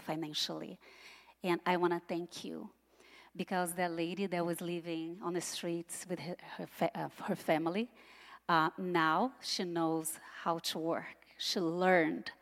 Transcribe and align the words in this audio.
financially. 0.00 0.78
And 1.42 1.60
I 1.64 1.76
want 1.76 1.92
to 1.92 2.00
thank 2.08 2.44
you 2.44 2.70
because 3.36 3.72
that 3.74 3.92
lady 3.92 4.26
that 4.26 4.44
was 4.44 4.60
living 4.60 5.18
on 5.22 5.34
the 5.34 5.40
streets 5.40 6.06
with 6.08 6.18
her, 6.18 6.36
her, 6.56 6.66
fa- 6.66 6.90
uh, 6.94 7.08
her 7.24 7.36
family, 7.36 7.88
uh, 8.48 8.70
now 8.76 9.32
she 9.40 9.64
knows 9.64 10.18
how 10.42 10.58
to 10.58 10.78
work. 10.78 11.16
She 11.38 11.60
learned 11.60 12.32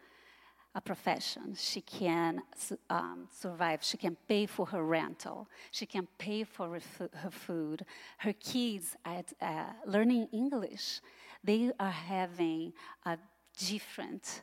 a 0.75 0.81
profession. 0.81 1.55
She 1.57 1.81
can 1.81 2.43
um, 2.89 3.29
survive. 3.31 3.83
She 3.83 3.97
can 3.97 4.17
pay 4.29 4.47
for 4.47 4.67
her 4.67 4.85
rental. 4.85 5.49
She 5.71 5.87
can 5.87 6.07
pay 6.19 6.45
for 6.45 6.79
her, 6.99 7.09
her 7.15 7.31
food. 7.31 7.85
Her 8.19 8.33
kids 8.33 8.97
are 9.05 9.25
uh, 9.41 9.65
learning 9.87 10.29
English. 10.33 11.01
They 11.43 11.73
are 11.79 11.91
having 11.91 12.73
a 13.05 13.19
different 13.59 14.43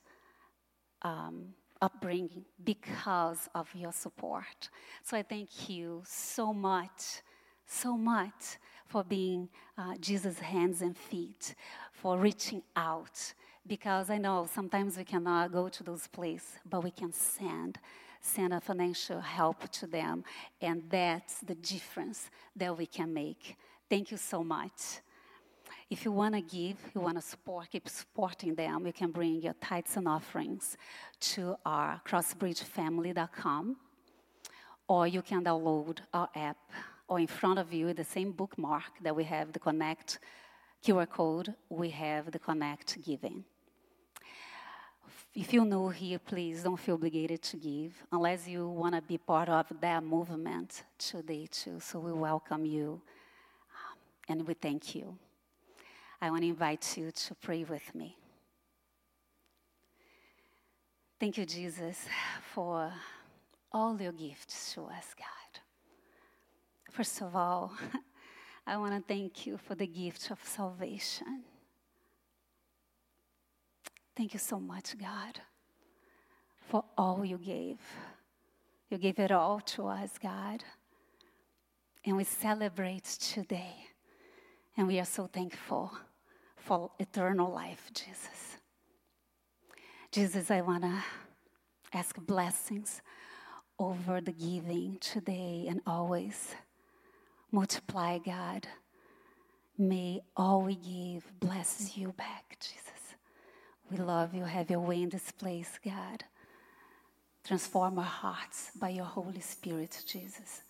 um, 1.02 1.54
upbringing 1.86 2.44
because 2.64 3.42
of 3.54 3.68
your 3.76 3.94
support. 3.94 4.60
So 5.04 5.18
I 5.18 5.24
thank 5.24 5.70
you 5.70 6.04
so 6.06 6.46
much, 6.54 7.04
so 7.66 7.92
much 7.96 8.44
for 8.88 9.04
being 9.04 9.50
uh, 9.78 9.96
Jesus' 10.00 10.40
hands 10.40 10.82
and 10.82 10.96
feet, 10.98 11.56
for 11.92 12.18
reaching 12.18 12.62
out. 12.76 13.18
Because 13.68 14.10
I 14.10 14.18
know 14.18 14.48
sometimes 14.52 14.98
we 14.98 15.04
cannot 15.04 15.52
go 15.52 15.70
to 15.70 15.84
those 15.84 16.08
places, 16.08 16.60
but 16.70 16.84
we 16.84 16.92
can 16.92 17.12
send 17.12 17.80
send 18.22 18.54
a 18.54 18.60
financial 18.60 19.20
help 19.20 19.70
to 19.70 19.86
them, 19.86 20.24
and 20.60 20.82
that's 20.90 21.36
the 21.42 21.54
difference 21.54 22.32
that 22.56 22.76
we 22.76 22.88
can 22.88 23.14
make. 23.14 23.56
Thank 23.88 24.10
you 24.10 24.18
so 24.18 24.44
much. 24.44 24.82
If 25.88 26.04
you 26.04 26.12
want 26.12 26.34
to 26.34 26.42
give, 26.42 26.78
you 26.96 27.02
want 27.02 27.18
to 27.18 27.22
support, 27.22 27.70
keep 27.72 27.88
supporting 27.88 28.56
them, 28.56 28.88
you 28.88 28.94
can 28.94 29.12
bring 29.12 29.42
your 29.42 29.54
tithes 29.54 29.98
and 29.98 30.08
offerings 30.08 30.78
to 31.20 31.56
our 31.64 32.02
crossbridgefamily.com 32.08 33.78
or 34.88 35.08
you 35.08 35.22
can 35.22 35.44
download 35.44 36.00
our 36.12 36.30
app 36.36 36.58
or 37.08 37.20
in 37.20 37.28
front 37.28 37.60
of 37.60 37.72
you 37.72 37.94
the 37.94 38.04
same 38.04 38.32
bookmark 38.32 38.84
that 39.04 39.16
we 39.16 39.24
have 39.26 39.52
the 39.52 39.60
connect 39.60 40.20
QR 40.84 41.08
code, 41.08 41.54
we 41.70 41.90
have 41.92 42.32
the 42.32 42.40
connect 42.40 43.04
giving. 43.04 43.44
If 45.36 45.54
you're 45.54 45.66
new 45.66 45.90
here, 45.90 46.18
please 46.18 46.64
don't 46.64 46.78
feel 46.78 46.96
obligated 46.96 47.44
to 47.44 47.58
give 47.58 47.94
unless 48.12 48.48
you 48.48 48.70
want 48.70 48.96
to 48.96 49.02
be 49.02 49.20
part 49.20 49.50
of 49.50 49.68
that 49.82 50.04
movement 50.04 50.84
today 50.98 51.48
too. 51.52 51.80
So 51.80 52.00
we 52.00 52.12
welcome 52.12 52.66
you 52.66 53.02
um, 53.72 53.98
and 54.30 54.48
we 54.48 54.56
thank 54.56 54.96
you. 54.96 55.16
I 56.22 56.30
want 56.30 56.44
to 56.44 56.48
invite 56.48 56.98
you 56.98 57.12
to 57.12 57.36
pray 57.36 57.64
with 57.64 57.94
me. 57.94 58.18
Thank 61.20 61.38
you, 61.38 61.46
Jesus, 61.46 62.06
for 62.54 62.92
all 63.72 64.02
your 64.02 64.12
gifts 64.12 64.74
to 64.74 64.84
us, 64.86 65.14
God. 65.18 65.62
First 66.92 67.22
of 67.22 67.36
all, 67.36 67.74
I 68.68 68.78
want 68.78 68.94
to 68.96 69.14
thank 69.14 69.46
you 69.46 69.58
for 69.58 69.76
the 69.76 69.88
gift 69.88 70.32
of 70.32 70.40
salvation. 70.44 71.44
Thank 74.16 74.34
you 74.34 74.40
so 74.40 74.60
much, 74.60 74.98
God, 74.98 75.42
for 76.68 76.86
all 76.98 77.26
you 77.26 77.38
gave. 77.38 77.80
You 78.90 78.98
gave 78.98 79.20
it 79.20 79.32
all 79.32 79.60
to 79.60 79.88
us, 79.88 80.18
God. 80.18 80.64
And 82.06 82.16
we 82.16 82.24
celebrate 82.24 83.04
today. 83.04 83.76
And 84.78 84.88
we 84.88 85.00
are 85.00 85.06
so 85.06 85.28
thankful 85.28 85.92
for 86.58 86.92
eternal 87.00 87.52
life, 87.52 87.90
Jesus. 87.94 88.58
Jesus, 90.12 90.52
I 90.52 90.62
want 90.62 90.84
to 90.84 91.04
ask 91.94 92.18
blessings 92.18 93.02
over 93.80 94.22
the 94.22 94.32
giving 94.32 94.98
today 95.00 95.66
and 95.70 95.82
always. 95.86 96.56
Multiply, 97.52 98.18
God. 98.20 98.68
May 99.78 100.22
all 100.36 100.62
we 100.62 100.76
give 100.76 101.40
bless 101.40 101.98
you 101.98 102.14
back, 102.14 102.58
Jesus. 102.60 103.16
We 103.92 103.98
love 103.98 104.34
you. 104.34 104.44
Have 104.44 104.70
your 104.70 104.80
way 104.80 105.02
in 105.02 105.10
this 105.10 105.32
place, 105.32 105.80
God. 105.84 106.24
Transform 107.46 108.00
our 108.00 108.06
hearts 108.06 108.72
by 108.80 108.90
your 108.90 109.06
Holy 109.06 109.42
Spirit, 109.42 110.02
Jesus. 110.08 110.62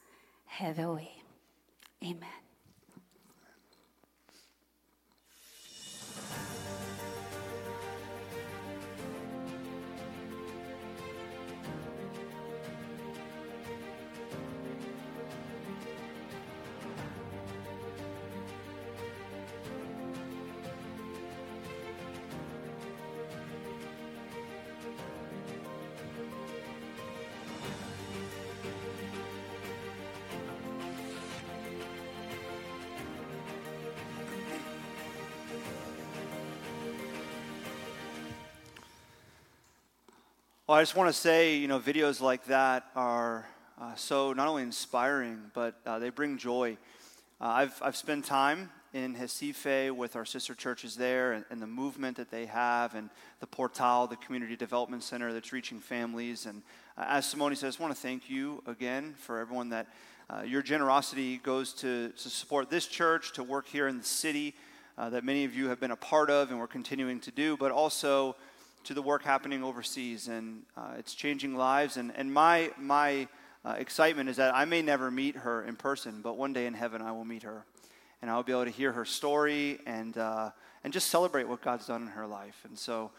Have 0.46 0.78
your 0.78 0.96
way. 0.96 1.12
Amen. 2.04 2.45
Thank 6.18 6.60
you. 6.60 6.65
Well, 40.68 40.80
I 40.80 40.82
just 40.82 40.96
want 40.96 41.10
to 41.10 41.14
say, 41.14 41.58
you 41.58 41.68
know, 41.68 41.80
videos 41.80 42.22
like 42.22 42.46
that 42.46 42.88
are 42.96 43.48
uh, 43.80 43.94
so 43.94 44.34
not 44.34 44.48
only 44.48 44.64
inspiring, 44.64 45.52
but 45.54 45.80
uh, 45.86 46.00
they 46.00 46.10
bring 46.10 46.40
joy. 46.40 46.80
Uh, 47.40 47.46
I've, 47.46 47.80
I've 47.84 47.96
spent 47.96 48.26
time 48.26 48.72
in 48.92 49.14
Recife 49.14 49.92
with 49.92 50.16
our 50.16 50.26
sister 50.26 50.56
churches 50.56 50.96
there 50.96 51.34
and, 51.34 51.46
and, 51.52 51.62
the 51.62 51.68
movement 51.68 52.18
that 52.18 52.32
they 52.32 52.48
have 52.48 52.96
and 52.96 53.12
the 53.42 53.46
Portal, 53.46 54.08
the 54.08 54.16
community 54.16 54.56
development 54.56 55.04
center 55.04 55.34
that's 55.34 55.54
reaching 55.54 55.80
families. 55.80 56.48
And 56.48 56.64
uh, 56.98 57.06
as 57.10 57.28
Simone 57.28 57.56
says, 57.56 57.64
I 57.64 57.68
just 57.68 57.80
want 57.80 57.94
to 57.94 58.02
thank 58.02 58.28
you 58.28 58.64
again 58.66 59.14
for 59.20 59.38
everyone 59.38 59.70
that 59.70 59.86
uh, 60.32 60.42
your 60.42 60.64
generosity 60.64 61.38
goes 61.38 61.74
to, 61.74 62.10
to 62.10 62.30
support 62.30 62.72
this 62.72 62.88
church, 62.88 63.34
to 63.34 63.44
work 63.44 63.68
here 63.68 63.88
in 63.88 64.00
the 64.00 64.04
city 64.04 64.56
uh, 64.98 65.12
that 65.12 65.24
many 65.24 65.46
of 65.46 65.54
you 65.54 65.70
have 65.70 65.80
been 65.80 65.92
a 65.92 65.96
part 65.96 66.32
of 66.32 66.50
and 66.50 66.60
we're 66.60 66.66
continuing 66.66 67.20
to 67.20 67.30
do, 67.30 67.56
but 67.56 67.72
also 67.72 68.36
to 68.86 68.94
the 68.94 69.02
work 69.02 69.24
happening 69.24 69.64
overseas, 69.64 70.28
and 70.28 70.62
uh, 70.78 70.94
it's 70.98 71.16
changing 71.16 71.56
lives. 71.56 71.98
And, 71.98 72.12
and 72.16 72.32
my, 72.32 72.72
my 72.80 73.28
uh, 73.66 73.76
excitement 73.80 74.30
is 74.30 74.38
that 74.38 74.56
I 74.56 74.66
may 74.66 74.84
never 74.84 75.10
meet 75.10 75.36
her 75.38 75.64
in 75.64 75.76
person, 75.76 76.22
but 76.22 76.38
one 76.38 76.54
day 76.54 76.68
in 76.68 76.74
heaven 76.76 77.02
I 77.02 77.12
will 77.12 77.26
meet 77.26 77.44
her. 77.44 77.66
And 78.22 78.30
I'll 78.30 78.44
be 78.44 78.52
able 78.52 78.66
to 78.66 78.72
hear 78.72 78.92
her 78.92 79.04
story 79.04 79.80
and, 79.88 80.18
uh, 80.18 80.52
and 80.84 80.94
just 80.94 81.10
celebrate 81.10 81.48
what 81.48 81.62
God's 81.62 81.88
done 81.88 82.04
in 82.04 82.08
her 82.10 82.28
life. 82.28 82.62
And 82.64 82.78
so 82.78 83.10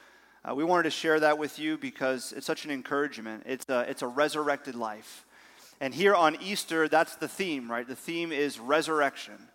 uh, 0.48 0.54
we 0.54 0.62
wanted 0.62 0.84
to 0.84 0.90
share 0.90 1.18
that 1.20 1.36
with 1.36 1.58
you 1.58 1.76
because 1.76 2.32
it's 2.32 2.46
such 2.46 2.64
an 2.64 2.70
encouragement. 2.70 3.42
It's 3.46 3.68
a, 3.68 3.80
it's 3.90 4.02
a 4.02 4.08
resurrected 4.08 4.76
life. 4.76 5.24
And 5.80 5.92
here 5.92 6.14
on 6.14 6.36
Easter, 6.40 6.88
that's 6.88 7.16
the 7.16 7.28
theme, 7.28 7.68
right? 7.68 7.86
The 7.86 7.96
theme 7.96 8.30
is 8.30 8.60
resurrection. 8.60 9.48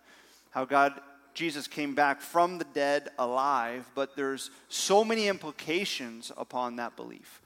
How 0.50 0.66
God 0.66 1.00
Jesus 1.34 1.66
came 1.66 1.94
back 1.94 2.20
from 2.20 2.58
the 2.58 2.64
dead 2.64 3.08
alive, 3.18 3.90
but 3.94 4.16
there's 4.16 4.50
so 4.68 5.04
many 5.04 5.28
implications 5.28 6.30
upon 6.36 6.76
that 6.76 6.96
belief. 6.96 7.40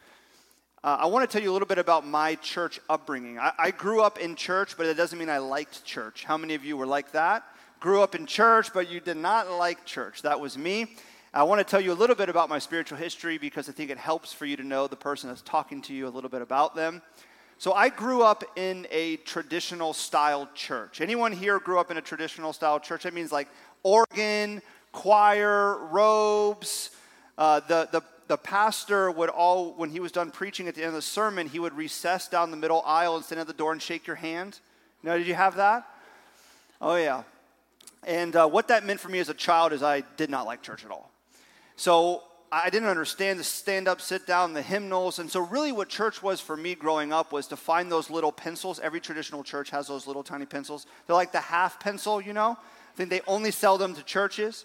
Uh, 0.83 0.99
I 1.01 1.07
want 1.07 1.29
to 1.29 1.33
tell 1.33 1.43
you 1.43 1.51
a 1.51 1.55
little 1.55 1.67
bit 1.67 1.79
about 1.79 2.07
my 2.07 2.37
church 2.37 2.81
upbringing. 2.89 3.39
I, 3.39 3.53
I 3.59 3.71
grew 3.71 4.03
up 4.03 4.19
in 4.19 4.37
church, 4.37 4.77
but 4.77 4.87
it 4.87 4.95
doesn't 4.95 5.19
mean 5.19 5.31
I 5.31 5.39
liked 5.39 5.85
church. 5.85 6.25
How 6.25 6.37
many 6.37 6.55
of 6.55 6.65
you 6.65 6.77
were 6.77 6.87
like 6.87 7.13
that? 7.13 7.45
Grew 7.81 8.03
up 8.03 8.15
in 8.15 8.27
church, 8.27 8.73
but 8.73 8.91
you 8.91 9.01
did 9.01 9.17
not 9.17 9.51
like 9.51 9.85
church. 9.85 10.23
That 10.23 10.41
was 10.41 10.57
me. 10.57 10.97
I 11.35 11.43
want 11.43 11.59
to 11.59 11.65
tell 11.65 11.81
you 11.81 11.93
a 11.93 11.95
little 11.95 12.17
bit 12.17 12.29
about 12.29 12.49
my 12.49 12.59
spiritual 12.59 12.99
history 12.99 13.37
because 13.37 13.69
I 13.69 13.73
think 13.73 13.91
it 13.91 13.99
helps 13.99 14.33
for 14.33 14.47
you 14.47 14.57
to 14.57 14.65
know 14.65 14.87
the 14.87 14.97
person 14.97 15.29
that's 15.29 15.43
talking 15.43 15.83
to 15.83 15.95
you 15.95 16.07
a 16.07 16.11
little 16.11 16.31
bit 16.31 16.41
about 16.41 16.75
them. 16.75 17.03
So 17.59 17.73
I 17.73 17.89
grew 17.89 18.23
up 18.23 18.45
in 18.57 18.87
a 18.91 19.17
traditional 19.19 19.95
style 19.95 20.47
church. 20.55 21.01
Anyone 21.01 21.33
here 21.33 21.59
grew 21.59 21.79
up 21.79 21.91
in 21.91 21.97
a 21.97 22.03
traditional 22.03 22.53
style 22.53 22.79
church? 22.79 23.05
That 23.05 23.15
means 23.15 23.33
like 23.33 23.49
organ, 23.87 24.61
choir, 24.91 25.77
robes. 25.93 26.91
Uh, 27.39 27.61
the, 27.61 27.89
the, 27.93 28.03
the 28.27 28.37
pastor 28.37 29.13
would 29.13 29.31
all, 29.31 29.75
when 29.75 29.91
he 29.91 30.01
was 30.01 30.11
done 30.11 30.33
preaching 30.33 30.67
at 30.67 30.75
the 30.75 30.81
end 30.81 30.89
of 30.89 30.95
the 30.95 31.03
sermon, 31.03 31.49
he 31.49 31.61
would 31.61 31.73
recess 31.73 32.27
down 32.27 32.51
the 32.51 32.57
middle 32.57 32.83
aisle 32.85 33.15
and 33.15 33.25
stand 33.25 33.41
at 33.41 33.47
the 33.47 33.53
door 33.53 33.71
and 33.71 33.81
shake 33.81 34.05
your 34.09 34.17
hand. 34.17 34.59
Now, 35.05 35.17
did 35.17 35.29
you 35.29 35.35
have 35.35 35.55
that? 35.57 35.87
Oh, 36.81 36.97
yeah. 36.97 37.23
And 38.03 38.35
uh, 38.35 38.49
what 38.49 38.67
that 38.69 38.85
meant 38.85 38.99
for 38.99 39.09
me 39.09 39.21
as 39.21 39.29
a 39.29 39.35
child 39.35 39.73
is 39.73 39.85
I 39.85 40.03
did 40.17 40.31
not 40.31 40.47
like 40.47 40.63
church 40.63 40.85
at 40.85 40.91
all. 40.91 41.13
So 41.77 42.25
I 42.51 42.71
didn't 42.71 42.89
understand 42.89 43.39
the 43.39 43.45
stand 43.45 43.87
up, 43.87 44.01
sit 44.01 44.27
down, 44.27 44.53
the 44.53 44.63
hymnals. 44.63 45.21
And 45.21 45.31
so, 45.31 45.41
really, 45.41 45.71
what 45.71 45.89
church 45.89 46.25
was 46.25 46.41
for 46.41 46.57
me 46.57 46.75
growing 46.75 47.13
up 47.13 47.33
was 47.33 47.47
to 47.49 47.57
find 47.57 47.91
those 47.91 48.11
little 48.11 48.33
pencils. 48.33 48.81
Every 48.81 49.01
traditional 49.01 49.45
church 49.45 49.71
has 49.71 49.87
those 49.87 50.09
little 50.09 50.25
tiny 50.25 50.47
pencils. 50.47 50.87
They're 51.07 51.15
like 51.15 51.33
the 51.33 51.41
half 51.41 51.79
pencil, 51.79 52.21
you 52.21 52.33
know? 52.33 52.57
Think 52.97 53.11
they 53.11 53.21
only 53.27 53.51
sell 53.51 53.79
them 53.79 53.95
to 53.95 54.03
churches. 54.03 54.65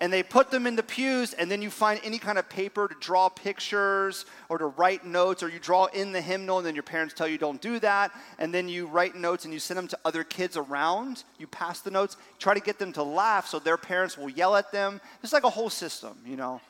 and 0.00 0.12
they 0.12 0.22
put 0.22 0.50
them 0.50 0.66
in 0.66 0.76
the 0.76 0.82
pews, 0.82 1.34
and 1.34 1.50
then 1.50 1.62
you 1.62 1.70
find 1.70 2.00
any 2.02 2.18
kind 2.18 2.36
of 2.36 2.48
paper 2.48 2.88
to 2.88 2.94
draw 3.00 3.28
pictures 3.28 4.26
or 4.48 4.58
to 4.58 4.66
write 4.66 5.04
notes, 5.04 5.42
or 5.42 5.48
you 5.48 5.58
draw 5.60 5.86
in 5.86 6.12
the 6.12 6.20
hymnal, 6.20 6.58
and 6.58 6.66
then 6.66 6.74
your 6.74 6.82
parents 6.82 7.14
tell 7.14 7.28
you 7.28 7.38
don't 7.38 7.60
do 7.60 7.78
that, 7.78 8.10
and 8.38 8.52
then 8.52 8.68
you 8.68 8.86
write 8.86 9.14
notes 9.14 9.44
and 9.44 9.54
you 9.54 9.60
send 9.60 9.78
them 9.78 9.88
to 9.88 9.98
other 10.04 10.24
kids 10.24 10.56
around. 10.56 11.22
You 11.38 11.46
pass 11.46 11.80
the 11.80 11.90
notes, 11.90 12.16
try 12.38 12.54
to 12.54 12.60
get 12.60 12.78
them 12.78 12.92
to 12.94 13.02
laugh 13.02 13.46
so 13.46 13.58
their 13.58 13.76
parents 13.76 14.18
will 14.18 14.30
yell 14.30 14.56
at 14.56 14.72
them. 14.72 15.00
It's 15.22 15.32
like 15.32 15.44
a 15.44 15.50
whole 15.50 15.70
system, 15.70 16.18
you 16.26 16.36
know. 16.36 16.60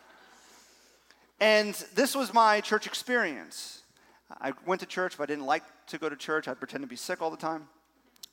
And 1.40 1.74
this 1.94 2.14
was 2.14 2.32
my 2.32 2.60
church 2.60 2.86
experience. 2.86 3.82
I 4.40 4.52
went 4.66 4.80
to 4.80 4.86
church, 4.86 5.16
but 5.16 5.24
I 5.24 5.26
didn't 5.26 5.46
like 5.46 5.64
to 5.88 5.98
go 5.98 6.08
to 6.08 6.16
church. 6.16 6.46
I'd 6.46 6.58
pretend 6.58 6.82
to 6.82 6.88
be 6.88 6.96
sick 6.96 7.22
all 7.22 7.30
the 7.30 7.36
time. 7.36 7.68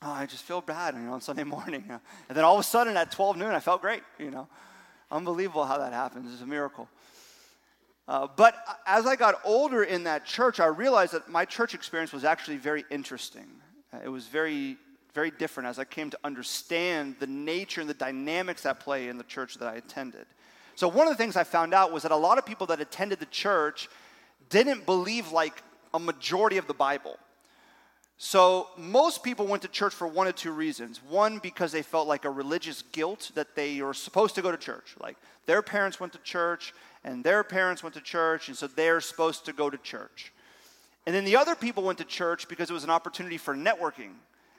Oh, 0.04 0.10
I 0.10 0.26
just 0.26 0.42
feel 0.42 0.60
bad, 0.60 0.94
you 0.94 1.00
know, 1.00 1.12
on 1.12 1.20
Sunday 1.20 1.44
morning. 1.56 1.84
And 1.88 2.36
then 2.36 2.44
all 2.44 2.54
of 2.54 2.60
a 2.60 2.64
sudden 2.64 2.96
at 2.96 3.12
12 3.12 3.36
noon, 3.36 3.50
I 3.52 3.60
felt 3.60 3.80
great, 3.80 4.02
you 4.18 4.30
know. 4.30 4.48
Unbelievable 5.10 5.64
how 5.64 5.78
that 5.78 5.92
happens. 5.92 6.32
It's 6.32 6.42
a 6.42 6.46
miracle. 6.46 6.88
Uh, 8.08 8.26
but 8.34 8.56
as 8.86 9.06
I 9.06 9.14
got 9.14 9.36
older 9.44 9.84
in 9.84 10.04
that 10.04 10.24
church, 10.24 10.58
I 10.58 10.66
realized 10.66 11.12
that 11.12 11.28
my 11.28 11.44
church 11.44 11.74
experience 11.74 12.12
was 12.12 12.24
actually 12.24 12.56
very 12.56 12.84
interesting. 12.90 13.46
It 14.02 14.08
was 14.08 14.26
very, 14.26 14.76
very 15.14 15.30
different 15.30 15.68
as 15.68 15.78
I 15.78 15.84
came 15.84 16.10
to 16.10 16.18
understand 16.24 17.16
the 17.20 17.26
nature 17.26 17.80
and 17.80 17.88
the 17.88 17.94
dynamics 17.94 18.62
that 18.62 18.80
play 18.80 19.08
in 19.08 19.18
the 19.18 19.24
church 19.24 19.56
that 19.56 19.68
I 19.68 19.76
attended. 19.76 20.26
So, 20.74 20.88
one 20.88 21.06
of 21.06 21.12
the 21.12 21.18
things 21.18 21.36
I 21.36 21.44
found 21.44 21.74
out 21.74 21.92
was 21.92 22.02
that 22.02 22.12
a 22.12 22.16
lot 22.16 22.38
of 22.38 22.46
people 22.46 22.66
that 22.68 22.80
attended 22.80 23.20
the 23.20 23.26
church 23.26 23.88
didn't 24.48 24.86
believe 24.86 25.30
like 25.30 25.62
a 25.94 25.98
majority 25.98 26.56
of 26.56 26.66
the 26.66 26.74
Bible. 26.74 27.18
So, 28.24 28.68
most 28.76 29.24
people 29.24 29.48
went 29.48 29.62
to 29.62 29.68
church 29.68 29.92
for 29.92 30.06
one 30.06 30.28
of 30.28 30.36
two 30.36 30.52
reasons. 30.52 31.00
One, 31.02 31.38
because 31.38 31.72
they 31.72 31.82
felt 31.82 32.06
like 32.06 32.24
a 32.24 32.30
religious 32.30 32.82
guilt 32.92 33.32
that 33.34 33.56
they 33.56 33.82
were 33.82 33.92
supposed 33.92 34.36
to 34.36 34.42
go 34.42 34.52
to 34.52 34.56
church. 34.56 34.94
Like 35.00 35.16
their 35.46 35.60
parents 35.60 35.98
went 35.98 36.12
to 36.12 36.20
church, 36.20 36.72
and 37.02 37.24
their 37.24 37.42
parents 37.42 37.82
went 37.82 37.96
to 37.96 38.00
church, 38.00 38.46
and 38.46 38.56
so 38.56 38.68
they're 38.68 39.00
supposed 39.00 39.44
to 39.46 39.52
go 39.52 39.68
to 39.68 39.76
church. 39.76 40.32
And 41.04 41.12
then 41.12 41.24
the 41.24 41.34
other 41.34 41.56
people 41.56 41.82
went 41.82 41.98
to 41.98 42.04
church 42.04 42.46
because 42.46 42.70
it 42.70 42.72
was 42.72 42.84
an 42.84 42.90
opportunity 42.90 43.38
for 43.38 43.56
networking. 43.56 44.12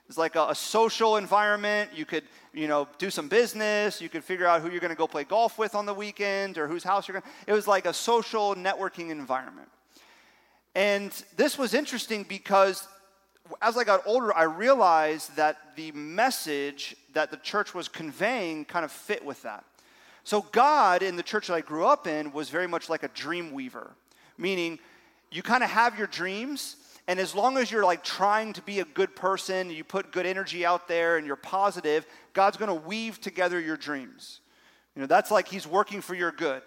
It's 0.09 0.17
like 0.17 0.35
a, 0.35 0.47
a 0.49 0.55
social 0.55 1.15
environment. 1.15 1.91
You 1.95 2.03
could, 2.03 2.25
you 2.53 2.67
know, 2.67 2.89
do 2.97 3.09
some 3.09 3.29
business. 3.29 4.01
You 4.01 4.09
could 4.09 4.25
figure 4.25 4.45
out 4.45 4.61
who 4.61 4.71
you're 4.71 4.81
going 4.81 4.89
to 4.89 4.97
go 4.97 5.07
play 5.07 5.23
golf 5.23 5.57
with 5.57 5.73
on 5.73 5.85
the 5.85 5.93
weekend 5.93 6.57
or 6.57 6.67
whose 6.67 6.83
house 6.83 7.07
you're 7.07 7.21
going. 7.21 7.33
It 7.47 7.53
was 7.53 7.65
like 7.65 7.85
a 7.85 7.93
social 7.93 8.55
networking 8.55 9.09
environment. 9.09 9.69
And 10.75 11.11
this 11.37 11.57
was 11.57 11.73
interesting 11.73 12.23
because 12.23 12.89
as 13.61 13.77
I 13.77 13.83
got 13.83 14.01
older, 14.05 14.35
I 14.35 14.43
realized 14.43 15.35
that 15.35 15.75
the 15.75 15.91
message 15.91 16.95
that 17.13 17.31
the 17.31 17.37
church 17.37 17.73
was 17.73 17.87
conveying 17.87 18.65
kind 18.65 18.85
of 18.85 18.91
fit 18.91 19.23
with 19.23 19.41
that. 19.43 19.63
So, 20.23 20.41
God 20.51 21.03
in 21.03 21.17
the 21.17 21.23
church 21.23 21.47
that 21.47 21.53
I 21.53 21.61
grew 21.61 21.85
up 21.85 22.07
in 22.07 22.31
was 22.31 22.49
very 22.49 22.67
much 22.67 22.89
like 22.89 23.03
a 23.03 23.09
dream 23.09 23.51
weaver, 23.51 23.91
meaning 24.37 24.79
you 25.31 25.43
kind 25.43 25.63
of 25.63 25.69
have 25.69 25.97
your 25.97 26.07
dreams, 26.07 26.77
and 27.07 27.19
as 27.19 27.35
long 27.35 27.57
as 27.57 27.69
you're 27.69 27.83
like 27.83 28.03
trying 28.03 28.53
to 28.53 28.61
be 28.61 28.79
a 28.79 28.85
good 28.85 29.15
person, 29.15 29.69
you 29.69 29.83
put 29.83 30.11
good 30.11 30.25
energy 30.25 30.65
out 30.65 30.87
there 30.87 31.17
and 31.17 31.27
you're 31.27 31.35
positive, 31.35 32.05
God's 32.33 32.55
going 32.55 32.69
to 32.69 32.87
weave 32.87 33.19
together 33.19 33.59
your 33.59 33.75
dreams. 33.75 34.39
You 34.95 35.01
know, 35.01 35.07
that's 35.07 35.31
like 35.31 35.47
He's 35.49 35.67
working 35.67 35.99
for 35.99 36.15
your 36.15 36.31
good. 36.31 36.61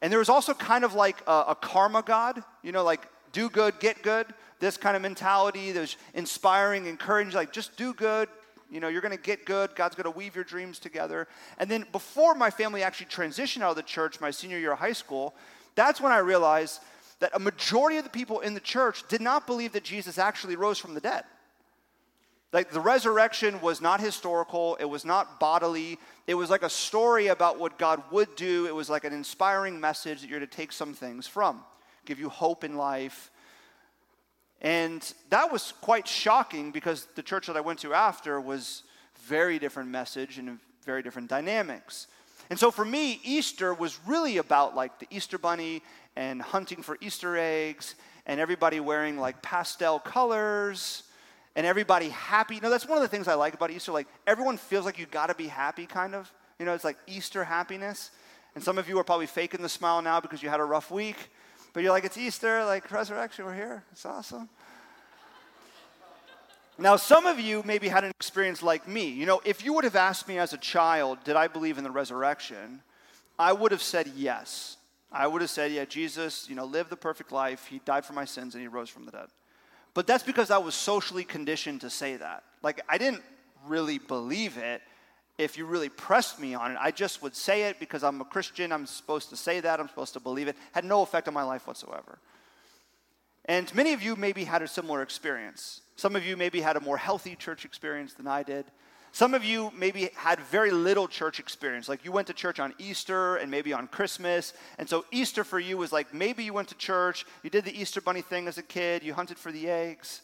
And 0.00 0.12
there 0.12 0.20
was 0.20 0.28
also 0.28 0.54
kind 0.54 0.84
of 0.84 0.94
like 0.94 1.20
a, 1.26 1.44
a 1.48 1.56
karma 1.60 2.02
God, 2.02 2.44
you 2.62 2.70
know, 2.70 2.84
like 2.84 3.08
do 3.32 3.48
good, 3.48 3.80
get 3.80 4.02
good. 4.02 4.26
This 4.62 4.76
kind 4.76 4.94
of 4.94 5.02
mentality, 5.02 5.72
there's 5.72 5.96
inspiring, 6.14 6.86
encouraging, 6.86 7.34
like 7.34 7.52
just 7.52 7.76
do 7.76 7.92
good. 7.92 8.28
You 8.70 8.78
know, 8.78 8.86
you're 8.86 9.00
going 9.00 9.10
to 9.10 9.20
get 9.20 9.44
good. 9.44 9.74
God's 9.74 9.96
going 9.96 10.04
to 10.04 10.16
weave 10.16 10.36
your 10.36 10.44
dreams 10.44 10.78
together. 10.78 11.26
And 11.58 11.68
then 11.68 11.84
before 11.90 12.36
my 12.36 12.48
family 12.48 12.84
actually 12.84 13.06
transitioned 13.06 13.62
out 13.62 13.70
of 13.70 13.76
the 13.76 13.82
church, 13.82 14.20
my 14.20 14.30
senior 14.30 14.58
year 14.58 14.70
of 14.70 14.78
high 14.78 14.92
school, 14.92 15.34
that's 15.74 16.00
when 16.00 16.12
I 16.12 16.18
realized 16.18 16.80
that 17.18 17.32
a 17.34 17.40
majority 17.40 17.96
of 17.96 18.04
the 18.04 18.10
people 18.10 18.38
in 18.38 18.54
the 18.54 18.60
church 18.60 19.02
did 19.08 19.20
not 19.20 19.48
believe 19.48 19.72
that 19.72 19.82
Jesus 19.82 20.16
actually 20.16 20.54
rose 20.54 20.78
from 20.78 20.94
the 20.94 21.00
dead. 21.00 21.24
Like 22.52 22.70
the 22.70 22.80
resurrection 22.80 23.60
was 23.62 23.80
not 23.80 24.00
historical, 24.00 24.76
it 24.76 24.84
was 24.84 25.04
not 25.04 25.40
bodily. 25.40 25.98
It 26.28 26.34
was 26.34 26.50
like 26.50 26.62
a 26.62 26.70
story 26.70 27.26
about 27.26 27.58
what 27.58 27.78
God 27.80 28.00
would 28.12 28.36
do. 28.36 28.66
It 28.66 28.74
was 28.76 28.88
like 28.88 29.02
an 29.02 29.12
inspiring 29.12 29.80
message 29.80 30.20
that 30.20 30.30
you're 30.30 30.38
to 30.38 30.46
take 30.46 30.70
some 30.70 30.94
things 30.94 31.26
from 31.26 31.64
give 32.04 32.20
you 32.20 32.28
hope 32.28 32.62
in 32.62 32.76
life. 32.76 33.31
And 34.62 35.12
that 35.30 35.50
was 35.50 35.74
quite 35.80 36.06
shocking 36.06 36.70
because 36.70 37.08
the 37.16 37.22
church 37.22 37.48
that 37.48 37.56
I 37.56 37.60
went 37.60 37.80
to 37.80 37.92
after 37.92 38.40
was 38.40 38.84
very 39.24 39.58
different 39.58 39.90
message 39.90 40.38
and 40.38 40.58
very 40.84 41.02
different 41.02 41.28
dynamics. 41.28 42.06
And 42.48 42.58
so 42.58 42.70
for 42.70 42.84
me, 42.84 43.20
Easter 43.24 43.74
was 43.74 43.98
really 44.06 44.36
about 44.36 44.76
like 44.76 45.00
the 45.00 45.06
Easter 45.10 45.36
bunny 45.36 45.82
and 46.14 46.40
hunting 46.40 46.82
for 46.82 46.96
Easter 47.00 47.36
eggs 47.36 47.96
and 48.24 48.38
everybody 48.38 48.78
wearing 48.78 49.18
like 49.18 49.42
pastel 49.42 49.98
colors 49.98 51.02
and 51.56 51.66
everybody 51.66 52.10
happy. 52.10 52.54
You 52.54 52.60
know, 52.60 52.70
that's 52.70 52.86
one 52.86 52.98
of 52.98 53.02
the 53.02 53.08
things 53.08 53.26
I 53.26 53.34
like 53.34 53.54
about 53.54 53.72
Easter. 53.72 53.90
Like 53.90 54.06
everyone 54.28 54.58
feels 54.58 54.84
like 54.84 54.98
you 54.98 55.06
got 55.06 55.26
to 55.26 55.34
be 55.34 55.48
happy, 55.48 55.86
kind 55.86 56.14
of. 56.14 56.32
You 56.60 56.66
know, 56.66 56.74
it's 56.74 56.84
like 56.84 56.98
Easter 57.08 57.42
happiness. 57.42 58.10
And 58.54 58.62
some 58.62 58.78
of 58.78 58.88
you 58.88 58.98
are 58.98 59.04
probably 59.04 59.26
faking 59.26 59.62
the 59.62 59.68
smile 59.68 60.02
now 60.02 60.20
because 60.20 60.42
you 60.42 60.48
had 60.48 60.60
a 60.60 60.64
rough 60.64 60.90
week. 60.90 61.16
But 61.72 61.82
you're 61.82 61.92
like, 61.92 62.04
it's 62.04 62.18
Easter, 62.18 62.64
like 62.64 62.90
resurrection, 62.90 63.44
we're 63.44 63.54
here. 63.54 63.84
It's 63.92 64.04
awesome. 64.04 64.48
Now, 66.78 66.96
some 66.96 67.26
of 67.26 67.38
you 67.38 67.62
maybe 67.64 67.88
had 67.88 68.04
an 68.04 68.10
experience 68.10 68.62
like 68.62 68.88
me. 68.88 69.08
You 69.08 69.26
know, 69.26 69.40
if 69.44 69.64
you 69.64 69.72
would 69.74 69.84
have 69.84 69.96
asked 69.96 70.26
me 70.26 70.38
as 70.38 70.52
a 70.52 70.58
child, 70.58 71.18
did 71.24 71.36
I 71.36 71.46
believe 71.46 71.78
in 71.78 71.84
the 71.84 71.90
resurrection? 71.90 72.80
I 73.38 73.52
would 73.52 73.72
have 73.72 73.82
said 73.82 74.10
yes. 74.16 74.76
I 75.10 75.26
would 75.26 75.42
have 75.42 75.50
said, 75.50 75.70
yeah, 75.72 75.84
Jesus, 75.84 76.48
you 76.48 76.54
know, 76.54 76.64
lived 76.64 76.90
the 76.90 76.96
perfect 76.96 77.32
life. 77.32 77.66
He 77.66 77.80
died 77.84 78.04
for 78.04 78.14
my 78.14 78.24
sins 78.24 78.54
and 78.54 78.62
he 78.62 78.68
rose 78.68 78.88
from 78.88 79.04
the 79.04 79.12
dead. 79.12 79.26
But 79.94 80.06
that's 80.06 80.24
because 80.24 80.50
I 80.50 80.58
was 80.58 80.74
socially 80.74 81.24
conditioned 81.24 81.82
to 81.82 81.90
say 81.90 82.16
that. 82.16 82.44
Like, 82.62 82.80
I 82.88 82.96
didn't 82.96 83.22
really 83.66 83.98
believe 83.98 84.56
it 84.56 84.80
if 85.38 85.56
you 85.56 85.66
really 85.66 85.88
pressed 85.88 86.40
me 86.40 86.54
on 86.54 86.72
it. 86.72 86.78
I 86.80 86.90
just 86.90 87.22
would 87.22 87.34
say 87.34 87.64
it 87.64 87.80
because 87.80 88.04
I'm 88.04 88.20
a 88.20 88.24
Christian. 88.24 88.72
I'm 88.72 88.86
supposed 88.86 89.30
to 89.30 89.36
say 89.36 89.60
that. 89.60 89.80
I'm 89.80 89.88
supposed 89.88 90.12
to 90.14 90.20
believe 90.20 90.48
it. 90.48 90.56
Had 90.72 90.84
no 90.84 91.02
effect 91.02 91.28
on 91.28 91.34
my 91.34 91.42
life 91.42 91.66
whatsoever. 91.66 92.18
And 93.46 93.74
many 93.74 93.92
of 93.92 94.02
you 94.02 94.14
maybe 94.14 94.44
had 94.44 94.62
a 94.62 94.68
similar 94.68 95.02
experience. 95.02 95.80
Some 95.96 96.14
of 96.14 96.24
you 96.24 96.36
maybe 96.36 96.60
had 96.60 96.76
a 96.76 96.80
more 96.80 96.96
healthy 96.96 97.34
church 97.34 97.64
experience 97.64 98.14
than 98.14 98.28
I 98.28 98.42
did. 98.42 98.66
Some 99.14 99.34
of 99.34 99.44
you 99.44 99.70
maybe 99.76 100.08
had 100.14 100.40
very 100.40 100.70
little 100.70 101.06
church 101.06 101.38
experience. 101.38 101.86
Like 101.88 102.04
you 102.04 102.12
went 102.12 102.28
to 102.28 102.32
church 102.32 102.58
on 102.60 102.72
Easter 102.78 103.36
and 103.36 103.50
maybe 103.50 103.72
on 103.74 103.86
Christmas. 103.86 104.54
And 104.78 104.88
so 104.88 105.04
Easter 105.10 105.44
for 105.44 105.58
you 105.58 105.76
was 105.76 105.92
like 105.92 106.14
maybe 106.14 106.44
you 106.44 106.54
went 106.54 106.68
to 106.68 106.74
church, 106.76 107.26
you 107.42 107.50
did 107.50 107.64
the 107.64 107.78
Easter 107.78 108.00
bunny 108.00 108.22
thing 108.22 108.48
as 108.48 108.56
a 108.56 108.62
kid, 108.62 109.02
you 109.02 109.12
hunted 109.12 109.38
for 109.38 109.52
the 109.52 109.68
eggs, 109.68 110.22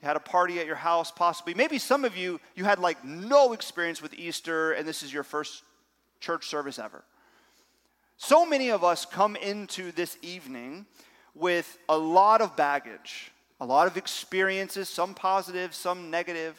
you 0.00 0.06
had 0.06 0.16
a 0.16 0.20
party 0.20 0.58
at 0.58 0.66
your 0.66 0.76
house, 0.76 1.10
possibly. 1.10 1.54
Maybe 1.54 1.78
some 1.78 2.04
of 2.04 2.16
you, 2.16 2.40
you 2.54 2.64
had 2.64 2.78
like 2.78 3.04
no 3.04 3.52
experience 3.52 4.00
with 4.00 4.14
Easter, 4.14 4.72
and 4.72 4.86
this 4.86 5.02
is 5.02 5.12
your 5.12 5.22
first 5.22 5.62
church 6.20 6.46
service 6.46 6.78
ever. 6.78 7.04
So 8.16 8.44
many 8.44 8.70
of 8.70 8.84
us 8.84 9.06
come 9.06 9.36
into 9.36 9.92
this 9.92 10.18
evening 10.22 10.86
with 11.34 11.78
a 11.88 11.96
lot 11.96 12.40
of 12.40 12.56
baggage, 12.56 13.30
a 13.60 13.66
lot 13.66 13.86
of 13.86 13.96
experiences, 13.96 14.88
some 14.88 15.14
positive, 15.14 15.74
some 15.74 16.10
negative, 16.10 16.58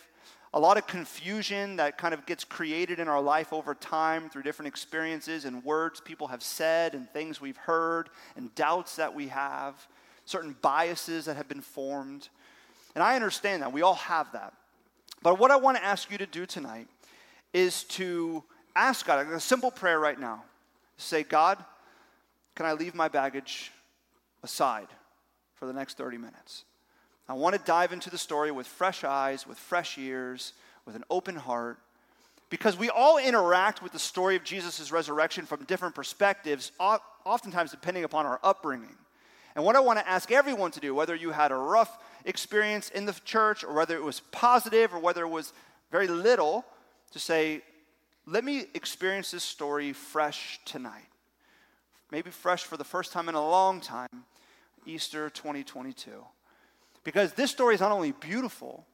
a 0.53 0.59
lot 0.59 0.77
of 0.77 0.85
confusion 0.85 1.77
that 1.77 1.97
kind 1.97 2.13
of 2.13 2.25
gets 2.25 2.43
created 2.43 2.99
in 2.99 3.07
our 3.07 3.21
life 3.21 3.53
over 3.53 3.73
time 3.73 4.29
through 4.29 4.43
different 4.43 4.67
experiences 4.67 5.45
and 5.45 5.63
words 5.63 6.01
people 6.01 6.27
have 6.27 6.43
said 6.43 6.93
and 6.93 7.09
things 7.11 7.39
we've 7.39 7.57
heard 7.57 8.09
and 8.35 8.53
doubts 8.55 8.97
that 8.97 9.13
we 9.13 9.29
have, 9.29 9.87
certain 10.25 10.55
biases 10.61 11.25
that 11.25 11.37
have 11.37 11.47
been 11.47 11.61
formed. 11.61 12.27
And 12.95 13.03
I 13.03 13.15
understand 13.15 13.61
that. 13.61 13.71
We 13.71 13.81
all 13.81 13.95
have 13.95 14.31
that. 14.33 14.53
But 15.21 15.39
what 15.39 15.51
I 15.51 15.55
want 15.55 15.77
to 15.77 15.83
ask 15.83 16.11
you 16.11 16.17
to 16.17 16.25
do 16.25 16.45
tonight 16.45 16.87
is 17.53 17.83
to 17.85 18.43
ask 18.75 19.05
God 19.05 19.27
a 19.27 19.39
simple 19.39 19.71
prayer 19.71 19.99
right 19.99 20.19
now. 20.19 20.43
Say, 20.97 21.23
God, 21.23 21.57
can 22.55 22.65
I 22.65 22.73
leave 22.73 22.95
my 22.95 23.07
baggage 23.07 23.71
aside 24.43 24.87
for 25.55 25.65
the 25.65 25.73
next 25.73 25.97
30 25.97 26.17
minutes? 26.17 26.65
I 27.29 27.33
want 27.33 27.55
to 27.55 27.61
dive 27.63 27.93
into 27.93 28.09
the 28.09 28.17
story 28.17 28.51
with 28.51 28.67
fresh 28.67 29.03
eyes, 29.03 29.47
with 29.47 29.57
fresh 29.57 29.97
ears, 29.97 30.53
with 30.85 30.95
an 30.95 31.03
open 31.09 31.35
heart. 31.35 31.77
Because 32.49 32.77
we 32.77 32.89
all 32.89 33.17
interact 33.17 33.81
with 33.81 33.93
the 33.93 33.99
story 33.99 34.35
of 34.35 34.43
Jesus' 34.43 34.91
resurrection 34.91 35.45
from 35.45 35.63
different 35.63 35.95
perspectives, 35.95 36.73
oftentimes 36.79 37.71
depending 37.71 38.03
upon 38.03 38.25
our 38.25 38.39
upbringing. 38.43 38.95
And 39.55 39.63
what 39.63 39.77
I 39.77 39.79
want 39.79 39.99
to 39.99 40.07
ask 40.07 40.31
everyone 40.31 40.71
to 40.71 40.81
do, 40.81 40.93
whether 40.93 41.15
you 41.15 41.31
had 41.31 41.51
a 41.51 41.55
rough 41.55 41.97
experience 42.25 42.89
in 42.89 43.05
the 43.05 43.13
church 43.25 43.63
or 43.63 43.73
whether 43.73 43.95
it 43.95 44.03
was 44.03 44.19
positive 44.31 44.93
or 44.93 44.99
whether 44.99 45.23
it 45.23 45.29
was 45.29 45.53
very 45.91 46.07
little, 46.07 46.65
to 47.11 47.19
say, 47.19 47.61
let 48.25 48.43
me 48.43 48.65
experience 48.73 49.31
this 49.31 49.43
story 49.43 49.93
fresh 49.93 50.59
tonight. 50.65 51.07
Maybe 52.11 52.29
fresh 52.29 52.63
for 52.63 52.77
the 52.77 52.83
first 52.83 53.11
time 53.11 53.29
in 53.29 53.35
a 53.35 53.41
long 53.41 53.81
time, 53.81 54.25
Easter 54.85 55.29
2022. 55.29 56.11
Because 57.03 57.33
this 57.33 57.51
story 57.51 57.75
is 57.75 57.81
not 57.81 57.91
only 57.91 58.11
beautiful, 58.11 58.85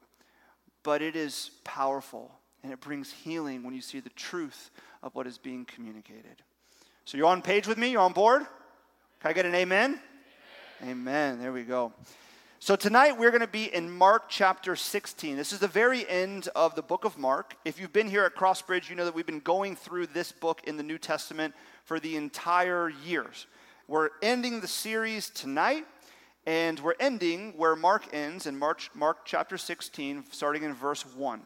but 0.84 1.02
it 1.02 1.16
is 1.16 1.52
powerful 1.64 2.32
and 2.64 2.72
it 2.72 2.80
brings 2.80 3.12
healing 3.12 3.64
when 3.64 3.74
you 3.74 3.82
see 3.82 4.00
the 4.00 4.10
truth 4.12 4.72
of 5.04 5.14
what 5.16 5.28
is 5.28 5.38
being 5.38 5.66
communicated. 5.66 6.42
So 7.06 7.18
you're 7.18 7.28
on 7.28 7.42
page 7.42 7.68
with 7.68 7.78
me? 7.78 7.92
You're 7.92 8.02
on 8.02 8.14
board? 8.14 8.46
Can 9.20 9.32
I 9.32 9.34
get 9.34 9.46
an 9.46 9.56
amen? 9.56 10.00
Amen. 10.82 10.92
amen. 10.92 11.40
There 11.40 11.52
we 11.52 11.64
go. 11.64 11.94
So 12.60 12.76
tonight 12.76 13.20
we're 13.20 13.30
going 13.30 13.42
to 13.42 13.48
be 13.48 13.72
in 13.72 13.92
Mark 13.92 14.30
chapter 14.30 14.76
16. 14.76 15.38
This 15.38 15.54
is 15.54 15.60
the 15.60 15.68
very 15.68 16.10
end 16.10 16.50
of 16.56 16.74
the 16.74 16.82
book 16.82 17.06
of 17.06 17.16
Mark. 17.16 17.56
If 17.64 17.80
you've 17.80 17.94
been 17.94 18.10
here 18.10 18.24
at 18.24 18.34
Crossbridge, 18.36 18.90
you 18.90 18.96
know 18.96 19.06
that 19.06 19.14
we've 19.14 19.28
been 19.28 19.42
going 19.42 19.76
through 19.76 20.08
this 20.08 20.32
book 20.32 20.62
in 20.66 20.76
the 20.76 20.82
New 20.82 20.98
Testament 20.98 21.54
for 21.86 22.00
the 22.00 22.16
entire 22.16 22.90
years. 22.90 23.46
We're 23.88 24.10
ending 24.24 24.60
the 24.60 24.68
series 24.68 25.30
tonight, 25.30 25.86
and 26.48 26.80
we're 26.80 26.96
ending 27.00 27.54
where 27.58 27.76
Mark 27.76 28.12
ends 28.12 28.48
in 28.48 28.58
Mark, 28.58 28.82
Mark 28.96 29.20
chapter 29.24 29.60
16, 29.60 30.24
starting 30.32 30.64
in 30.64 30.74
verse 30.74 31.06
1. 31.06 31.46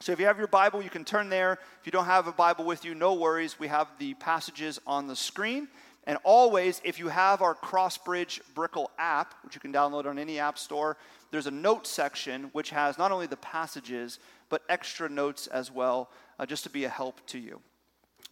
So 0.00 0.10
if 0.10 0.18
you 0.18 0.26
have 0.26 0.38
your 0.38 0.48
Bible, 0.48 0.82
you 0.82 0.90
can 0.90 1.04
turn 1.04 1.28
there. 1.28 1.60
If 1.78 1.86
you 1.86 1.92
don't 1.92 2.06
have 2.06 2.26
a 2.26 2.32
Bible 2.32 2.64
with 2.64 2.84
you, 2.84 2.96
no 2.96 3.14
worries. 3.14 3.60
We 3.60 3.68
have 3.68 3.86
the 4.00 4.14
passages 4.14 4.80
on 4.84 5.06
the 5.06 5.14
screen. 5.14 5.68
And 6.04 6.18
always, 6.24 6.80
if 6.84 6.98
you 6.98 7.08
have 7.08 7.42
our 7.42 7.54
Crossbridge 7.54 8.40
Brickell 8.54 8.90
app, 8.98 9.34
which 9.44 9.54
you 9.54 9.60
can 9.60 9.72
download 9.72 10.06
on 10.06 10.18
any 10.18 10.38
app 10.38 10.58
store, 10.58 10.96
there's 11.30 11.46
a 11.46 11.50
note 11.50 11.86
section 11.86 12.44
which 12.52 12.70
has 12.70 12.98
not 12.98 13.12
only 13.12 13.26
the 13.26 13.36
passages, 13.36 14.18
but 14.48 14.62
extra 14.68 15.08
notes 15.08 15.46
as 15.46 15.70
well, 15.70 16.10
uh, 16.38 16.46
just 16.46 16.64
to 16.64 16.70
be 16.70 16.84
a 16.84 16.88
help 16.88 17.24
to 17.26 17.38
you. 17.38 17.60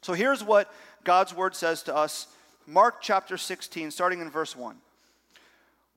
So 0.01 0.13
here's 0.13 0.43
what 0.43 0.73
God's 1.05 1.35
word 1.35 1.55
says 1.55 1.83
to 1.85 1.95
us 1.95 2.29
Mark 2.67 3.01
chapter 3.01 3.37
16, 3.37 3.91
starting 3.91 4.21
in 4.21 4.31
verse 4.31 4.55
1. 4.55 4.77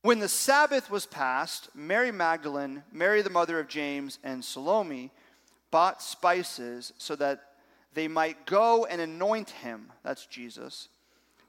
When 0.03 0.19
the 0.19 0.29
Sabbath 0.29 0.89
was 0.89 1.05
past, 1.05 1.69
Mary 1.75 2.11
Magdalene, 2.11 2.83
Mary 2.91 3.21
the 3.21 3.29
mother 3.29 3.59
of 3.59 3.67
James, 3.67 4.19
and 4.23 4.43
Salome 4.43 5.11
bought 5.69 6.01
spices 6.01 6.93
so 6.97 7.15
that 7.17 7.41
they 7.93 8.07
might 8.07 8.45
go 8.45 8.85
and 8.85 9.01
anoint 9.01 9.49
him, 9.49 9.91
that's 10.03 10.25
Jesus. 10.25 10.87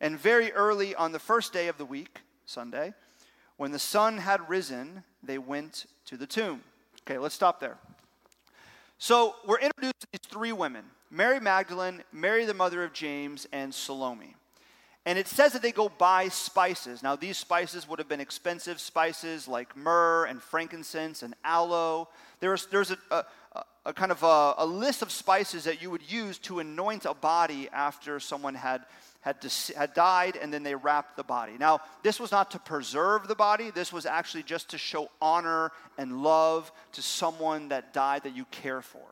And 0.03 0.19
very 0.19 0.53
early 0.53 0.97
on 0.97 1.13
the 1.13 1.21
first 1.21 1.53
day 1.53 1.69
of 1.69 1.79
the 1.79 1.85
week, 1.87 2.19
Sunday, 2.45 2.93
when 3.57 3.71
the 3.71 3.79
sun 3.79 4.19
had 4.19 4.47
risen, 4.51 5.05
they 5.23 5.39
went 5.39 5.87
to 6.07 6.17
the 6.17 6.27
tomb. 6.27 6.63
Okay, 7.03 7.19
let's 7.19 7.37
stop 7.37 7.61
there. 7.61 7.79
So 8.99 9.37
we're 9.47 9.61
introduced 9.61 10.01
to 10.01 10.07
these 10.13 10.29
three 10.29 10.53
women 10.53 10.85
Mary 11.09 11.39
Magdalene, 11.39 12.03
Mary 12.13 12.45
the 12.45 12.55
mother 12.55 12.83
of 12.83 12.93
James, 12.93 13.47
and 13.53 13.73
Salome. 13.73 14.35
And 15.05 15.19
it 15.19 15.29
says 15.29 15.53
that 15.53 15.63
they 15.63 15.73
go 15.73 15.89
buy 15.89 16.29
spices. 16.29 17.03
Now, 17.03 17.17
these 17.17 17.37
spices 17.37 17.89
would 17.89 17.99
have 17.99 18.09
been 18.09 18.21
expensive 18.21 18.81
spices 18.81 19.47
like 19.47 19.77
myrrh 19.77 20.27
and 20.27 20.43
frankincense 20.43 21.23
and 21.23 21.35
aloe. 21.45 22.09
There's, 22.41 22.67
there's 22.67 22.93
a, 22.93 22.99
a, 23.11 23.25
a 23.85 23.93
kind 23.93 24.13
of 24.13 24.23
a, 24.23 24.55
a, 24.59 24.67
list 24.67 25.03
of 25.03 25.11
spices 25.11 25.65
that 25.65 25.83
you 25.83 25.91
would 25.91 26.09
use 26.09 26.39
to 26.39 26.61
anoint 26.61 27.05
a 27.05 27.15
body 27.15 27.69
after 27.73 28.21
someone 28.21 28.55
had, 28.55 28.85
had, 29.23 29.37
had 29.77 29.95
died 29.95 30.37
and 30.41 30.53
then 30.53 30.63
they 30.63 30.75
wrapped 30.75 31.17
the 31.17 31.23
body. 31.23 31.53
Now, 31.59 31.81
this 32.03 32.21
was 32.21 32.31
not 32.31 32.51
to 32.51 32.59
preserve 32.59 33.29
the 33.29 33.35
body, 33.35 33.71
this 33.71 33.93
was 33.93 34.05
actually 34.05 34.43
just 34.43 34.69
to 34.71 34.79
show 34.79 35.09
honor 35.21 35.73
and 35.97 36.23
love 36.23 36.71
to 36.93 37.03
someone 37.03 37.69
that 37.69 37.95
died 37.95 38.25
that 38.25 38.37
you 38.37 38.45
care 38.47 38.83
for. 38.83 39.07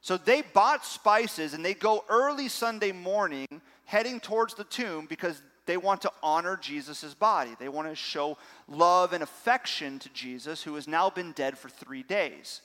So 0.00 0.16
they 0.16 0.42
bought 0.42 0.84
spices 0.84 1.52
and 1.52 1.64
they 1.64 1.74
go 1.74 2.04
early 2.08 2.48
Sunday 2.48 2.92
morning 2.92 3.46
heading 3.84 4.20
towards 4.20 4.54
the 4.54 4.64
tomb 4.64 5.06
because 5.06 5.42
they 5.66 5.76
want 5.76 6.00
to 6.02 6.12
honor 6.22 6.56
Jesus' 6.56 7.12
body. 7.12 7.50
They 7.58 7.68
want 7.68 7.88
to 7.88 7.94
show 7.94 8.38
love 8.66 9.12
and 9.12 9.22
affection 9.22 9.98
to 9.98 10.08
Jesus, 10.08 10.62
who 10.62 10.74
has 10.76 10.88
now 10.88 11.10
been 11.10 11.32
dead 11.32 11.58
for 11.58 11.68
three 11.68 12.02
days. 12.02 12.62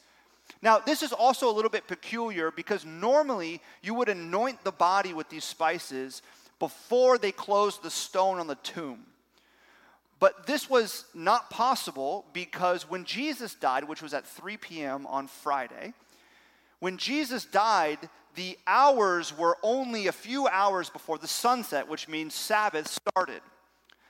Now, 0.61 0.79
this 0.79 1.03
is 1.03 1.11
also 1.11 1.49
a 1.49 1.53
little 1.53 1.69
bit 1.69 1.87
peculiar 1.87 2.51
because 2.51 2.85
normally 2.85 3.61
you 3.81 3.93
would 3.95 4.09
anoint 4.09 4.63
the 4.63 4.71
body 4.71 5.13
with 5.13 5.29
these 5.29 5.43
spices 5.43 6.21
before 6.59 7.17
they 7.17 7.31
closed 7.31 7.83
the 7.83 7.89
stone 7.89 8.39
on 8.39 8.47
the 8.47 8.55
tomb. 8.55 9.05
But 10.19 10.47
this 10.47 10.69
was 10.69 11.05
not 11.13 11.49
possible 11.49 12.25
because 12.33 12.89
when 12.89 13.03
Jesus 13.03 13.53
died, 13.53 13.83
which 13.83 14.01
was 14.01 14.13
at 14.13 14.25
3 14.25 14.57
p.m. 14.57 15.05
on 15.07 15.27
Friday, 15.27 15.93
when 16.79 16.97
Jesus 16.97 17.45
died, 17.45 17.99
the 18.35 18.57
hours 18.65 19.37
were 19.37 19.57
only 19.63 20.07
a 20.07 20.11
few 20.11 20.47
hours 20.47 20.89
before 20.89 21.17
the 21.17 21.27
sunset, 21.27 21.87
which 21.87 22.07
means 22.07 22.33
Sabbath 22.33 22.87
started. 22.87 23.41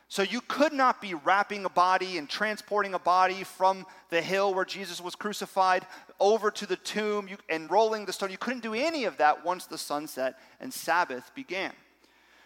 So 0.08 0.22
you 0.22 0.42
could 0.42 0.74
not 0.74 1.02
be 1.02 1.16
wrapping 1.16 1.66
a 1.66 1.70
body 1.70 2.18
and 2.18 2.30
transporting 2.30 2.94
a 2.94 3.00
body 3.00 3.44
from 3.44 3.86
the 4.10 4.22
hill 4.22 4.54
where 4.54 4.66
Jesus 4.66 5.02
was 5.02 5.16
crucified 5.16 5.86
over 6.20 6.52
to 6.52 6.66
the 6.66 6.76
tomb 6.76 7.28
and 7.50 7.70
rolling 7.70 8.06
the 8.06 8.14
stone. 8.14 8.30
You 8.30 8.38
couldn't 8.38 8.64
do 8.64 8.76
any 8.76 9.06
of 9.06 9.18
that 9.18 9.44
once 9.44 9.66
the 9.66 9.78
sunset 9.78 10.40
and 10.60 10.72
Sabbath 10.72 11.32
began. 11.34 11.74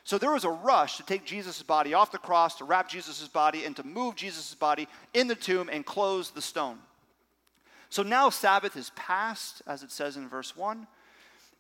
So 0.10 0.18
there 0.18 0.32
was 0.32 0.44
a 0.44 0.50
rush 0.50 0.98
to 0.98 1.04
take 1.04 1.24
Jesus' 1.24 1.62
body 1.62 1.94
off 1.94 2.12
the 2.12 2.18
cross, 2.18 2.56
to 2.56 2.64
wrap 2.64 2.90
Jesus' 2.90 3.28
body, 3.28 3.66
and 3.66 3.76
to 3.76 3.86
move 3.86 4.16
Jesus' 4.16 4.56
body 4.56 4.88
in 5.14 5.28
the 5.28 5.36
tomb 5.36 5.70
and 5.72 5.86
close 5.86 6.32
the 6.32 6.42
stone. 6.42 6.80
So 7.92 8.02
now 8.02 8.32
Sabbath 8.32 8.76
is 8.76 8.90
past, 8.96 9.62
as 9.68 9.84
it 9.84 9.92
says 9.92 10.18
in 10.18 10.28
verse 10.28 10.58
1. 10.58 10.88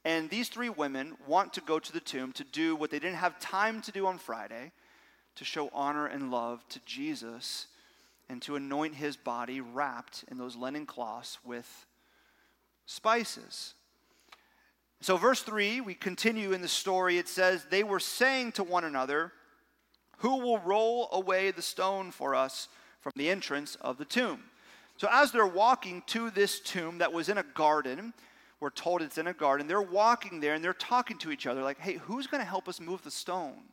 And 0.03 0.31
these 0.31 0.49
three 0.49 0.69
women 0.69 1.13
want 1.27 1.53
to 1.53 1.61
go 1.61 1.77
to 1.77 1.93
the 1.93 1.99
tomb 1.99 2.31
to 2.31 2.43
do 2.43 2.75
what 2.75 2.89
they 2.89 2.97
didn't 2.97 3.17
have 3.17 3.39
time 3.39 3.83
to 3.83 3.91
do 3.91 4.07
on 4.07 4.17
Friday 4.17 4.71
to 5.35 5.45
show 5.45 5.69
honor 5.71 6.07
and 6.07 6.31
love 6.31 6.67
to 6.69 6.79
Jesus 6.87 7.67
and 8.29 8.41
to 8.41 8.55
anoint 8.55 8.95
his 8.95 9.15
body 9.15 9.61
wrapped 9.61 10.25
in 10.27 10.39
those 10.39 10.55
linen 10.55 10.87
cloths 10.87 11.37
with 11.45 11.85
spices. 12.87 13.75
So, 15.01 15.15
verse 15.15 15.41
3, 15.41 15.81
we 15.81 15.93
continue 15.93 16.51
in 16.51 16.61
the 16.61 16.67
story. 16.67 17.17
It 17.17 17.29
says, 17.29 17.65
They 17.69 17.83
were 17.83 18.01
saying 18.01 18.53
to 18.53 18.63
one 18.63 18.83
another, 18.83 19.31
Who 20.17 20.39
will 20.39 20.59
roll 20.59 21.07
away 21.13 21.51
the 21.51 21.61
stone 21.61 22.11
for 22.11 22.35
us 22.35 22.67
from 22.99 23.13
the 23.15 23.29
entrance 23.29 23.75
of 23.79 23.97
the 23.97 24.05
tomb? 24.05 24.43
So, 24.97 25.07
as 25.09 25.31
they're 25.31 25.47
walking 25.47 26.03
to 26.07 26.29
this 26.29 26.59
tomb 26.59 26.97
that 26.97 27.13
was 27.13 27.29
in 27.29 27.37
a 27.37 27.43
garden, 27.43 28.13
we're 28.59 28.71
told 28.71 29.01
it's 29.01 29.17
in 29.17 29.27
a 29.27 29.33
garden, 29.33 29.67
they're 29.67 29.81
walking 29.81 30.41
there 30.41 30.53
and 30.53 30.63
they're 30.63 30.73
talking 30.73 31.17
to 31.19 31.31
each 31.31 31.47
other, 31.47 31.63
like, 31.63 31.79
Hey, 31.79 31.93
who's 31.93 32.27
going 32.27 32.41
to 32.41 32.49
help 32.49 32.67
us 32.67 32.81
move 32.81 33.01
the 33.03 33.11
stone? 33.11 33.63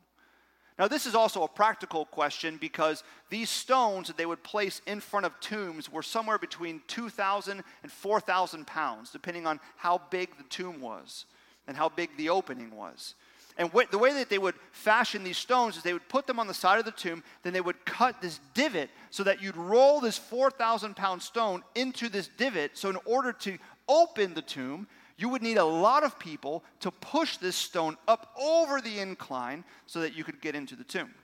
Now, 0.79 0.89
this 0.89 1.07
is 1.07 1.15
also 1.15 1.43
a 1.43 1.49
practical 1.49 2.05
question 2.05 2.59
because 2.59 3.03
these 3.31 3.49
stones 3.49 4.09
that 4.09 4.19
they 4.19 4.27
would 4.27 4.43
place 4.43 4.83
in 4.87 5.01
front 5.01 5.25
of 5.25 5.39
tombs 5.41 5.91
were 5.91 6.03
somewhere 6.03 6.39
between 6.39 6.83
2,000 6.87 7.63
and 7.83 7.93
4,000 7.93 8.67
pounds, 8.67 9.11
depending 9.11 9.47
on 9.47 9.59
how 9.77 10.03
big 10.11 10.37
the 10.37 10.45
tomb 10.45 10.81
was 10.81 11.25
and 11.67 11.77
how 11.77 11.89
big 11.89 12.11
the 12.19 12.29
opening 12.29 12.77
was. 12.77 13.15
And 13.57 13.71
wh- 13.71 13.91
the 13.91 13.99
way 13.99 14.13
that 14.13 14.29
they 14.29 14.39
would 14.39 14.55
fashion 14.73 15.25
these 15.25 15.39
stones 15.39 15.79
is 15.79 15.83
they 15.83 15.95
would 15.95 16.09
put 16.11 16.27
them 16.27 16.39
on 16.39 16.47
the 16.47 16.53
side 16.53 16.79
of 16.79 16.85
the 16.85 16.91
tomb, 16.91 17.23
then 17.43 17.55
they 17.55 17.63
would 17.63 17.85
cut 17.87 18.21
this 18.21 18.41
divot 18.53 18.91
so 19.11 19.23
that 19.25 19.43
you'd 19.43 19.57
roll 19.57 20.01
this 20.01 20.19
4,000 20.19 20.95
pound 20.95 21.23
stone 21.23 21.63
into 21.75 22.11
this 22.11 22.29
divot. 22.29 22.77
So, 22.77 22.91
in 22.91 22.99
order 23.07 23.33
to 23.33 23.57
open 23.89 24.35
the 24.35 24.43
tomb, 24.43 24.87
you 25.19 25.29
would 25.29 25.43
need 25.43 25.57
a 25.57 25.65
lot 25.65 26.05
of 26.05 26.19
people 26.19 26.63
to 26.81 26.91
push 26.91 27.39
this 27.39 27.57
stone 27.57 27.97
up 28.07 28.35
over 28.41 28.81
the 28.81 28.99
incline 28.99 29.65
so 29.87 30.01
that 30.01 30.15
you 30.15 30.25
could 30.25 30.41
get 30.41 30.55
into 30.55 30.77
the 30.77 30.85
tomb. 30.85 31.15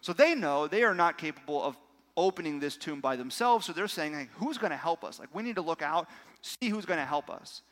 So 0.00 0.12
they 0.12 0.34
know 0.34 0.68
they 0.68 0.84
are 0.84 0.94
not 0.94 1.18
capable 1.18 1.62
of 1.62 1.76
opening 2.16 2.60
this 2.60 2.76
tomb 2.76 3.00
by 3.00 3.16
themselves. 3.16 3.66
So 3.66 3.72
they're 3.72 3.88
saying, 3.88 4.14
like, 4.14 4.30
who's 4.34 4.58
going 4.58 4.70
to 4.70 4.76
help 4.76 5.04
us? 5.04 5.18
Like, 5.18 5.34
we 5.34 5.42
need 5.42 5.56
to 5.56 5.62
look 5.62 5.82
out, 5.82 6.08
see 6.42 6.68
who's 6.68 6.86
going 6.86 7.00
to 7.00 7.04
help 7.04 7.28
us. 7.28 7.62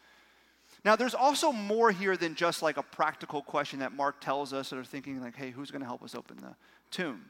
Now, 0.84 0.96
there's 0.96 1.14
also 1.14 1.50
more 1.50 1.92
here 1.92 2.16
than 2.16 2.34
just 2.34 2.60
like 2.60 2.76
a 2.76 2.82
practical 2.82 3.40
question 3.40 3.78
that 3.78 3.92
Mark 3.92 4.20
tells 4.20 4.52
us 4.52 4.70
that 4.70 4.78
are 4.78 4.84
thinking, 4.84 5.20
like, 5.20 5.36
hey, 5.36 5.50
who's 5.50 5.70
going 5.70 5.80
to 5.80 5.86
help 5.86 6.02
us 6.02 6.14
open 6.14 6.36
the 6.38 6.54
tomb? 6.90 7.24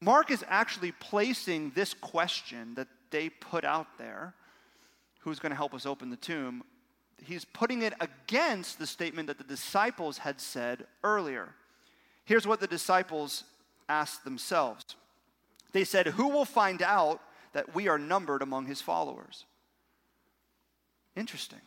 Mark 0.00 0.30
is 0.30 0.44
actually 0.48 0.92
placing 0.92 1.72
this 1.74 1.92
question 1.92 2.74
that 2.76 2.86
they 3.10 3.28
put 3.28 3.64
out 3.64 3.98
there, 3.98 4.34
who's 5.20 5.40
going 5.40 5.50
to 5.50 5.56
help 5.56 5.74
us 5.74 5.84
open 5.84 6.08
the 6.08 6.16
tomb, 6.16 6.62
he's 7.24 7.44
putting 7.44 7.82
it 7.82 7.94
against 8.00 8.78
the 8.78 8.86
statement 8.86 9.28
that 9.28 9.38
the 9.38 9.44
disciples 9.44 10.18
had 10.18 10.40
said 10.40 10.86
earlier. 11.02 11.54
Here's 12.24 12.46
what 12.46 12.60
the 12.60 12.66
disciples 12.66 13.44
asked 13.88 14.24
themselves 14.24 14.96
They 15.72 15.84
said, 15.84 16.08
Who 16.08 16.28
will 16.28 16.44
find 16.44 16.82
out 16.82 17.20
that 17.52 17.74
we 17.74 17.88
are 17.88 17.98
numbered 17.98 18.42
among 18.42 18.66
his 18.66 18.80
followers? 18.80 19.44
Interesting. 21.16 21.60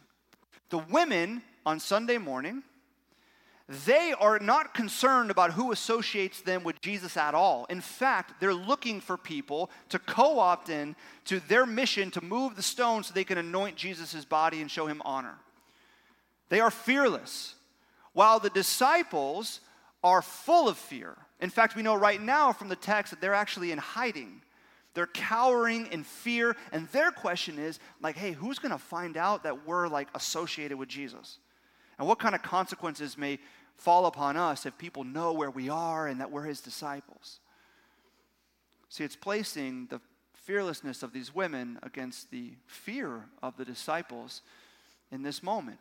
The 0.69 0.77
women 0.77 1.41
on 1.65 1.79
Sunday 1.79 2.17
morning, 2.17 2.63
they 3.67 4.13
are 4.19 4.39
not 4.39 4.73
concerned 4.73 5.31
about 5.31 5.51
who 5.51 5.71
associates 5.71 6.41
them 6.41 6.63
with 6.63 6.81
Jesus 6.81 7.15
at 7.15 7.33
all. 7.33 7.65
In 7.69 7.79
fact, 7.79 8.39
they're 8.39 8.53
looking 8.53 8.99
for 8.99 9.17
people 9.17 9.69
to 9.89 9.99
co 9.99 10.39
opt 10.39 10.69
in 10.69 10.95
to 11.25 11.39
their 11.41 11.65
mission 11.65 12.11
to 12.11 12.23
move 12.23 12.55
the 12.55 12.63
stone 12.63 13.03
so 13.03 13.13
they 13.13 13.23
can 13.23 13.37
anoint 13.37 13.77
Jesus' 13.77 14.25
body 14.25 14.61
and 14.61 14.69
show 14.69 14.87
him 14.87 15.01
honor. 15.05 15.37
They 16.49 16.59
are 16.59 16.71
fearless, 16.71 17.55
while 18.13 18.39
the 18.39 18.49
disciples 18.49 19.61
are 20.03 20.21
full 20.21 20.67
of 20.67 20.77
fear. 20.77 21.15
In 21.39 21.49
fact, 21.49 21.75
we 21.75 21.81
know 21.81 21.95
right 21.95 22.21
now 22.21 22.51
from 22.51 22.67
the 22.67 22.75
text 22.75 23.11
that 23.11 23.21
they're 23.21 23.33
actually 23.33 23.71
in 23.71 23.77
hiding. 23.77 24.41
They're 24.93 25.07
cowering 25.07 25.87
in 25.87 26.03
fear, 26.03 26.57
and 26.73 26.89
their 26.89 27.11
question 27.11 27.57
is 27.57 27.79
like, 28.01 28.17
hey, 28.17 28.33
who's 28.33 28.59
gonna 28.59 28.77
find 28.77 29.15
out 29.15 29.43
that 29.43 29.65
we're 29.65 29.87
like 29.87 30.09
associated 30.13 30.77
with 30.77 30.89
Jesus? 30.89 31.37
And 32.01 32.07
what 32.07 32.17
kind 32.17 32.33
of 32.33 32.41
consequences 32.41 33.15
may 33.15 33.37
fall 33.77 34.07
upon 34.07 34.35
us 34.35 34.65
if 34.65 34.75
people 34.79 35.03
know 35.03 35.33
where 35.33 35.51
we 35.51 35.69
are 35.69 36.07
and 36.07 36.19
that 36.19 36.31
we're 36.31 36.45
his 36.45 36.59
disciples. 36.59 37.39
See, 38.89 39.03
it's 39.03 39.15
placing 39.15 39.85
the 39.85 40.01
fearlessness 40.33 41.03
of 41.03 41.13
these 41.13 41.35
women 41.35 41.77
against 41.83 42.31
the 42.31 42.53
fear 42.65 43.25
of 43.43 43.55
the 43.55 43.65
disciples 43.65 44.41
in 45.11 45.21
this 45.21 45.43
moment. 45.43 45.77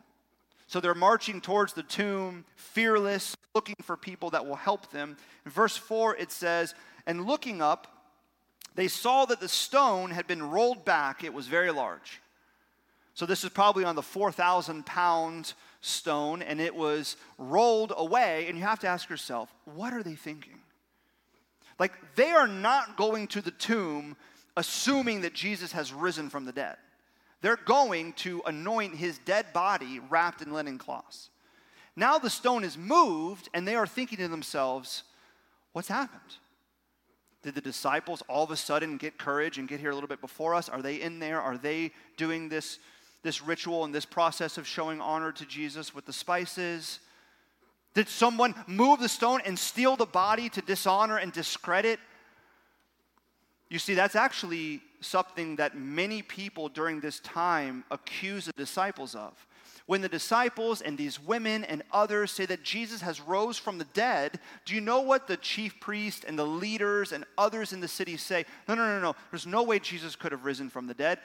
So 0.67 0.79
they're 0.79 0.93
marching 0.93 1.41
towards 1.41 1.73
the 1.73 1.81
tomb, 1.81 2.45
fearless, 2.55 3.35
looking 3.55 3.77
for 3.81 3.97
people 3.97 4.29
that 4.29 4.45
will 4.45 4.57
help 4.57 4.91
them. 4.91 5.17
In 5.43 5.51
verse 5.51 5.75
4, 5.75 6.17
it 6.17 6.31
says, 6.31 6.75
And 7.07 7.25
looking 7.25 7.63
up, 7.63 7.87
they 8.75 8.87
saw 8.87 9.25
that 9.25 9.39
the 9.39 9.49
stone 9.49 10.11
had 10.11 10.27
been 10.27 10.51
rolled 10.51 10.85
back. 10.85 11.23
It 11.23 11.33
was 11.33 11.47
very 11.47 11.71
large. 11.71 12.21
So 13.15 13.25
this 13.25 13.43
is 13.43 13.49
probably 13.49 13.83
on 13.85 13.95
the 13.95 14.03
4,000 14.03 14.85
pound 14.85 15.53
stone, 15.81 16.41
and 16.41 16.61
it 16.61 16.75
was 16.75 17.17
rolled 17.37 17.93
away. 17.95 18.47
And 18.47 18.57
you 18.57 18.63
have 18.63 18.79
to 18.79 18.87
ask 18.87 19.09
yourself, 19.09 19.53
what 19.65 19.93
are 19.93 20.03
they 20.03 20.15
thinking? 20.15 20.59
Like, 21.79 21.93
they 22.15 22.29
are 22.29 22.47
not 22.47 22.95
going 22.95 23.27
to 23.27 23.41
the 23.41 23.51
tomb 23.51 24.15
assuming 24.55 25.21
that 25.21 25.33
Jesus 25.33 25.71
has 25.71 25.93
risen 25.93 26.29
from 26.29 26.45
the 26.45 26.51
dead. 26.51 26.77
They're 27.41 27.57
going 27.57 28.13
to 28.13 28.41
anoint 28.45 28.95
his 28.95 29.17
dead 29.19 29.47
body 29.53 29.99
wrapped 30.09 30.41
in 30.41 30.53
linen 30.53 30.77
cloths. 30.77 31.29
Now 31.95 32.19
the 32.19 32.29
stone 32.29 32.63
is 32.63 32.77
moved, 32.77 33.49
and 33.53 33.67
they 33.67 33.75
are 33.75 33.87
thinking 33.87 34.19
to 34.19 34.27
themselves, 34.27 35.03
What's 35.73 35.87
happened? 35.87 36.37
Did 37.43 37.55
the 37.55 37.61
disciples 37.61 38.21
all 38.27 38.43
of 38.43 38.51
a 38.51 38.55
sudden 38.55 38.97
get 38.97 39.17
courage 39.17 39.57
and 39.57 39.67
get 39.67 39.79
here 39.79 39.91
a 39.91 39.93
little 39.93 40.09
bit 40.09 40.21
before 40.21 40.53
us? 40.53 40.69
Are 40.69 40.81
they 40.81 41.01
in 41.01 41.19
there? 41.19 41.41
Are 41.41 41.57
they 41.57 41.91
doing 42.17 42.49
this, 42.49 42.77
this 43.23 43.41
ritual 43.41 43.83
and 43.83 43.93
this 43.93 44.05
process 44.05 44.57
of 44.57 44.67
showing 44.67 45.01
honor 45.01 45.31
to 45.31 45.45
Jesus 45.45 45.93
with 45.93 46.05
the 46.05 46.13
spices? 46.13 46.99
Did 47.93 48.07
someone 48.07 48.55
move 48.67 48.99
the 48.99 49.09
stone 49.09 49.41
and 49.45 49.57
steal 49.57 49.95
the 49.95 50.05
body 50.05 50.49
to 50.49 50.61
dishonor 50.61 51.17
and 51.17 51.31
discredit? 51.31 51.99
You 53.69 53.79
see, 53.79 53.93
that's 53.93 54.15
actually 54.15 54.81
something 55.01 55.55
that 55.57 55.77
many 55.77 56.21
people 56.21 56.69
during 56.69 56.99
this 56.99 57.19
time 57.19 57.83
accuse 57.91 58.45
the 58.45 58.53
disciples 58.53 59.15
of. 59.15 59.33
When 59.87 60.01
the 60.01 60.09
disciples 60.09 60.81
and 60.81 60.97
these 60.97 61.19
women 61.19 61.63
and 61.65 61.83
others 61.91 62.31
say 62.31 62.45
that 62.45 62.63
Jesus 62.63 63.01
has 63.01 63.19
rose 63.19 63.57
from 63.57 63.77
the 63.77 63.87
dead, 63.93 64.39
do 64.65 64.75
you 64.75 64.81
know 64.81 65.01
what 65.01 65.27
the 65.27 65.37
chief 65.37 65.79
priest 65.79 66.23
and 66.23 66.37
the 66.37 66.45
leaders 66.45 67.11
and 67.11 67.25
others 67.37 67.73
in 67.73 67.79
the 67.79 67.87
city 67.87 68.15
say? 68.15 68.45
No, 68.67 68.75
no, 68.75 68.85
no, 68.85 69.01
no. 69.01 69.15
There's 69.31 69.47
no 69.47 69.63
way 69.63 69.79
Jesus 69.79 70.15
could 70.15 70.31
have 70.31 70.45
risen 70.45 70.69
from 70.69 70.87
the 70.87 70.93
dead. 70.93 71.19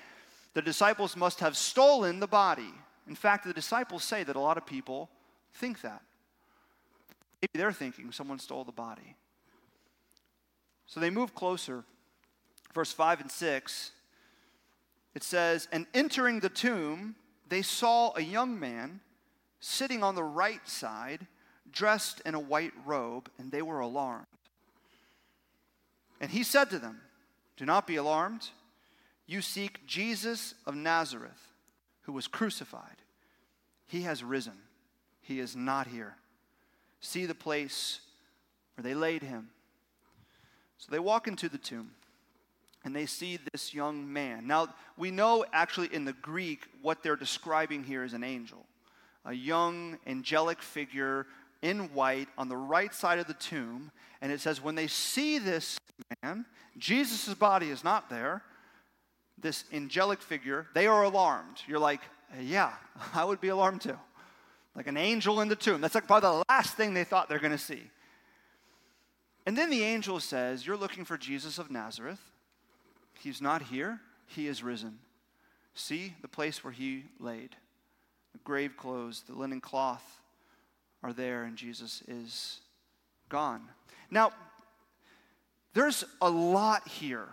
The 0.57 0.63
disciples 0.63 1.19
must 1.19 1.41
have 1.41 1.55
stolen 1.55 2.19
the 2.19 2.27
body. 2.27 2.73
In 3.07 3.15
fact, 3.15 3.45
the 3.45 3.53
disciples 3.53 4.03
say 4.03 4.25
that 4.25 4.37
a 4.37 4.41
lot 4.41 4.57
of 4.57 4.65
people 4.65 5.11
think 5.53 5.83
that. 5.83 6.01
Maybe 7.43 7.59
they're 7.59 7.73
thinking 7.73 8.11
someone 8.11 8.39
stole 8.39 8.65
the 8.65 8.73
body. 8.73 9.17
So 10.87 10.99
they 10.99 11.11
move 11.11 11.35
closer 11.35 11.85
verse 12.73 12.91
5 12.91 13.21
and 13.21 13.31
6, 13.31 13.91
it 15.15 15.23
says, 15.23 15.69
And 15.73 15.87
entering 15.93 16.41
the 16.41 16.49
tomb, 16.49 17.17
they 17.51 17.61
saw 17.61 18.15
a 18.17 18.23
young 18.23 18.59
man 18.59 19.01
sitting 19.61 20.03
on 20.03 20.15
the 20.15 20.25
right 20.25 20.67
side, 20.67 21.27
dressed 21.71 22.23
in 22.25 22.35
a 22.35 22.41
white 22.41 22.73
robe, 22.87 23.29
and 23.39 23.53
they 23.53 23.61
were 23.61 23.81
alarmed. 23.81 24.25
And 26.19 26.31
he 26.31 26.43
said 26.43 26.71
to 26.71 26.79
them, 26.79 27.03
Do 27.59 27.67
not 27.67 27.87
be 27.87 27.97
alarmed. 27.97 28.49
You 29.27 29.41
seek 29.41 29.87
Jesus 29.87 30.55
of 30.67 30.75
Nazareth, 30.75 31.49
who 32.03 32.13
was 32.13 32.29
crucified. 32.29 33.03
He 33.87 34.03
has 34.03 34.23
risen. 34.23 34.55
He 35.23 35.41
is 35.41 35.57
not 35.57 35.89
here. 35.89 36.15
See 37.01 37.27
the 37.27 37.35
place 37.35 38.01
where 38.75 38.83
they 38.83 38.95
laid 38.95 39.23
him. 39.23 39.49
So 40.79 40.89
they 40.91 40.99
walk 40.99 41.27
into 41.27 41.49
the 41.49 41.59
tomb 41.59 41.91
and 42.85 42.95
they 42.95 43.07
see 43.07 43.39
this 43.53 43.75
young 43.75 44.13
man. 44.13 44.47
Now, 44.47 44.69
we 44.97 45.11
know 45.11 45.45
actually 45.53 45.93
in 45.93 46.05
the 46.05 46.13
Greek 46.13 46.69
what 46.83 47.03
they're 47.03 47.17
describing 47.17 47.83
here 47.83 48.05
is 48.05 48.13
an 48.13 48.23
angel, 48.23 48.65
a 49.25 49.33
young 49.33 49.99
angelic 50.07 50.63
figure 50.63 51.27
in 51.63 51.93
white 51.95 52.29
on 52.39 52.49
the 52.49 52.57
right 52.57 52.95
side 52.95 53.19
of 53.19 53.27
the 53.27 53.35
tomb. 53.35 53.91
And 54.21 54.31
it 54.31 54.41
says, 54.41 54.63
when 54.63 54.77
they 54.77 54.87
see 54.87 55.39
this 55.39 55.79
man, 56.23 56.45
Jesus' 56.79 57.35
body 57.35 57.71
is 57.71 57.83
not 57.83 58.09
there, 58.09 58.43
this 59.39 59.65
angelic 59.73 60.23
figure, 60.23 60.67
they 60.75 60.87
are 60.87 61.03
alarmed. 61.03 61.63
You're 61.67 61.79
like, 61.79 62.01
yeah, 62.41 62.73
I 63.15 63.25
would 63.25 63.41
be 63.41 63.49
alarmed 63.49 63.83
too. 63.83 63.99
Like 64.75 64.87
an 64.87 64.97
angel 64.97 65.41
in 65.41 65.49
the 65.49 65.57
tomb. 65.57 65.81
That's 65.81 65.95
like 65.95 66.07
probably 66.07 66.29
the 66.29 66.45
last 66.49 66.75
thing 66.75 66.93
they 66.93 67.05
thought 67.05 67.29
they're 67.29 67.39
going 67.39 67.53
to 67.53 67.59
see. 67.59 67.91
And 69.47 69.57
then 69.57 69.71
the 69.71 69.85
angel 69.85 70.21
says, 70.21 70.67
You're 70.67 70.77
looking 70.77 71.05
for 71.05 71.17
Jesus 71.17 71.59
of 71.59 71.71
Nazareth. 71.71 72.21
He's 73.19 73.41
not 73.41 73.63
here, 73.63 74.01
he 74.27 74.49
is 74.49 74.63
risen. 74.63 74.99
See 75.75 76.15
the 76.21 76.29
place 76.29 76.63
where 76.63 76.73
he 76.73 77.05
laid. 77.19 77.57
The 78.33 78.39
grave 78.45 78.77
clothes, 78.77 79.23
the 79.27 79.35
linen 79.35 79.61
cloth 79.61 80.21
are 81.03 81.13
there, 81.13 81.45
and 81.45 81.57
Jesus 81.57 82.03
is 82.09 82.61
gone. 83.29 83.63
Now, 84.11 84.33
there's 85.75 86.05
a 86.21 86.29
lot 86.29 86.89
here. 86.89 87.29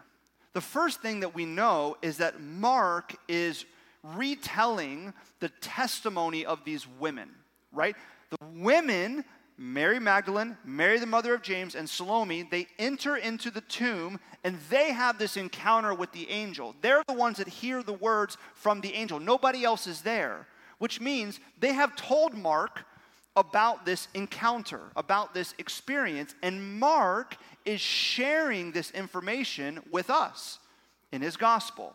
The 0.54 0.62
first 0.62 1.02
thing 1.02 1.22
that 1.22 1.36
we 1.36 1.46
know 1.46 1.98
is 2.02 2.18
that 2.18 2.42
Mark 2.42 3.16
is 3.28 3.66
retelling 4.04 5.14
the 5.40 5.50
testimony 5.62 6.46
of 6.46 6.64
these 6.64 6.88
women, 7.00 7.30
right? 7.72 7.96
The 8.30 8.38
women 8.54 9.24
Mary 9.58 10.00
Magdalene, 10.00 10.58
Mary 10.66 11.00
the 11.00 11.06
mother 11.06 11.34
of 11.34 11.42
James, 11.42 11.76
and 11.76 11.90
Salome, 11.90 12.44
they 12.44 12.68
enter 12.80 13.16
into 13.16 13.52
the 13.52 13.62
tomb 13.62 14.20
and 14.44 14.58
they 14.70 14.92
have 14.92 15.18
this 15.18 15.38
encounter 15.38 15.94
with 15.94 16.12
the 16.12 16.30
angel. 16.30 16.76
They're 16.82 17.04
the 17.08 17.14
ones 17.14 17.38
that 17.38 17.48
hear 17.48 17.84
the 17.84 17.94
words 17.94 18.38
from 18.56 18.82
the 18.82 18.94
angel. 18.94 19.20
Nobody 19.20 19.64
else 19.64 19.86
is 19.86 20.02
there, 20.02 20.48
which 20.80 21.00
means 21.00 21.40
they 21.60 21.74
have 21.74 21.96
told 21.96 22.34
Mark 22.34 22.86
about 23.36 23.86
this 23.86 24.08
encounter, 24.14 24.82
about 24.96 25.34
this 25.34 25.54
experience, 25.58 26.36
and 26.44 26.80
Mark 26.80 27.38
is 27.66 27.82
sharing 27.82 28.72
this 28.72 28.92
information 28.92 29.80
with 29.92 30.10
us 30.10 30.60
in 31.12 31.22
his 31.22 31.38
gospel. 31.38 31.94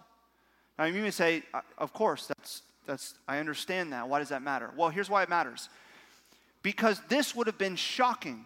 Now, 0.79 0.85
you 0.85 1.01
may 1.01 1.11
say, 1.11 1.43
uh, 1.53 1.61
of 1.77 1.93
course, 1.93 2.27
that's, 2.27 2.63
that's, 2.87 3.15
I 3.27 3.39
understand 3.39 3.93
that. 3.93 4.09
Why 4.09 4.19
does 4.19 4.29
that 4.31 4.43
matter? 4.43 4.71
Well, 4.77 4.89
here's 4.89 5.11
why 5.11 5.23
it 5.23 5.29
matters 5.29 5.69
because 6.63 7.01
this 7.09 7.35
would 7.35 7.47
have 7.47 7.59
been 7.59 7.77
shocking. 7.77 8.45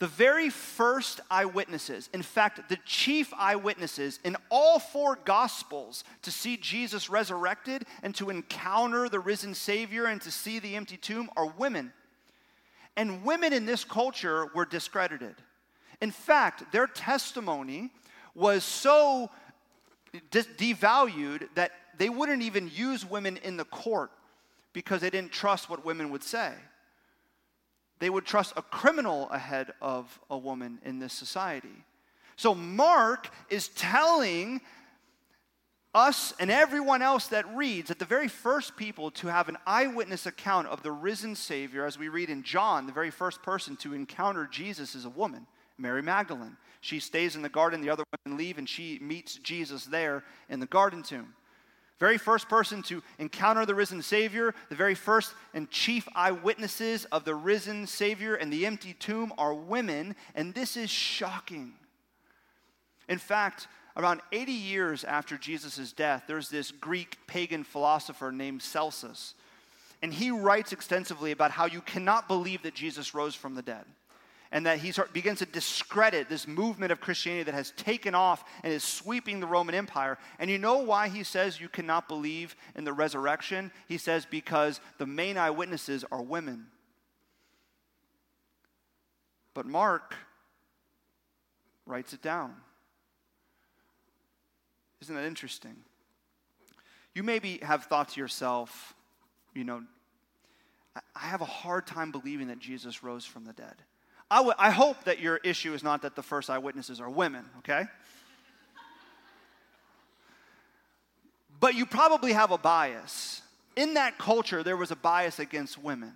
The 0.00 0.06
very 0.08 0.50
first 0.50 1.20
eyewitnesses, 1.30 2.10
in 2.12 2.22
fact, 2.22 2.68
the 2.68 2.78
chief 2.84 3.32
eyewitnesses 3.36 4.18
in 4.24 4.36
all 4.50 4.78
four 4.78 5.16
gospels 5.24 6.02
to 6.22 6.32
see 6.32 6.56
Jesus 6.56 7.08
resurrected 7.08 7.84
and 8.02 8.14
to 8.16 8.28
encounter 8.28 9.08
the 9.08 9.20
risen 9.20 9.54
Savior 9.54 10.06
and 10.06 10.20
to 10.22 10.32
see 10.32 10.58
the 10.58 10.74
empty 10.74 10.96
tomb 10.96 11.30
are 11.36 11.46
women. 11.46 11.92
And 12.96 13.24
women 13.24 13.52
in 13.52 13.66
this 13.66 13.84
culture 13.84 14.46
were 14.54 14.64
discredited. 14.64 15.36
In 16.00 16.10
fact, 16.10 16.72
their 16.72 16.88
testimony 16.88 17.90
was 18.34 18.64
so 18.64 19.30
devalued 20.30 21.48
that 21.54 21.70
they 21.98 22.08
wouldn't 22.08 22.42
even 22.42 22.70
use 22.72 23.08
women 23.08 23.36
in 23.38 23.56
the 23.56 23.64
court 23.64 24.10
because 24.72 25.00
they 25.00 25.10
didn't 25.10 25.32
trust 25.32 25.70
what 25.70 25.84
women 25.84 26.10
would 26.10 26.24
say. 26.24 26.52
They 27.98 28.10
would 28.10 28.24
trust 28.24 28.52
a 28.56 28.62
criminal 28.62 29.30
ahead 29.30 29.72
of 29.80 30.18
a 30.28 30.36
woman 30.36 30.78
in 30.84 30.98
this 30.98 31.12
society. 31.12 31.84
So 32.36 32.54
Mark 32.54 33.30
is 33.48 33.68
telling 33.68 34.60
us 35.94 36.34
and 36.40 36.50
everyone 36.50 37.02
else 37.02 37.28
that 37.28 37.46
reads 37.54 37.88
that 37.88 38.00
the 38.00 38.04
very 38.04 38.26
first 38.26 38.76
people 38.76 39.12
to 39.12 39.28
have 39.28 39.48
an 39.48 39.56
eyewitness 39.64 40.26
account 40.26 40.66
of 40.66 40.82
the 40.82 40.90
risen 40.90 41.36
Savior, 41.36 41.86
as 41.86 41.98
we 41.98 42.08
read 42.08 42.30
in 42.30 42.42
John, 42.42 42.86
the 42.86 42.92
very 42.92 43.10
first 43.10 43.42
person 43.42 43.76
to 43.76 43.94
encounter 43.94 44.48
Jesus 44.50 44.96
is 44.96 45.04
a 45.04 45.10
woman, 45.10 45.46
Mary 45.78 46.02
Magdalene. 46.02 46.56
She 46.80 46.98
stays 46.98 47.36
in 47.36 47.42
the 47.42 47.48
garden, 47.48 47.80
the 47.80 47.90
other 47.90 48.04
women 48.24 48.36
leave, 48.36 48.58
and 48.58 48.68
she 48.68 48.98
meets 49.00 49.36
Jesus 49.36 49.84
there 49.84 50.24
in 50.48 50.58
the 50.58 50.66
garden 50.66 51.02
tomb. 51.02 51.34
Very 52.00 52.18
first 52.18 52.48
person 52.48 52.82
to 52.84 53.02
encounter 53.18 53.64
the 53.64 53.74
risen 53.74 54.02
Savior, 54.02 54.54
the 54.68 54.74
very 54.74 54.94
first 54.94 55.32
and 55.52 55.70
chief 55.70 56.08
eyewitnesses 56.14 57.04
of 57.06 57.24
the 57.24 57.34
risen 57.34 57.86
Savior 57.86 58.34
and 58.34 58.52
the 58.52 58.66
empty 58.66 58.94
tomb 58.94 59.32
are 59.38 59.54
women, 59.54 60.16
and 60.34 60.54
this 60.54 60.76
is 60.76 60.90
shocking. 60.90 61.74
In 63.08 63.18
fact, 63.18 63.68
around 63.96 64.22
80 64.32 64.52
years 64.52 65.04
after 65.04 65.36
Jesus' 65.36 65.92
death, 65.92 66.24
there's 66.26 66.48
this 66.48 66.72
Greek 66.72 67.18
pagan 67.28 67.62
philosopher 67.62 68.32
named 68.32 68.62
Celsus, 68.62 69.34
and 70.02 70.12
he 70.12 70.32
writes 70.32 70.72
extensively 70.72 71.30
about 71.30 71.52
how 71.52 71.66
you 71.66 71.80
cannot 71.80 72.26
believe 72.26 72.62
that 72.62 72.74
Jesus 72.74 73.14
rose 73.14 73.36
from 73.36 73.54
the 73.54 73.62
dead 73.62 73.84
and 74.54 74.64
that 74.66 74.78
he 74.78 74.92
begins 75.12 75.40
to 75.40 75.46
discredit 75.46 76.28
this 76.28 76.46
movement 76.46 76.92
of 76.92 77.00
Christianity 77.00 77.42
that 77.42 77.54
has 77.54 77.72
taken 77.72 78.14
off 78.14 78.44
and 78.62 78.72
is 78.72 78.84
sweeping 78.84 79.40
the 79.40 79.48
Roman 79.48 79.74
Empire. 79.74 80.16
And 80.38 80.48
you 80.48 80.58
know 80.58 80.78
why 80.78 81.08
he 81.08 81.24
says 81.24 81.60
you 81.60 81.68
cannot 81.68 82.06
believe 82.06 82.54
in 82.76 82.84
the 82.84 82.92
resurrection? 82.92 83.72
He 83.88 83.98
says 83.98 84.24
because 84.24 84.80
the 84.98 85.06
main 85.06 85.36
eyewitnesses 85.36 86.04
are 86.12 86.22
women. 86.22 86.66
But 89.54 89.66
Mark 89.66 90.14
writes 91.84 92.12
it 92.12 92.22
down. 92.22 92.54
Isn't 95.02 95.16
that 95.16 95.24
interesting? 95.24 95.74
You 97.12 97.24
maybe 97.24 97.58
have 97.62 97.86
thought 97.86 98.10
to 98.10 98.20
yourself, 98.20 98.94
you 99.52 99.64
know, 99.64 99.82
I 100.94 101.26
have 101.26 101.40
a 101.40 101.44
hard 101.44 101.88
time 101.88 102.12
believing 102.12 102.46
that 102.46 102.60
Jesus 102.60 103.02
rose 103.02 103.24
from 103.24 103.44
the 103.44 103.52
dead. 103.52 103.74
I, 104.34 104.38
w- 104.38 104.54
I 104.58 104.70
hope 104.70 105.04
that 105.04 105.20
your 105.20 105.36
issue 105.44 105.74
is 105.74 105.84
not 105.84 106.02
that 106.02 106.16
the 106.16 106.22
first 106.22 106.50
eyewitnesses 106.50 107.00
are 107.00 107.08
women, 107.08 107.44
okay? 107.58 107.84
but 111.60 111.76
you 111.76 111.86
probably 111.86 112.32
have 112.32 112.50
a 112.50 112.58
bias. 112.58 113.42
In 113.76 113.94
that 113.94 114.18
culture, 114.18 114.64
there 114.64 114.76
was 114.76 114.90
a 114.90 114.96
bias 114.96 115.38
against 115.38 115.80
women. 115.80 116.14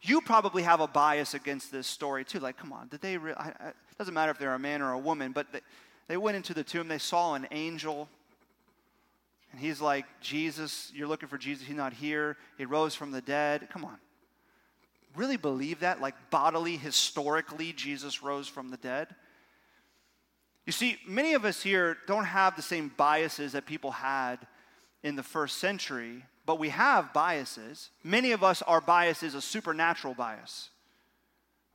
You 0.00 0.22
probably 0.22 0.62
have 0.62 0.80
a 0.80 0.86
bias 0.86 1.34
against 1.34 1.70
this 1.70 1.86
story 1.86 2.24
too. 2.24 2.40
Like, 2.40 2.56
come 2.56 2.72
on, 2.72 2.88
did 2.88 3.02
they? 3.02 3.18
Re- 3.18 3.34
I, 3.34 3.52
I, 3.60 3.68
it 3.68 3.98
doesn't 3.98 4.14
matter 4.14 4.32
if 4.32 4.38
they're 4.38 4.54
a 4.54 4.58
man 4.58 4.80
or 4.80 4.92
a 4.92 4.98
woman, 4.98 5.32
but 5.32 5.52
they, 5.52 5.60
they 6.08 6.16
went 6.16 6.38
into 6.38 6.54
the 6.54 6.64
tomb. 6.64 6.88
They 6.88 6.96
saw 6.96 7.34
an 7.34 7.46
angel, 7.50 8.08
and 9.50 9.60
he's 9.60 9.82
like, 9.82 10.06
Jesus, 10.22 10.90
you're 10.94 11.08
looking 11.08 11.28
for 11.28 11.36
Jesus. 11.36 11.66
He's 11.66 11.76
not 11.76 11.92
here. 11.92 12.38
He 12.56 12.64
rose 12.64 12.94
from 12.94 13.10
the 13.10 13.20
dead. 13.20 13.68
Come 13.70 13.84
on, 13.84 13.98
really 15.16 15.36
believe 15.36 15.80
that? 15.80 16.00
Like 16.00 16.14
bodily, 16.30 16.76
historically, 16.76 17.72
Jesus 17.72 18.22
rose 18.22 18.48
from 18.48 18.70
the 18.70 18.76
dead. 18.76 19.14
You 20.66 20.72
see, 20.72 20.96
many 21.06 21.34
of 21.34 21.44
us 21.44 21.62
here 21.62 21.98
don't 22.06 22.24
have 22.24 22.56
the 22.56 22.62
same 22.62 22.92
biases 22.96 23.52
that 23.52 23.66
people 23.66 23.90
had 23.90 24.38
in 25.02 25.16
the 25.16 25.22
first 25.22 25.58
century 25.58 26.24
but 26.44 26.58
we 26.58 26.70
have 26.70 27.12
biases. 27.12 27.90
Many 28.02 28.32
of 28.32 28.42
us, 28.42 28.62
our 28.62 28.80
bias 28.80 29.22
is 29.22 29.34
a 29.34 29.40
supernatural 29.40 30.14
bias. 30.14 30.70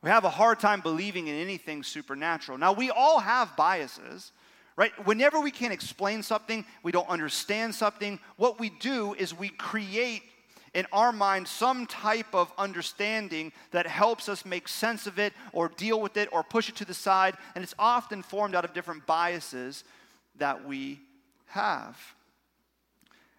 We 0.02 0.10
have 0.10 0.24
a 0.24 0.30
hard 0.30 0.60
time 0.60 0.80
believing 0.80 1.26
in 1.26 1.34
anything 1.34 1.82
supernatural. 1.82 2.58
Now, 2.58 2.72
we 2.72 2.90
all 2.90 3.18
have 3.18 3.56
biases, 3.56 4.32
right? 4.76 4.92
Whenever 5.06 5.40
we 5.40 5.50
can't 5.50 5.72
explain 5.72 6.22
something, 6.22 6.64
we 6.82 6.92
don't 6.92 7.08
understand 7.08 7.74
something, 7.74 8.20
what 8.36 8.60
we 8.60 8.70
do 8.70 9.14
is 9.14 9.36
we 9.36 9.48
create 9.48 10.22
in 10.78 10.86
our 10.92 11.12
mind 11.12 11.48
some 11.48 11.86
type 11.86 12.34
of 12.34 12.52
understanding 12.56 13.52
that 13.72 13.86
helps 13.86 14.28
us 14.28 14.44
make 14.44 14.68
sense 14.68 15.06
of 15.06 15.18
it 15.18 15.32
or 15.52 15.68
deal 15.68 16.00
with 16.00 16.16
it 16.16 16.28
or 16.32 16.42
push 16.42 16.68
it 16.68 16.76
to 16.76 16.84
the 16.84 16.94
side. 16.94 17.34
And 17.54 17.64
it's 17.64 17.74
often 17.78 18.22
formed 18.22 18.54
out 18.54 18.64
of 18.64 18.72
different 18.72 19.06
biases 19.06 19.84
that 20.36 20.66
we 20.66 21.00
have. 21.46 21.98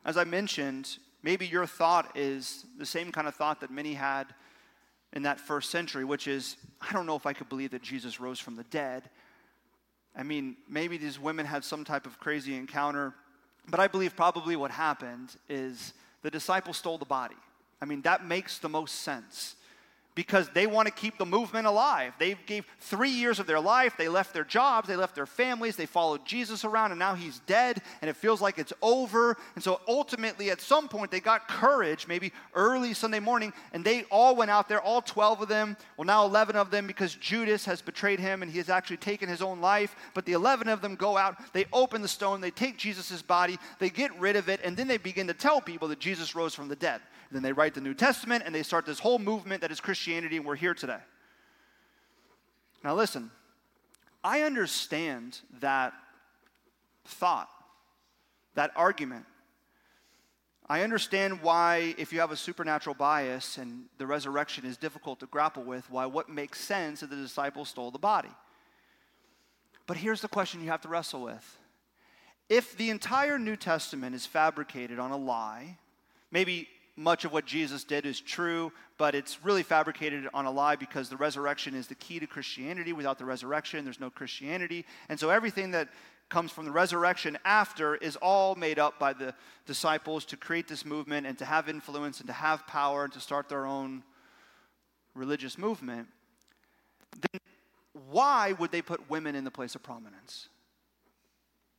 As 0.06 0.18
I 0.18 0.24
mentioned, 0.24 0.98
Maybe 1.22 1.46
your 1.46 1.66
thought 1.66 2.16
is 2.16 2.66
the 2.78 2.86
same 2.86 3.12
kind 3.12 3.28
of 3.28 3.36
thought 3.36 3.60
that 3.62 3.72
many 3.72 3.94
had 3.94 4.28
in 5.12 5.24
that 5.24 5.40
first 5.40 5.70
century, 5.70 6.06
which 6.06 6.28
is, 6.28 6.56
I 6.82 6.94
don't 6.94 7.06
know 7.06 7.16
if 7.16 7.26
I 7.26 7.34
could 7.34 7.50
believe 7.50 7.72
that 7.72 7.82
Jesus 7.82 8.20
rose 8.20 8.40
from 8.40 8.56
the 8.56 8.64
dead. 8.66 9.10
I 10.16 10.24
mean, 10.24 10.56
maybe 10.68 10.98
these 10.98 11.20
women 11.20 11.46
had 11.46 11.64
some 11.64 11.84
type 11.84 12.06
of 12.06 12.20
crazy 12.20 12.56
encounter, 12.56 13.14
but 13.68 13.80
I 13.80 13.88
believe 13.88 14.16
probably 14.16 14.56
what 14.56 14.72
happened 14.72 15.36
is 15.50 15.94
the 16.22 16.30
disciples 16.30 16.78
stole 16.78 16.98
the 16.98 17.06
body. 17.06 17.36
I 17.82 17.86
mean, 17.86 18.02
that 18.02 18.26
makes 18.26 18.58
the 18.58 18.70
most 18.70 18.96
sense 18.96 19.56
because 20.16 20.50
they 20.50 20.68
want 20.68 20.88
to 20.88 20.94
keep 20.94 21.18
the 21.18 21.26
movement 21.26 21.66
alive. 21.66 22.14
They 22.20 22.36
gave 22.46 22.66
three 22.80 23.12
years 23.12 23.40
of 23.40 23.48
their 23.48 23.60
life. 23.60 23.96
They 23.98 24.10
left 24.10 24.34
their 24.34 24.44
jobs, 24.44 24.88
they 24.88 24.96
left 24.96 25.16
their 25.16 25.26
families, 25.26 25.76
they 25.76 25.86
followed 25.86 26.26
Jesus 26.26 26.66
around, 26.66 26.92
and 26.92 27.00
now 27.00 27.16
he's 27.16 27.40
dead, 27.48 27.82
and 28.02 28.10
it 28.10 28.16
feels 28.16 28.42
like 28.42 28.58
it's 28.58 28.74
over. 28.82 29.38
And 29.56 29.64
so 29.64 29.80
ultimately, 29.88 30.50
at 30.50 30.62
some 30.62 30.88
point, 30.88 31.12
they 31.12 31.20
got 31.20 31.48
courage, 31.48 32.08
maybe 32.08 32.34
early 32.54 32.94
Sunday 32.94 33.20
morning, 33.20 33.54
and 33.72 33.86
they 33.86 34.04
all 34.12 34.36
went 34.36 34.52
out 34.52 34.68
there, 34.68 34.82
all 34.82 35.02
12 35.02 35.44
of 35.44 35.48
them. 35.48 35.78
Well, 35.96 36.06
now 36.06 36.26
11 36.26 36.56
of 36.56 36.72
them 36.72 36.88
because 36.88 37.16
Judas 37.16 37.66
has 37.66 37.82
betrayed 37.82 38.20
him 38.20 38.42
and 38.42 38.52
he 38.52 38.58
has 38.58 38.70
actually 38.70 38.98
taken 38.98 39.30
his 39.30 39.42
own 39.42 39.62
life. 39.62 39.96
But 40.14 40.26
the 40.26 40.34
11 40.34 40.68
of 40.68 40.82
them 40.82 40.96
go 40.96 41.18
out, 41.18 41.38
they 41.54 41.66
open 41.72 42.02
the 42.02 42.08
stone, 42.08 42.42
they 42.42 42.52
take 42.52 42.78
Jesus' 42.78 43.22
body, 43.22 43.58
they 43.80 43.90
get 43.90 44.18
rid 44.20 44.36
of 44.36 44.50
it, 44.50 44.60
and 44.64 44.76
then 44.76 44.88
they 44.88 44.98
begin 44.98 45.28
to 45.28 45.34
tell 45.34 45.62
people 45.62 45.88
that 45.90 46.00
Jesus 46.00 46.36
rose 46.36 46.54
from 46.54 46.68
the 46.68 46.76
dead. 46.76 47.02
Then 47.32 47.44
they 47.44 47.54
write 47.54 47.74
the 47.74 47.82
New 47.82 47.94
Testament 47.94 48.44
and 48.46 48.54
they 48.54 48.64
start 48.64 48.86
this 48.86 49.00
whole 49.00 49.20
movement 49.20 49.62
that 49.62 49.72
is 49.72 49.80
Christianity, 49.80 50.38
and 50.38 50.46
we're 50.46 50.56
here 50.56 50.74
today. 50.74 51.00
Now, 52.84 52.96
listen, 52.96 53.30
I 54.24 54.42
understand 54.42 55.40
that 55.60 55.94
thought, 57.06 57.50
that 58.56 58.72
argument. 58.76 59.26
I 60.68 60.84
understand 60.84 61.42
why, 61.42 61.96
if 61.98 62.14
you 62.14 62.20
have 62.20 62.32
a 62.32 62.38
supernatural 62.38 62.94
bias 62.94 63.58
and 63.58 63.86
the 63.98 64.06
resurrection 64.06 64.66
is 64.66 64.78
difficult 64.78 65.20
to 65.22 65.26
grapple 65.26 65.64
with, 65.64 65.90
why 65.90 66.06
what 66.06 66.30
makes 66.30 66.62
sense 66.62 67.00
that 67.00 67.10
the 67.10 67.16
disciples 67.16 67.70
stole 67.70 67.90
the 67.92 67.98
body. 67.98 68.30
But 69.88 69.98
here's 69.98 70.22
the 70.22 70.28
question 70.28 70.62
you 70.62 70.70
have 70.70 70.82
to 70.82 70.88
wrestle 70.88 71.24
with. 71.24 71.58
If 72.50 72.78
the 72.78 72.92
entire 72.92 73.40
New 73.40 73.56
Testament 73.56 74.16
is 74.16 74.26
fabricated 74.26 75.00
on 75.00 75.12
a 75.12 75.18
lie, 75.18 75.78
maybe 76.32 76.68
much 77.00 77.24
of 77.24 77.32
what 77.32 77.46
Jesus 77.46 77.86
did 77.86 78.06
is 78.06 78.20
true, 78.20 78.74
but 78.98 79.16
it's 79.16 79.44
really 79.44 79.64
fabricated 79.64 80.28
on 80.34 80.46
a 80.46 80.52
lie 80.52 80.76
because 80.76 81.08
the 81.08 81.16
resurrection 81.16 81.74
is 81.74 81.88
the 81.88 81.96
key 81.96 82.20
to 82.20 82.28
Christianity. 82.28 82.92
Without 82.92 83.18
the 83.18 83.24
resurrection, 83.24 83.86
there's 83.86 84.02
no 84.02 84.10
Christianity. 84.10 84.86
And 85.08 85.18
so 85.18 85.30
everything 85.30 85.72
that 85.72 85.88
comes 86.28 86.52
from 86.52 86.66
the 86.66 86.72
resurrection 86.72 87.38
after 87.46 87.96
is 87.96 88.18
all 88.18 88.54
made 88.56 88.80
up 88.80 89.00
by 89.00 89.14
the 89.14 89.34
disciples 89.66 90.26
to 90.26 90.38
create 90.38 90.68
this 90.68 90.86
movement 90.86 91.26
and 91.26 91.38
to 91.38 91.46
have 91.46 91.70
influence 91.70 92.20
and 92.20 92.28
to 92.28 92.34
have 92.34 92.68
power 92.68 93.06
and 93.06 93.14
to 93.14 93.22
start 93.22 93.48
their 93.48 93.66
own 93.66 94.04
religious 95.16 95.58
movement. 95.58 96.08
Then 97.32 97.40
why 98.12 98.52
would 98.60 98.72
they 98.72 98.82
put 98.82 99.10
women 99.10 99.36
in 99.36 99.46
the 99.46 99.52
place 99.52 99.74
of 99.74 99.82
prominence? 99.82 100.50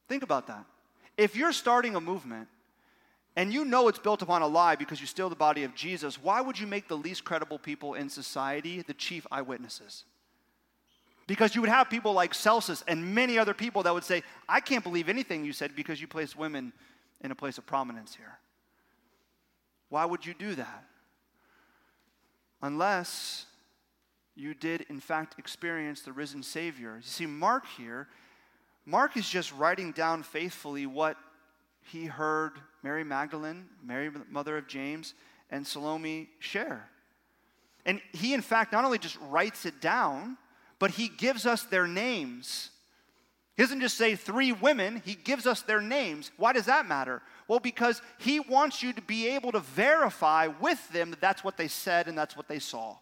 Think 0.08 0.22
about 0.22 0.46
that. 0.46 0.64
If 1.18 1.36
you're 1.36 1.52
starting 1.52 1.94
a 1.94 2.00
movement 2.00 2.48
and 3.36 3.52
you 3.52 3.64
know 3.64 3.88
it's 3.88 3.98
built 3.98 4.22
upon 4.22 4.42
a 4.42 4.46
lie 4.46 4.76
because 4.76 5.00
you 5.00 5.06
steal 5.06 5.28
the 5.28 5.36
body 5.36 5.64
of 5.64 5.74
Jesus, 5.74 6.20
why 6.22 6.40
would 6.40 6.58
you 6.58 6.66
make 6.66 6.88
the 6.88 6.96
least 6.96 7.24
credible 7.24 7.58
people 7.58 7.94
in 7.94 8.08
society 8.08 8.82
the 8.82 8.94
chief 8.94 9.26
eyewitnesses? 9.30 10.04
Because 11.26 11.54
you 11.54 11.60
would 11.60 11.70
have 11.70 11.88
people 11.88 12.12
like 12.12 12.34
Celsus 12.34 12.82
and 12.88 13.14
many 13.14 13.38
other 13.38 13.54
people 13.54 13.84
that 13.84 13.94
would 13.94 14.02
say, 14.02 14.24
I 14.48 14.58
can't 14.58 14.82
believe 14.82 15.08
anything 15.08 15.44
you 15.44 15.52
said 15.52 15.76
because 15.76 16.00
you 16.00 16.08
placed 16.08 16.36
women 16.36 16.72
in 17.20 17.30
a 17.30 17.36
place 17.36 17.56
of 17.56 17.66
prominence 17.66 18.16
here. 18.16 18.38
Why 19.90 20.04
would 20.04 20.26
you 20.26 20.34
do 20.34 20.56
that? 20.56 20.84
Unless 22.62 23.46
you 24.34 24.54
did, 24.54 24.86
in 24.88 25.00
fact, 25.00 25.38
experience 25.38 26.02
the 26.02 26.12
risen 26.12 26.42
Savior. 26.42 26.96
You 26.96 27.02
see, 27.02 27.26
Mark 27.26 27.64
here, 27.76 28.08
Mark 28.84 29.16
is 29.16 29.28
just 29.28 29.52
writing 29.52 29.92
down 29.92 30.22
faithfully 30.22 30.86
what 30.86 31.16
he 31.90 32.06
heard 32.06 32.52
Mary 32.82 33.04
Magdalene, 33.04 33.66
Mary, 33.84 34.10
mother 34.30 34.56
of 34.56 34.66
James, 34.66 35.14
and 35.50 35.66
Salome 35.66 36.28
share. 36.38 36.88
And 37.84 38.00
he, 38.12 38.34
in 38.34 38.42
fact, 38.42 38.72
not 38.72 38.84
only 38.84 38.98
just 38.98 39.18
writes 39.28 39.66
it 39.66 39.80
down, 39.80 40.36
but 40.78 40.92
he 40.92 41.08
gives 41.08 41.46
us 41.46 41.64
their 41.64 41.86
names. 41.86 42.70
He 43.56 43.62
doesn't 43.62 43.80
just 43.80 43.98
say 43.98 44.14
three 44.14 44.52
women, 44.52 45.02
he 45.04 45.14
gives 45.14 45.46
us 45.46 45.62
their 45.62 45.80
names. 45.80 46.30
Why 46.36 46.52
does 46.52 46.66
that 46.66 46.86
matter? 46.86 47.22
Well, 47.48 47.60
because 47.60 48.00
he 48.18 48.40
wants 48.40 48.82
you 48.82 48.92
to 48.92 49.02
be 49.02 49.28
able 49.28 49.52
to 49.52 49.60
verify 49.60 50.46
with 50.46 50.88
them 50.90 51.10
that 51.10 51.20
that's 51.20 51.44
what 51.44 51.56
they 51.56 51.68
said 51.68 52.08
and 52.08 52.16
that's 52.16 52.36
what 52.36 52.48
they 52.48 52.58
saw. 52.58 52.96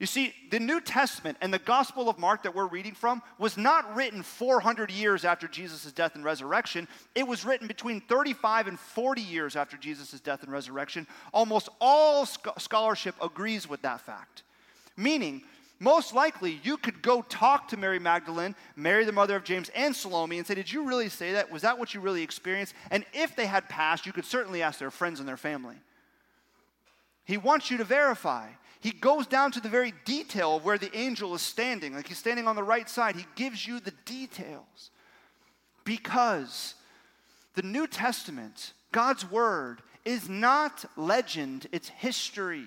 You 0.00 0.06
see, 0.06 0.32
the 0.50 0.58
New 0.58 0.80
Testament 0.80 1.36
and 1.42 1.52
the 1.52 1.58
Gospel 1.58 2.08
of 2.08 2.18
Mark 2.18 2.44
that 2.44 2.54
we're 2.54 2.66
reading 2.66 2.94
from 2.94 3.22
was 3.38 3.58
not 3.58 3.94
written 3.94 4.22
400 4.22 4.90
years 4.90 5.26
after 5.26 5.46
Jesus' 5.46 5.92
death 5.92 6.14
and 6.14 6.24
resurrection. 6.24 6.88
It 7.14 7.28
was 7.28 7.44
written 7.44 7.68
between 7.68 8.00
35 8.00 8.68
and 8.68 8.80
40 8.80 9.20
years 9.20 9.56
after 9.56 9.76
Jesus' 9.76 10.18
death 10.18 10.42
and 10.42 10.50
resurrection. 10.50 11.06
Almost 11.34 11.68
all 11.82 12.24
scholarship 12.24 13.14
agrees 13.20 13.68
with 13.68 13.82
that 13.82 14.00
fact. 14.00 14.42
Meaning, 14.96 15.42
most 15.78 16.14
likely 16.14 16.60
you 16.62 16.78
could 16.78 17.02
go 17.02 17.20
talk 17.20 17.68
to 17.68 17.76
Mary 17.76 17.98
Magdalene, 17.98 18.54
Mary 18.76 19.04
the 19.04 19.12
mother 19.12 19.36
of 19.36 19.44
James, 19.44 19.68
and 19.74 19.94
Salome 19.94 20.38
and 20.38 20.46
say, 20.46 20.54
Did 20.54 20.72
you 20.72 20.88
really 20.88 21.10
say 21.10 21.32
that? 21.32 21.52
Was 21.52 21.60
that 21.60 21.78
what 21.78 21.92
you 21.92 22.00
really 22.00 22.22
experienced? 22.22 22.72
And 22.90 23.04
if 23.12 23.36
they 23.36 23.46
had 23.46 23.68
passed, 23.68 24.06
you 24.06 24.14
could 24.14 24.24
certainly 24.24 24.62
ask 24.62 24.78
their 24.78 24.90
friends 24.90 25.20
and 25.20 25.28
their 25.28 25.36
family. 25.36 25.76
He 27.26 27.36
wants 27.36 27.70
you 27.70 27.76
to 27.76 27.84
verify. 27.84 28.48
He 28.80 28.92
goes 28.92 29.26
down 29.26 29.52
to 29.52 29.60
the 29.60 29.68
very 29.68 29.92
detail 30.04 30.56
of 30.56 30.64
where 30.64 30.78
the 30.78 30.94
angel 30.96 31.34
is 31.34 31.42
standing. 31.42 31.94
Like 31.94 32.08
he's 32.08 32.18
standing 32.18 32.48
on 32.48 32.56
the 32.56 32.62
right 32.62 32.88
side. 32.88 33.14
He 33.14 33.26
gives 33.36 33.66
you 33.66 33.78
the 33.78 33.92
details. 34.06 34.90
Because 35.84 36.74
the 37.54 37.62
New 37.62 37.86
Testament, 37.86 38.72
God's 38.90 39.30
Word, 39.30 39.82
is 40.04 40.28
not 40.28 40.84
legend, 40.96 41.66
it's 41.72 41.88
history. 41.88 42.66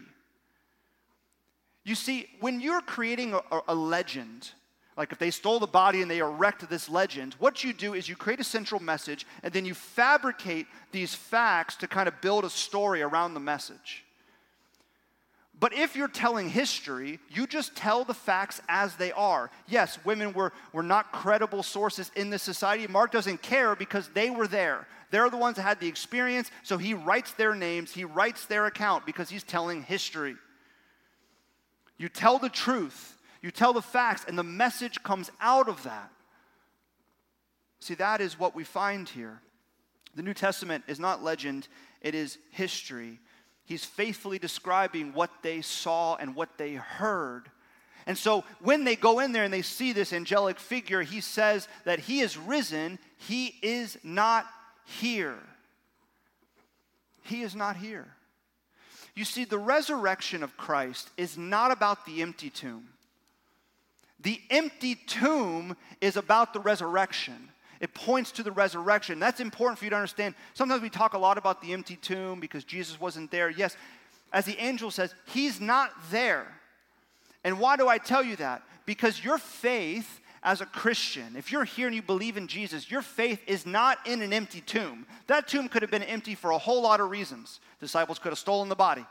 You 1.84 1.96
see, 1.96 2.28
when 2.40 2.62
you're 2.62 2.82
creating 2.82 3.34
a, 3.34 3.62
a, 3.68 3.76
legend, 3.76 4.52
like 4.96 5.12
if 5.12 5.18
they 5.18 5.32
stole 5.32 5.60
the 5.60 5.68
body 5.68 6.02
and 6.02 6.10
they 6.10 6.20
erect 6.20 6.70
this 6.70 6.90
legend, 6.90 7.36
what 7.40 7.64
you 7.64 7.74
do 7.74 7.94
is 7.94 8.08
you 8.08 8.16
create 8.16 8.40
a 8.40 8.44
central 8.44 8.82
message 8.82 9.26
and 9.42 9.52
then 9.52 9.66
you 9.66 9.74
fabricate 9.74 10.68
these 10.92 11.16
facts 11.16 11.76
to 11.78 11.88
kind 11.88 12.08
of 12.08 12.22
build 12.22 12.46
a 12.46 12.50
story 12.50 13.02
around 13.02 13.34
the 13.34 13.40
message. 13.40 14.06
But 15.60 15.74
if 15.74 15.96
you're 15.96 16.08
telling 16.08 16.50
history, 16.50 17.20
you 17.30 17.48
just 17.48 17.76
tell 17.76 18.04
the 18.04 18.14
facts 18.14 18.60
as 18.68 18.96
they 18.96 19.12
are. 19.12 19.50
Yes, 19.68 19.98
women 20.04 20.34
were, 20.34 20.52
were 20.74 20.84
not 20.84 21.12
credible 21.12 21.64
sources 21.64 22.12
in 22.16 22.30
this 22.30 22.44
society. 22.44 22.88
Mark 22.88 23.12
doesn't 23.12 23.42
care 23.42 23.76
because 23.76 24.10
they 24.10 24.30
were 24.30 24.48
there. 24.48 24.88
They're 25.12 25.30
the 25.30 25.38
ones 25.38 25.58
that 25.58 25.62
had 25.62 25.80
the 25.80 25.88
experience, 25.88 26.50
so 26.64 26.78
he 26.78 26.96
writes 26.96 27.34
their 27.34 27.54
names, 27.54 27.94
he 27.94 28.04
writes 28.04 28.48
their 28.48 28.66
account 28.66 29.06
because 29.06 29.30
he's 29.30 29.44
telling 29.44 29.84
history. 29.84 30.36
You 31.98 32.10
tell 32.10 32.40
the 32.40 32.50
truth, 32.50 33.18
you 33.42 33.52
tell 33.52 33.74
the 33.74 33.82
facts, 33.82 34.26
and 34.28 34.38
the 34.38 34.44
message 34.44 35.04
comes 35.04 35.30
out 35.40 35.70
of 35.70 35.84
that. 35.84 36.10
See, 37.80 37.94
that 37.96 38.22
is 38.22 38.40
what 38.40 38.56
we 38.56 38.64
find 38.64 39.08
here. 39.08 39.42
The 40.16 40.24
New 40.24 40.34
Testament 40.34 40.84
is 40.88 41.00
not 41.00 41.24
legend, 41.24 41.68
it 42.02 42.16
is 42.16 42.40
history. 42.50 43.20
He's 43.66 43.86
faithfully 43.86 44.40
describing 44.40 45.14
what 45.14 45.32
they 45.42 45.62
saw 45.62 46.16
and 46.16 46.36
what 46.36 46.58
they 46.58 46.74
heard. 46.74 47.50
And 48.06 48.18
so 48.18 48.44
when 48.60 48.84
they 48.84 48.96
go 48.96 49.20
in 49.20 49.32
there 49.32 49.46
and 49.46 49.54
they 49.54 49.62
see 49.62 49.94
this 49.94 50.12
angelic 50.12 50.60
figure, 50.60 51.02
he 51.02 51.22
says 51.22 51.68
that 51.86 52.00
he 52.00 52.20
is 52.20 52.38
risen, 52.38 53.00
he 53.18 53.56
is 53.62 53.98
not 54.04 54.46
here. 54.86 55.40
He 57.24 57.42
is 57.42 57.56
not 57.56 57.78
here. 57.78 58.08
You 59.16 59.24
see, 59.24 59.46
the 59.46 59.60
resurrection 59.60 60.44
of 60.44 60.58
Christ 60.58 61.10
is 61.18 61.38
not 61.38 61.72
about 61.72 62.06
the 62.06 62.22
empty 62.22 62.50
tomb. 62.50 62.90
The 64.20 64.42
empty 64.50 64.96
tomb 64.96 65.78
is 66.02 66.18
about 66.18 66.54
the 66.54 66.60
resurrection. 66.60 67.50
It 67.84 67.94
points 67.94 68.32
to 68.34 68.44
the 68.44 68.52
resurrection. 68.54 69.20
That's 69.20 69.42
important 69.42 69.78
for 69.78 69.84
you 69.84 69.90
to 69.90 69.98
understand. 69.98 70.36
Sometimes 70.54 70.82
we 70.82 70.90
talk 70.90 71.16
a 71.16 71.18
lot 71.18 71.38
about 71.38 71.62
the 71.62 71.74
empty 71.74 71.98
tomb 71.98 72.40
because 72.40 72.64
Jesus 72.64 72.98
wasn't 72.98 73.30
there. 73.30 73.50
Yes, 73.50 73.76
as 74.32 74.46
the 74.46 74.58
angel 74.58 74.90
says, 74.90 75.14
he's 75.26 75.60
not 75.60 75.92
there. 76.10 76.48
And 77.44 77.60
why 77.60 77.76
do 77.76 77.90
I 77.90 77.98
tell 77.98 78.24
you 78.24 78.38
that? 78.38 78.64
Because 78.86 79.22
your 79.22 79.38
faith 79.38 80.22
as 80.44 80.62
a 80.62 80.66
Christian, 80.66 81.36
if 81.36 81.52
you're 81.52 81.66
here 81.66 81.88
and 81.88 81.96
you 81.96 82.02
believe 82.02 82.38
in 82.38 82.48
Jesus, 82.48 82.90
your 82.90 83.02
faith 83.02 83.42
is 83.48 83.66
not 83.66 83.98
in 84.08 84.22
an 84.22 84.32
empty 84.32 84.62
tomb. 84.62 85.06
That 85.28 85.50
tomb 85.50 85.68
could 85.68 85.82
have 85.82 85.92
been 85.92 86.04
empty 86.04 86.36
for 86.36 86.52
a 86.52 86.58
whole 86.58 86.84
lot 86.84 87.02
of 87.02 87.10
reasons. 87.10 87.60
Disciples 87.82 88.18
could 88.18 88.30
have 88.30 88.40
stolen 88.40 88.70
the 88.70 88.76
body. 88.76 89.06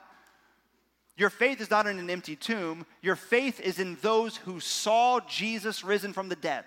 Your 1.18 1.28
faith 1.28 1.60
is 1.60 1.68
not 1.68 1.86
in 1.86 1.98
an 1.98 2.08
empty 2.08 2.36
tomb. 2.36 2.86
Your 3.02 3.16
faith 3.16 3.60
is 3.60 3.78
in 3.78 3.98
those 4.00 4.38
who 4.38 4.60
saw 4.60 5.20
Jesus 5.28 5.84
risen 5.84 6.14
from 6.14 6.30
the 6.30 6.36
dead 6.36 6.64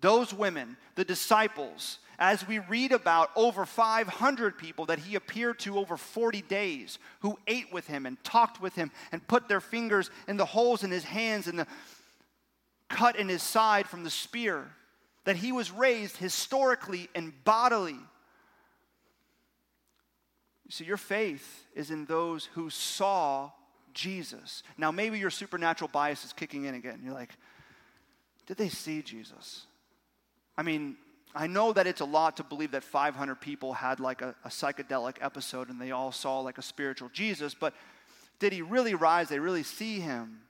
those 0.00 0.32
women, 0.32 0.76
the 0.94 1.04
disciples, 1.04 1.98
as 2.18 2.46
we 2.46 2.58
read 2.58 2.92
about 2.92 3.30
over 3.36 3.66
500 3.66 4.58
people 4.58 4.86
that 4.86 5.00
he 5.00 5.14
appeared 5.14 5.58
to 5.60 5.78
over 5.78 5.96
40 5.96 6.42
days 6.42 6.98
who 7.20 7.38
ate 7.46 7.72
with 7.72 7.86
him 7.86 8.06
and 8.06 8.22
talked 8.24 8.60
with 8.60 8.74
him 8.74 8.90
and 9.12 9.26
put 9.26 9.48
their 9.48 9.60
fingers 9.60 10.10
in 10.26 10.36
the 10.36 10.44
holes 10.44 10.82
in 10.82 10.90
his 10.90 11.04
hands 11.04 11.46
and 11.46 11.58
the 11.58 11.66
cut 12.88 13.16
in 13.16 13.28
his 13.28 13.42
side 13.42 13.86
from 13.86 14.04
the 14.04 14.10
spear, 14.10 14.64
that 15.24 15.36
he 15.36 15.52
was 15.52 15.70
raised 15.70 16.16
historically 16.16 17.08
and 17.14 17.32
bodily. 17.44 17.98
See, 20.68 20.84
your 20.84 20.96
faith 20.96 21.66
is 21.74 21.90
in 21.90 22.06
those 22.06 22.46
who 22.46 22.70
saw 22.70 23.50
Jesus. 23.92 24.62
Now, 24.76 24.90
maybe 24.90 25.18
your 25.18 25.30
supernatural 25.30 25.88
bias 25.92 26.24
is 26.24 26.32
kicking 26.32 26.64
in 26.64 26.74
again. 26.74 27.00
You're 27.04 27.14
like, 27.14 27.34
did 28.46 28.56
they 28.56 28.68
see 28.68 29.02
Jesus? 29.02 29.66
I 30.58 30.62
mean, 30.62 30.96
I 31.34 31.46
know 31.46 31.72
that 31.72 31.86
it's 31.86 32.00
a 32.00 32.06
lot 32.06 32.38
to 32.38 32.44
believe 32.44 32.70
that 32.70 32.82
500 32.82 33.40
people 33.40 33.74
had 33.74 34.00
like 34.00 34.22
a, 34.22 34.34
a, 34.44 34.48
psychedelic 34.48 35.16
episode 35.20 35.68
and 35.68 35.78
they 35.78 35.90
all 35.90 36.10
saw 36.10 36.40
like 36.40 36.56
a 36.56 36.62
spiritual 36.62 37.10
Jesus, 37.12 37.54
but 37.54 37.74
did 38.38 38.52
he 38.52 38.62
really 38.62 38.94
rise? 38.94 39.28
They 39.28 39.38
really 39.38 39.62
see 39.62 40.00
him? 40.00 40.40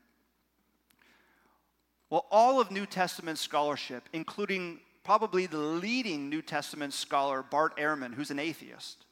Well, 2.08 2.26
all 2.30 2.60
of 2.60 2.70
New 2.70 2.86
Testament 2.86 3.38
scholarship, 3.38 4.08
including 4.12 4.78
probably 5.02 5.46
the 5.46 5.58
leading 5.58 6.28
New 6.28 6.42
Testament 6.42 6.94
scholar, 6.94 7.42
Bart 7.42 7.76
Ehrman, 7.78 8.14
who's 8.14 8.30
an 8.30 8.38
atheist, 8.38 9.04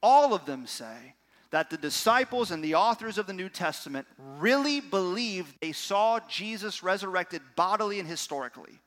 all 0.00 0.32
of 0.32 0.46
them 0.46 0.66
say 0.66 1.14
that 1.50 1.70
the 1.70 1.76
disciples 1.76 2.50
and 2.52 2.62
the 2.62 2.74
authors 2.76 3.18
of 3.18 3.26
the 3.26 3.32
New 3.32 3.48
Testament 3.48 4.06
really 4.38 4.80
believed 4.80 5.54
they 5.60 5.72
saw 5.72 6.20
Jesus 6.28 6.82
resurrected 6.82 7.42
bodily 7.56 7.98
and 7.98 8.08
historically. 8.08 8.78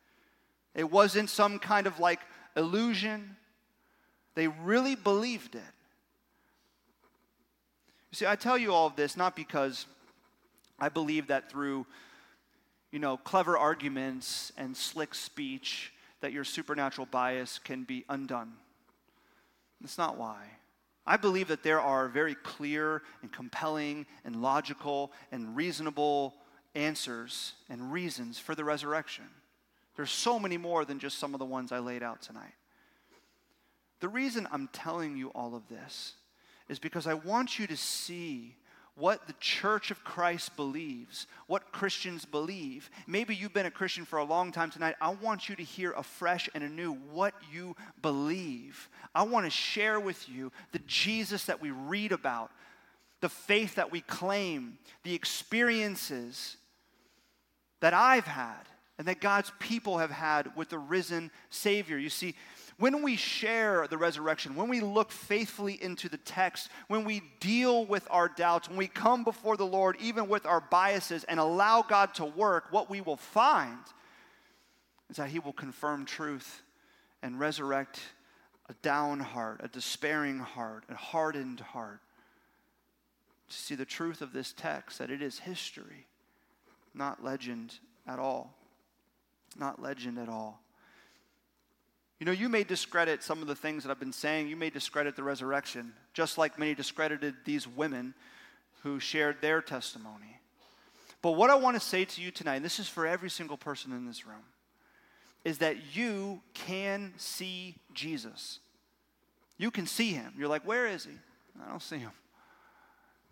It 0.76 0.90
wasn't 0.90 1.30
some 1.30 1.60
kind 1.60 1.88
of 1.88 2.00
like 2.00 2.20
illusion. 2.56 3.36
They 4.36 4.48
really 4.48 4.96
believed 4.96 5.56
it. 5.56 5.62
You 8.12 8.16
see, 8.16 8.26
I 8.26 8.36
tell 8.36 8.58
you 8.58 8.74
all 8.74 8.88
of 8.88 8.96
this 8.96 9.16
not 9.16 9.36
because 9.36 9.86
I 10.80 10.90
believe 10.90 11.28
that 11.28 11.50
through, 11.50 11.86
you 12.92 13.00
know, 13.00 13.18
clever 13.18 13.58
arguments 13.58 14.52
and 14.58 14.76
slick 14.76 15.16
speech 15.16 15.94
that 16.22 16.34
your 16.34 16.44
supernatural 16.44 17.08
bias 17.10 17.60
can 17.60 17.84
be 17.84 18.06
undone. 18.10 18.54
That's 19.80 19.98
not 19.98 20.18
why. 20.18 20.38
I 21.06 21.18
believe 21.18 21.48
that 21.48 21.64
there 21.64 21.82
are 21.82 22.08
very 22.08 22.36
clear 22.36 23.02
and 23.22 23.32
compelling 23.32 24.06
and 24.24 24.42
logical 24.42 25.12
and 25.32 25.56
reasonable 25.56 26.36
answers 26.76 27.54
and 27.70 27.92
reasons 27.92 28.38
for 28.38 28.56
the 28.56 28.64
resurrection. 28.64 29.26
There's 29.96 30.12
so 30.12 30.40
many 30.40 30.58
more 30.58 30.86
than 30.86 31.00
just 31.00 31.20
some 31.20 31.34
of 31.34 31.40
the 31.40 31.46
ones 31.46 31.72
I 31.72 31.80
laid 31.80 32.04
out 32.04 32.22
tonight. 32.22 32.54
The 34.00 34.10
reason 34.10 34.48
I'm 34.52 34.70
telling 34.74 35.16
you 35.16 35.30
all 35.30 35.56
of 35.56 35.68
this 35.68 36.14
is 36.70 36.80
because 36.80 37.08
I 37.08 37.14
want 37.14 37.60
you 37.60 37.68
to 37.68 37.78
see 37.78 38.56
what 38.96 39.26
the 39.28 39.34
church 39.40 39.90
of 39.90 40.04
Christ 40.04 40.56
believes, 40.56 41.28
what 41.48 41.72
Christians 41.72 42.26
believe. 42.26 42.90
Maybe 43.08 43.36
you've 43.36 43.54
been 43.54 43.66
a 43.66 43.72
Christian 43.72 44.06
for 44.06 44.20
a 44.20 44.24
long 44.24 44.52
time 44.52 44.70
tonight. 44.70 44.96
I 45.00 45.10
want 45.10 45.50
you 45.50 45.56
to 45.56 45.64
hear 45.64 45.92
afresh 45.92 46.50
and 46.54 46.64
anew 46.64 46.94
what 46.94 47.34
you 47.52 47.76
believe. 48.02 48.90
I 49.16 49.24
want 49.24 49.46
to 49.46 49.50
share 49.50 50.00
with 50.00 50.28
you 50.28 50.52
the 50.72 50.80
Jesus 50.80 51.46
that 51.46 51.62
we 51.62 51.72
read 51.72 52.12
about, 52.12 52.52
the 53.22 53.30
faith 53.30 53.76
that 53.76 53.92
we 53.92 54.02
claim, 54.02 54.78
the 55.04 55.16
experiences 55.16 56.58
that 57.80 57.94
I've 57.94 58.28
had 58.28 58.68
and 59.02 59.08
that 59.08 59.20
God's 59.20 59.52
people 59.58 59.98
have 59.98 60.12
had 60.12 60.56
with 60.56 60.70
the 60.70 60.78
risen 60.78 61.32
Savior. 61.50 61.98
You 61.98 62.12
see, 62.12 62.36
when 62.78 63.02
we 63.02 63.16
share 63.16 63.88
the 63.88 63.98
resurrection, 63.98 64.56
when 64.56 64.70
we 64.70 64.80
look 64.80 65.12
faithfully 65.12 65.82
into 65.82 66.08
the 66.08 66.20
text, 66.20 66.70
when 66.88 67.04
we 67.04 67.24
deal 67.40 67.84
with 67.84 68.08
our 68.12 68.30
doubts, 68.30 68.70
when 68.70 68.78
we 68.78 68.86
come 68.86 69.24
before 69.24 69.58
the 69.58 69.66
Lord, 69.66 69.98
even 70.02 70.30
with 70.30 70.46
our 70.46 70.62
biases, 70.62 71.24
and 71.24 71.40
allow 71.40 71.82
God 71.82 72.14
to 72.14 72.26
work, 72.26 72.66
what 72.70 72.92
we 72.92 73.02
will 73.02 73.18
find 73.18 73.80
is 75.10 75.16
that 75.16 75.30
He 75.30 75.40
will 75.40 75.52
confirm 75.52 76.06
truth 76.06 76.62
and 77.24 77.40
resurrect 77.40 78.00
a 78.70 78.76
down 78.84 79.20
heart, 79.20 79.62
a 79.64 79.68
despairing 79.68 80.38
heart, 80.38 80.84
a 80.90 80.96
hardened 80.96 81.60
heart. 81.60 82.02
To 83.50 83.58
see 83.58 83.74
the 83.74 83.84
truth 83.84 84.22
of 84.22 84.32
this 84.32 84.54
text, 84.56 85.00
that 85.00 85.10
it 85.10 85.24
is 85.24 85.40
history, 85.40 86.06
not 86.94 87.24
legend 87.24 87.80
at 88.06 88.20
all 88.20 88.61
not 89.58 89.82
legend 89.82 90.18
at 90.18 90.30
all. 90.30 90.62
You 92.20 92.26
know, 92.26 92.32
you 92.32 92.50
may 92.50 92.64
discredit 92.64 93.24
some 93.24 93.42
of 93.42 93.48
the 93.48 93.56
things 93.56 93.84
that 93.84 93.90
I've 93.90 94.00
been 94.00 94.14
saying. 94.14 94.48
You 94.48 94.56
may 94.56 94.70
discredit 94.70 95.16
the 95.16 95.24
resurrection, 95.24 95.94
just 96.14 96.38
like 96.38 96.60
many 96.60 96.76
discredited 96.76 97.34
these 97.46 97.68
women 97.68 98.14
who 98.84 99.00
shared 99.00 99.42
their 99.42 99.62
testimony. 99.62 100.40
But 101.22 101.32
what 101.32 101.50
I 101.50 101.56
want 101.56 101.76
to 101.76 101.80
say 101.80 102.06
to 102.06 102.22
you 102.22 102.32
tonight, 102.32 102.58
and 102.58 102.66
this 102.66 102.80
is 102.80 102.88
for 102.88 103.08
every 103.08 103.30
single 103.30 103.58
person 103.58 103.92
in 103.92 104.06
this 104.06 104.26
room, 104.26 104.44
is 105.44 105.60
that 105.60 105.96
you 105.96 106.42
can 106.54 107.14
see 107.18 107.76
Jesus. 107.94 108.60
You 109.58 109.72
can 109.72 109.88
see 109.88 110.14
him. 110.14 110.34
You're 110.38 110.48
like, 110.48 110.66
where 110.66 110.88
is 110.88 111.06
he? 111.06 111.12
I 111.64 111.70
don't 111.70 111.82
see 111.82 111.98
him. 111.98 112.12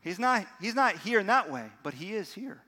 He's 0.01 0.19
not, 0.19 0.45
he's 0.61 0.75
not 0.75 0.97
here 0.97 1.19
in 1.19 1.27
that 1.27 1.51
way, 1.51 1.65
but 1.83 1.93
he 1.93 2.13
is 2.13 2.33
here. 2.33 2.61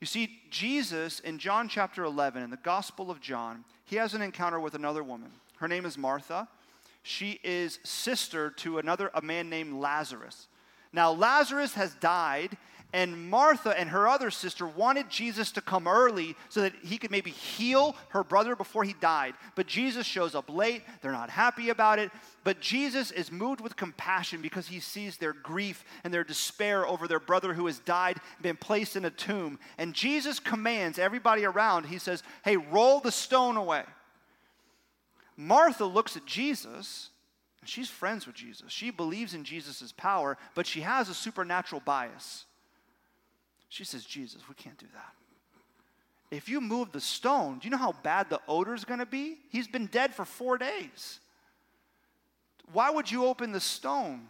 You 0.00 0.06
see, 0.06 0.40
Jesus 0.50 1.20
in 1.20 1.38
John 1.38 1.68
chapter 1.68 2.04
11, 2.04 2.42
in 2.42 2.50
the 2.50 2.56
Gospel 2.56 3.10
of 3.10 3.20
John, 3.20 3.64
he 3.84 3.96
has 3.96 4.14
an 4.14 4.22
encounter 4.22 4.60
with 4.60 4.74
another 4.74 5.02
woman. 5.02 5.30
Her 5.56 5.68
name 5.68 5.84
is 5.84 5.98
Martha. 5.98 6.48
She 7.02 7.40
is 7.42 7.78
sister 7.84 8.50
to 8.50 8.78
another, 8.78 9.10
a 9.14 9.22
man 9.22 9.48
named 9.48 9.74
Lazarus. 9.74 10.46
Now, 10.92 11.10
Lazarus 11.12 11.74
has 11.74 11.94
died, 11.94 12.56
and 12.92 13.28
Martha 13.28 13.78
and 13.78 13.90
her 13.90 14.08
other 14.08 14.30
sister 14.30 14.66
wanted 14.66 15.10
Jesus 15.10 15.52
to 15.52 15.60
come 15.60 15.86
early 15.86 16.34
so 16.48 16.62
that 16.62 16.72
he 16.82 16.96
could 16.96 17.10
maybe 17.10 17.30
heal 17.30 17.94
her 18.10 18.24
brother 18.24 18.56
before 18.56 18.82
he 18.82 18.94
died. 18.94 19.34
But 19.54 19.66
Jesus 19.66 20.06
shows 20.06 20.34
up 20.34 20.48
late. 20.48 20.82
They're 21.02 21.12
not 21.12 21.28
happy 21.28 21.68
about 21.68 21.98
it. 21.98 22.10
But 22.44 22.60
Jesus 22.60 23.10
is 23.10 23.30
moved 23.30 23.60
with 23.60 23.76
compassion 23.76 24.40
because 24.40 24.66
he 24.68 24.80
sees 24.80 25.18
their 25.18 25.34
grief 25.34 25.84
and 26.02 26.14
their 26.14 26.24
despair 26.24 26.86
over 26.86 27.06
their 27.06 27.20
brother 27.20 27.52
who 27.52 27.66
has 27.66 27.78
died, 27.80 28.18
been 28.40 28.56
placed 28.56 28.96
in 28.96 29.04
a 29.04 29.10
tomb. 29.10 29.58
And 29.76 29.92
Jesus 29.92 30.40
commands 30.40 30.98
everybody 30.98 31.44
around, 31.44 31.84
he 31.84 31.98
says, 31.98 32.22
Hey, 32.42 32.56
roll 32.56 33.00
the 33.00 33.12
stone 33.12 33.58
away. 33.58 33.82
Martha 35.36 35.84
looks 35.84 36.16
at 36.16 36.24
Jesus 36.24 37.10
She's 37.64 37.90
friends 37.90 38.26
with 38.26 38.34
Jesus. 38.34 38.72
She 38.72 38.90
believes 38.90 39.34
in 39.34 39.44
Jesus' 39.44 39.92
power, 39.92 40.38
but 40.54 40.66
she 40.66 40.80
has 40.80 41.08
a 41.08 41.14
supernatural 41.14 41.82
bias. 41.84 42.46
She 43.68 43.84
says, 43.84 44.04
Jesus, 44.04 44.42
we 44.48 44.54
can't 44.54 44.78
do 44.78 44.86
that. 44.94 45.12
If 46.30 46.48
you 46.48 46.60
move 46.60 46.92
the 46.92 47.00
stone, 47.00 47.58
do 47.58 47.66
you 47.66 47.70
know 47.70 47.78
how 47.78 47.94
bad 48.02 48.28
the 48.28 48.40
odor 48.48 48.74
is 48.74 48.84
going 48.84 49.00
to 49.00 49.06
be? 49.06 49.38
He's 49.48 49.68
been 49.68 49.86
dead 49.86 50.14
for 50.14 50.24
four 50.24 50.58
days. 50.58 51.20
Why 52.72 52.90
would 52.90 53.10
you 53.10 53.24
open 53.24 53.52
the 53.52 53.60
stone? 53.60 54.28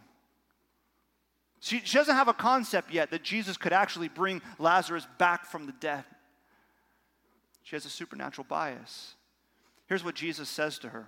She, 1.59 1.81
she 1.83 1.97
doesn't 1.97 2.15
have 2.15 2.29
a 2.29 2.33
concept 2.33 2.91
yet 2.91 3.11
that 3.11 3.23
Jesus 3.23 3.57
could 3.57 3.73
actually 3.73 4.07
bring 4.07 4.41
Lazarus 4.59 5.05
back 5.17 5.45
from 5.45 5.65
the 5.65 5.73
dead. 5.73 6.05
She 7.63 7.75
has 7.75 7.85
a 7.85 7.89
supernatural 7.89 8.45
bias. 8.49 9.15
Here's 9.87 10.03
what 10.03 10.15
Jesus 10.15 10.47
says 10.47 10.79
to 10.79 10.89
her 10.89 11.07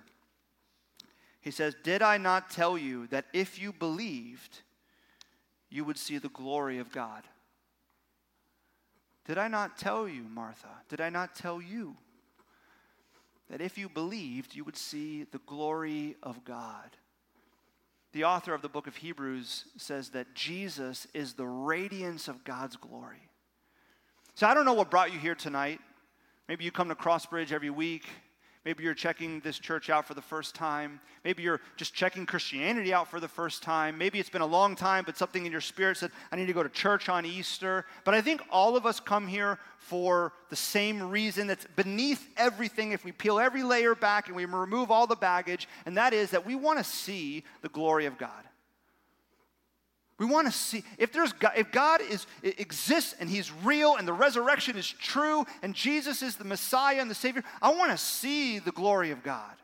He 1.40 1.50
says, 1.50 1.74
Did 1.82 2.02
I 2.02 2.18
not 2.18 2.50
tell 2.50 2.76
you 2.76 3.06
that 3.08 3.26
if 3.32 3.58
you 3.58 3.72
believed, 3.72 4.58
you 5.70 5.84
would 5.84 5.98
see 5.98 6.18
the 6.18 6.28
glory 6.28 6.78
of 6.78 6.92
God? 6.92 7.22
Did 9.24 9.38
I 9.38 9.48
not 9.48 9.78
tell 9.78 10.08
you, 10.08 10.22
Martha? 10.22 10.68
Did 10.88 11.00
I 11.00 11.10
not 11.10 11.34
tell 11.34 11.62
you 11.62 11.96
that 13.48 13.60
if 13.60 13.78
you 13.78 13.88
believed, 13.88 14.54
you 14.54 14.64
would 14.64 14.76
see 14.76 15.24
the 15.24 15.40
glory 15.46 16.16
of 16.22 16.44
God? 16.44 16.96
The 18.12 18.24
author 18.24 18.52
of 18.52 18.62
the 18.62 18.68
book 18.68 18.86
of 18.86 18.96
Hebrews 18.96 19.66
says 19.76 20.10
that 20.10 20.34
Jesus 20.34 21.06
is 21.14 21.34
the 21.34 21.46
radiance 21.46 22.28
of 22.28 22.44
God's 22.44 22.76
glory. 22.76 23.30
So 24.34 24.46
I 24.46 24.54
don't 24.54 24.64
know 24.64 24.74
what 24.74 24.90
brought 24.90 25.12
you 25.12 25.18
here 25.18 25.34
tonight. 25.34 25.80
Maybe 26.48 26.64
you 26.64 26.72
come 26.72 26.88
to 26.88 26.94
Crossbridge 26.94 27.52
every 27.52 27.70
week. 27.70 28.06
Maybe 28.64 28.84
you're 28.84 28.94
checking 28.94 29.40
this 29.40 29.58
church 29.58 29.90
out 29.90 30.06
for 30.06 30.14
the 30.14 30.22
first 30.22 30.54
time. 30.54 31.00
Maybe 31.24 31.42
you're 31.42 31.60
just 31.76 31.94
checking 31.94 32.26
Christianity 32.26 32.94
out 32.94 33.10
for 33.10 33.18
the 33.18 33.26
first 33.26 33.60
time. 33.62 33.98
Maybe 33.98 34.20
it's 34.20 34.30
been 34.30 34.40
a 34.40 34.46
long 34.46 34.76
time, 34.76 35.02
but 35.04 35.18
something 35.18 35.44
in 35.44 35.50
your 35.50 35.60
spirit 35.60 35.96
said, 35.96 36.12
I 36.30 36.36
need 36.36 36.46
to 36.46 36.52
go 36.52 36.62
to 36.62 36.68
church 36.68 37.08
on 37.08 37.26
Easter. 37.26 37.86
But 38.04 38.14
I 38.14 38.20
think 38.20 38.40
all 38.50 38.76
of 38.76 38.86
us 38.86 39.00
come 39.00 39.26
here 39.26 39.58
for 39.78 40.32
the 40.48 40.56
same 40.56 41.10
reason 41.10 41.48
that's 41.48 41.66
beneath 41.74 42.28
everything 42.36 42.92
if 42.92 43.04
we 43.04 43.10
peel 43.10 43.40
every 43.40 43.64
layer 43.64 43.96
back 43.96 44.28
and 44.28 44.36
we 44.36 44.44
remove 44.44 44.92
all 44.92 45.08
the 45.08 45.16
baggage, 45.16 45.68
and 45.84 45.96
that 45.96 46.12
is 46.12 46.30
that 46.30 46.46
we 46.46 46.54
want 46.54 46.78
to 46.78 46.84
see 46.84 47.42
the 47.62 47.68
glory 47.68 48.06
of 48.06 48.16
God. 48.16 48.44
We 50.18 50.26
want 50.26 50.46
to 50.46 50.52
see 50.52 50.84
if 50.98 51.12
there's 51.12 51.32
God, 51.32 51.52
if 51.56 51.72
God 51.72 52.00
is 52.00 52.26
exists 52.42 53.14
and 53.18 53.28
He's 53.28 53.50
real 53.64 53.96
and 53.96 54.06
the 54.06 54.12
resurrection 54.12 54.76
is 54.76 54.88
true 54.88 55.44
and 55.62 55.74
Jesus 55.74 56.22
is 56.22 56.36
the 56.36 56.44
Messiah 56.44 57.00
and 57.00 57.10
the 57.10 57.14
Savior. 57.14 57.42
I 57.60 57.74
want 57.74 57.90
to 57.90 57.98
see 57.98 58.58
the 58.58 58.72
glory 58.72 59.10
of 59.10 59.22
God. 59.22 59.54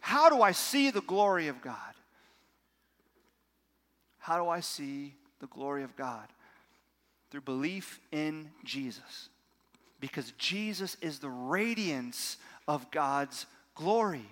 How 0.00 0.28
do 0.30 0.42
I 0.42 0.52
see 0.52 0.90
the 0.90 1.02
glory 1.02 1.48
of 1.48 1.60
God? 1.62 1.76
How 4.18 4.42
do 4.42 4.48
I 4.48 4.60
see 4.60 5.14
the 5.40 5.46
glory 5.46 5.82
of 5.82 5.96
God? 5.96 6.26
Through 7.30 7.42
belief 7.42 8.00
in 8.12 8.50
Jesus. 8.64 9.28
Because 10.00 10.32
Jesus 10.38 10.96
is 11.00 11.18
the 11.18 11.30
radiance 11.30 12.36
of 12.66 12.90
God's 12.90 13.46
glory. 13.74 14.26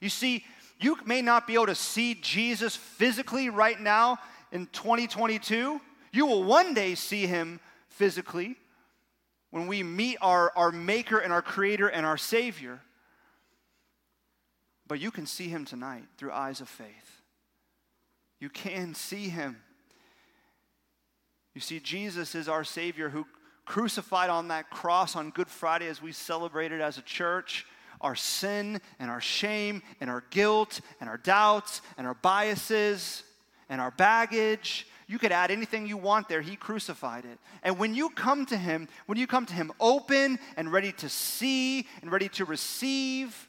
You 0.00 0.08
see, 0.08 0.44
you 0.82 0.96
may 1.04 1.22
not 1.22 1.46
be 1.46 1.54
able 1.54 1.66
to 1.66 1.74
see 1.74 2.14
Jesus 2.14 2.76
physically 2.76 3.48
right 3.48 3.80
now 3.80 4.18
in 4.50 4.66
2022. 4.72 5.80
You 6.12 6.26
will 6.26 6.44
one 6.44 6.74
day 6.74 6.94
see 6.94 7.26
him 7.26 7.60
physically 7.88 8.56
when 9.50 9.66
we 9.66 9.82
meet 9.82 10.18
our, 10.20 10.52
our 10.56 10.72
Maker 10.72 11.18
and 11.18 11.32
our 11.32 11.42
Creator 11.42 11.88
and 11.88 12.06
our 12.06 12.16
Savior. 12.16 12.80
But 14.86 15.00
you 15.00 15.10
can 15.10 15.26
see 15.26 15.48
him 15.48 15.64
tonight 15.64 16.04
through 16.18 16.32
eyes 16.32 16.60
of 16.60 16.68
faith. 16.68 17.22
You 18.40 18.50
can 18.50 18.94
see 18.94 19.28
him. 19.28 19.56
You 21.54 21.60
see, 21.60 21.80
Jesus 21.80 22.34
is 22.34 22.48
our 22.48 22.64
Savior 22.64 23.08
who 23.08 23.26
crucified 23.64 24.30
on 24.30 24.48
that 24.48 24.70
cross 24.70 25.14
on 25.16 25.30
Good 25.30 25.48
Friday 25.48 25.86
as 25.86 26.02
we 26.02 26.12
celebrated 26.12 26.80
as 26.80 26.98
a 26.98 27.02
church 27.02 27.66
our 28.02 28.16
sin 28.16 28.80
and 28.98 29.10
our 29.10 29.20
shame 29.20 29.82
and 30.00 30.10
our 30.10 30.24
guilt 30.30 30.80
and 31.00 31.08
our 31.08 31.18
doubts 31.18 31.82
and 31.96 32.06
our 32.06 32.14
biases 32.14 33.22
and 33.68 33.80
our 33.80 33.90
baggage. 33.92 34.86
You 35.06 35.18
could 35.18 35.32
add 35.32 35.50
anything 35.50 35.86
you 35.86 35.96
want 35.96 36.28
there. 36.28 36.40
He 36.40 36.56
crucified 36.56 37.24
it. 37.24 37.38
And 37.62 37.78
when 37.78 37.94
you 37.94 38.10
come 38.10 38.46
to 38.46 38.56
Him, 38.56 38.88
when 39.06 39.18
you 39.18 39.26
come 39.26 39.46
to 39.46 39.54
Him 39.54 39.72
open 39.80 40.38
and 40.56 40.72
ready 40.72 40.92
to 40.92 41.08
see 41.08 41.86
and 42.00 42.10
ready 42.10 42.28
to 42.30 42.44
receive, 42.44 43.48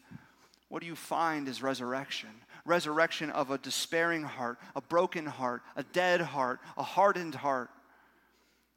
what 0.70 0.82
do 0.82 0.88
you 0.88 0.96
find 0.96 1.48
is 1.48 1.62
resurrection? 1.62 2.30
Resurrection 2.66 3.30
of 3.30 3.52
a 3.52 3.58
despairing 3.58 4.24
heart, 4.24 4.58
a 4.76 4.82
broken 4.82 5.26
heart, 5.26 5.62
a 5.76 5.84
dead 5.84 6.22
heart, 6.22 6.60
a 6.78 6.84
hardened 6.84 7.36
heart 7.36 7.70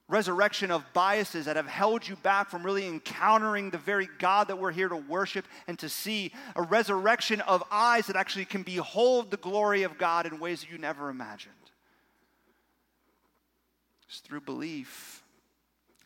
resurrection 0.09 0.71
of 0.71 0.85
biases 0.93 1.47
that 1.47 1.57
have 1.57 1.67
held 1.67 2.07
you 2.07 2.17
back 2.17 2.49
from 2.49 2.63
really 2.63 2.87
encountering 2.87 3.71
the 3.71 3.79
very 3.79 4.09
God 4.19 4.49
that 4.49 4.59
we're 4.59 4.71
here 4.71 4.89
to 4.89 4.97
worship 4.97 5.45
and 5.67 5.79
to 5.81 5.89
see, 5.89 6.33
a 6.55 6.63
resurrection 6.63 7.41
of 7.43 7.65
eyes 7.71 8.07
that 8.07 8.17
actually 8.17 8.45
can 8.45 8.63
behold 8.63 9.31
the 9.31 9.37
glory 9.37 9.83
of 9.83 9.99
God 9.99 10.27
in 10.27 10.39
ways 10.39 10.61
that 10.61 10.71
you 10.71 10.79
never 10.79 11.09
imagined. 11.09 11.55
It's 14.09 14.21
through 14.21 14.43
belief. 14.43 15.25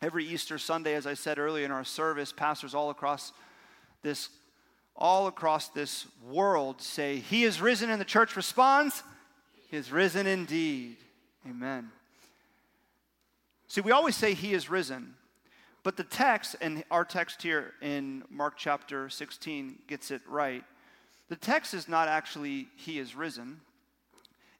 Every 0.00 0.24
Easter 0.24 0.56
Sunday, 0.56 0.94
as 0.94 1.06
I 1.06 1.12
said 1.12 1.38
earlier 1.38 1.66
in 1.66 1.70
our 1.70 1.84
service, 1.84 2.32
pastors 2.32 2.74
all 2.74 2.88
across 2.88 3.32
this 4.02 4.30
all 4.96 5.26
across 5.26 5.68
this 5.68 6.06
world 6.28 6.82
say, 6.82 7.16
He 7.16 7.44
is 7.44 7.60
risen, 7.60 7.90
and 7.90 8.00
the 8.00 8.04
church 8.04 8.36
responds, 8.36 9.02
He 9.70 9.76
is 9.76 9.90
risen 9.90 10.26
indeed. 10.26 10.96
Amen. 11.48 11.90
See, 13.70 13.80
we 13.80 13.92
always 13.92 14.16
say 14.16 14.35
he 14.35 14.52
is 14.52 14.68
risen, 14.68 15.14
but 15.85 15.96
the 15.96 16.02
text, 16.02 16.56
and 16.61 16.83
our 16.90 17.04
text 17.04 17.40
here 17.40 17.74
in 17.80 18.24
Mark 18.28 18.54
chapter 18.56 19.09
16 19.09 19.78
gets 19.87 20.11
it 20.11 20.22
right. 20.26 20.64
The 21.28 21.37
text 21.37 21.72
is 21.72 21.87
not 21.87 22.09
actually 22.09 22.66
he 22.74 22.98
is 22.98 23.14
risen, 23.14 23.61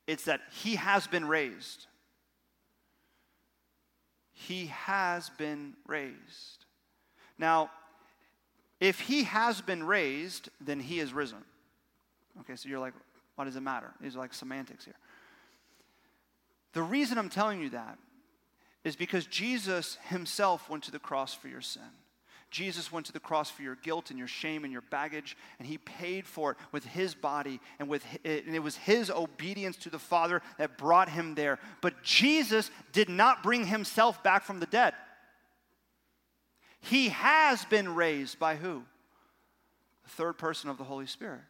it's 0.07 0.27
that 0.27 0.43
he 0.53 0.77
has 0.77 1.09
been 1.09 1.27
raised. 1.27 1.89
He 4.33 4.67
has 4.67 5.29
been 5.31 5.75
raised. 5.89 6.67
Now, 7.37 7.73
if 8.79 9.01
he 9.01 9.25
has 9.25 9.61
been 9.61 9.83
raised, 9.83 10.51
then 10.61 10.79
he 10.79 11.01
is 11.01 11.13
risen. 11.13 11.43
Okay, 12.43 12.55
so 12.55 12.69
you're 12.69 12.79
like, 12.79 12.95
what 13.35 13.47
does 13.47 13.57
it 13.57 13.61
matter? 13.61 13.91
These 14.01 14.15
are 14.15 14.21
like 14.21 14.33
semantics 14.33 14.85
here. 14.85 14.95
The 16.75 16.83
reason 16.83 17.19
I'm 17.19 17.29
telling 17.29 17.61
you 17.61 17.71
that 17.71 17.99
is 18.85 18.97
because 18.97 19.27
Jesus 19.27 19.99
himself 20.09 20.69
went 20.71 20.85
to 20.85 20.91
the 20.91 20.99
cross 20.99 21.35
for 21.35 21.49
your 21.49 21.61
sin. 21.61 21.83
Jesus 22.51 22.91
went 22.91 23.07
to 23.07 23.13
the 23.13 23.21
cross 23.21 23.49
for 23.49 23.63
your 23.63 23.77
guilt 23.77 24.11
and 24.11 24.19
your 24.19 24.27
shame 24.27 24.65
and 24.65 24.73
your 24.73 24.83
baggage, 24.83 25.37
and 25.59 25.69
he 25.69 25.79
paid 25.79 26.27
for 26.27 26.53
it 26.53 26.57
with 26.73 26.85
his 26.85 27.15
body, 27.15 27.61
and, 27.79 27.89
with, 27.89 28.05
and 28.25 28.55
it 28.55 28.63
was 28.63 28.77
his 28.77 29.09
obedience 29.09 29.77
to 29.77 29.91
the 29.91 30.01
Father 30.01 30.43
that 30.59 30.77
brought 30.77 31.09
him 31.09 31.37
there. 31.37 31.61
But 31.81 32.03
Jesus 32.03 32.71
did 32.93 33.09
not 33.09 33.45
bring 33.45 33.67
himself 33.67 34.23
back 34.25 34.43
from 34.43 34.59
the 34.59 34.67
dead. 34.67 34.95
He 36.81 37.11
has 37.11 37.65
been 37.67 37.95
raised 37.95 38.39
by 38.39 38.57
who? 38.57 38.83
The 40.05 40.11
third 40.11 40.39
person 40.39 40.71
of 40.71 40.79
the 40.79 40.85
Holy 40.85 41.07
Spirit, 41.07 41.43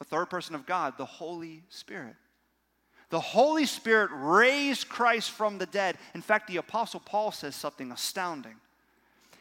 the 0.00 0.04
third 0.04 0.26
person 0.26 0.56
of 0.56 0.66
God, 0.66 0.94
the 0.98 1.04
Holy 1.04 1.62
Spirit. 1.68 2.16
The 3.10 3.20
Holy 3.20 3.64
Spirit 3.64 4.10
raised 4.12 4.88
Christ 4.88 5.30
from 5.30 5.58
the 5.58 5.66
dead. 5.66 5.96
In 6.14 6.20
fact, 6.20 6.46
the 6.46 6.58
Apostle 6.58 7.00
Paul 7.00 7.32
says 7.32 7.56
something 7.56 7.90
astounding. 7.90 8.56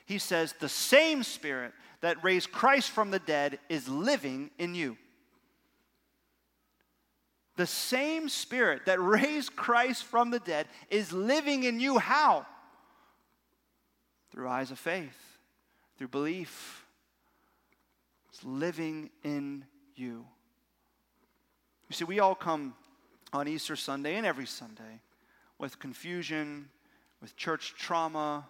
He 0.06 0.20
says, 0.20 0.54
The 0.54 0.70
same 0.70 1.24
Spirit 1.24 1.74
that 2.02 2.24
raised 2.24 2.52
Christ 2.52 2.92
from 2.92 3.12
the 3.12 3.20
dead 3.20 3.60
is 3.68 3.90
living 3.90 4.52
in 4.58 4.74
you. 4.74 4.98
The 7.58 7.68
same 7.68 8.30
Spirit 8.30 8.86
that 8.86 9.02
raised 9.02 9.56
Christ 9.56 10.04
from 10.04 10.30
the 10.30 10.40
dead 10.40 10.68
is 10.90 11.12
living 11.12 11.64
in 11.64 11.80
you. 11.80 11.98
How? 11.98 12.46
Through 14.32 14.48
eyes 14.48 14.72
of 14.72 14.80
faith, 14.80 15.40
through 15.98 16.10
belief. 16.10 16.86
It's 18.30 18.46
living 18.46 19.10
in 19.24 19.66
you. 19.96 20.26
You 21.90 21.96
see, 21.96 22.04
we 22.06 22.20
all 22.20 22.36
come 22.36 22.76
on 23.34 23.48
Easter 23.48 23.76
Sunday 23.76 24.16
and 24.16 24.26
every 24.26 24.46
Sunday 24.46 25.02
with 25.60 25.80
confusion, 25.80 26.70
with 27.22 27.36
church 27.36 27.74
trauma, 27.78 28.46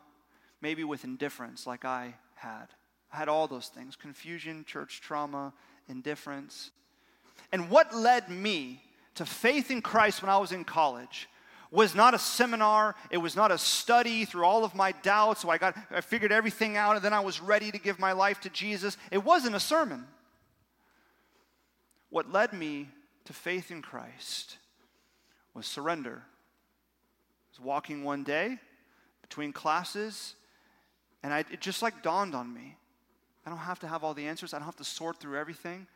maybe 0.62 0.84
with 0.84 1.04
indifference, 1.04 1.66
like 1.66 1.86
I 1.86 2.16
had. 2.36 2.68
I 3.12 3.18
had 3.18 3.30
all 3.30 3.48
those 3.48 3.68
things 3.68 3.96
confusion, 3.96 4.66
church 4.66 5.02
trauma, 5.02 5.54
indifference. 5.88 6.72
And 7.52 7.70
what 7.70 7.96
led 7.96 8.30
me 8.30 8.82
to 9.16 9.26
faith 9.26 9.72
in 9.72 9.82
Christ 9.82 10.22
when 10.22 10.30
I 10.30 10.38
was 10.38 10.52
in 10.52 10.64
college 10.64 11.30
was 11.70 11.96
not 11.96 12.14
a 12.14 12.20
seminar, 12.20 12.96
it 13.12 13.18
was 13.18 13.36
not 13.36 13.52
a 13.52 13.58
study 13.58 14.24
through 14.24 14.46
all 14.46 14.64
of 14.64 14.74
my 14.74 14.94
doubts, 14.94 15.42
so 15.42 15.50
I 15.50 15.58
got 15.58 15.76
I 15.92 16.02
figured 16.02 16.32
everything 16.32 16.78
out 16.78 16.96
and 16.96 17.04
then 17.04 17.14
I 17.14 17.20
was 17.20 17.42
ready 17.42 17.72
to 17.72 17.78
give 17.78 18.00
my 18.00 18.14
life 18.14 18.40
to 18.42 18.50
Jesus. 18.50 18.98
It 19.12 19.24
wasn't 19.24 19.56
a 19.56 19.60
sermon. 19.60 20.06
What 22.10 22.32
led 22.32 22.54
me 22.54 22.88
to 23.26 23.34
faith 23.34 23.70
in 23.70 23.82
Christ 23.82 24.58
was 25.58 25.66
surrender. 25.66 26.22
I 26.22 27.50
was 27.52 27.60
walking 27.60 28.04
one 28.04 28.24
day 28.24 28.60
between 29.22 29.52
classes, 29.52 30.36
and 31.24 31.34
I, 31.34 31.40
it 31.40 31.60
just 31.60 31.82
like 31.82 32.04
dawned 32.04 32.36
on 32.36 32.54
me. 32.54 32.78
I 33.46 33.50
don't 33.50 33.60
have 33.60 33.80
to 33.80 33.88
have 33.88 34.04
all 34.04 34.14
the 34.14 34.28
answers, 34.28 34.54
I 34.54 34.60
don't 34.60 34.66
have 34.66 34.76
to 34.78 34.84
sort 34.84 35.20
through 35.20 35.38
everything. 35.38 35.88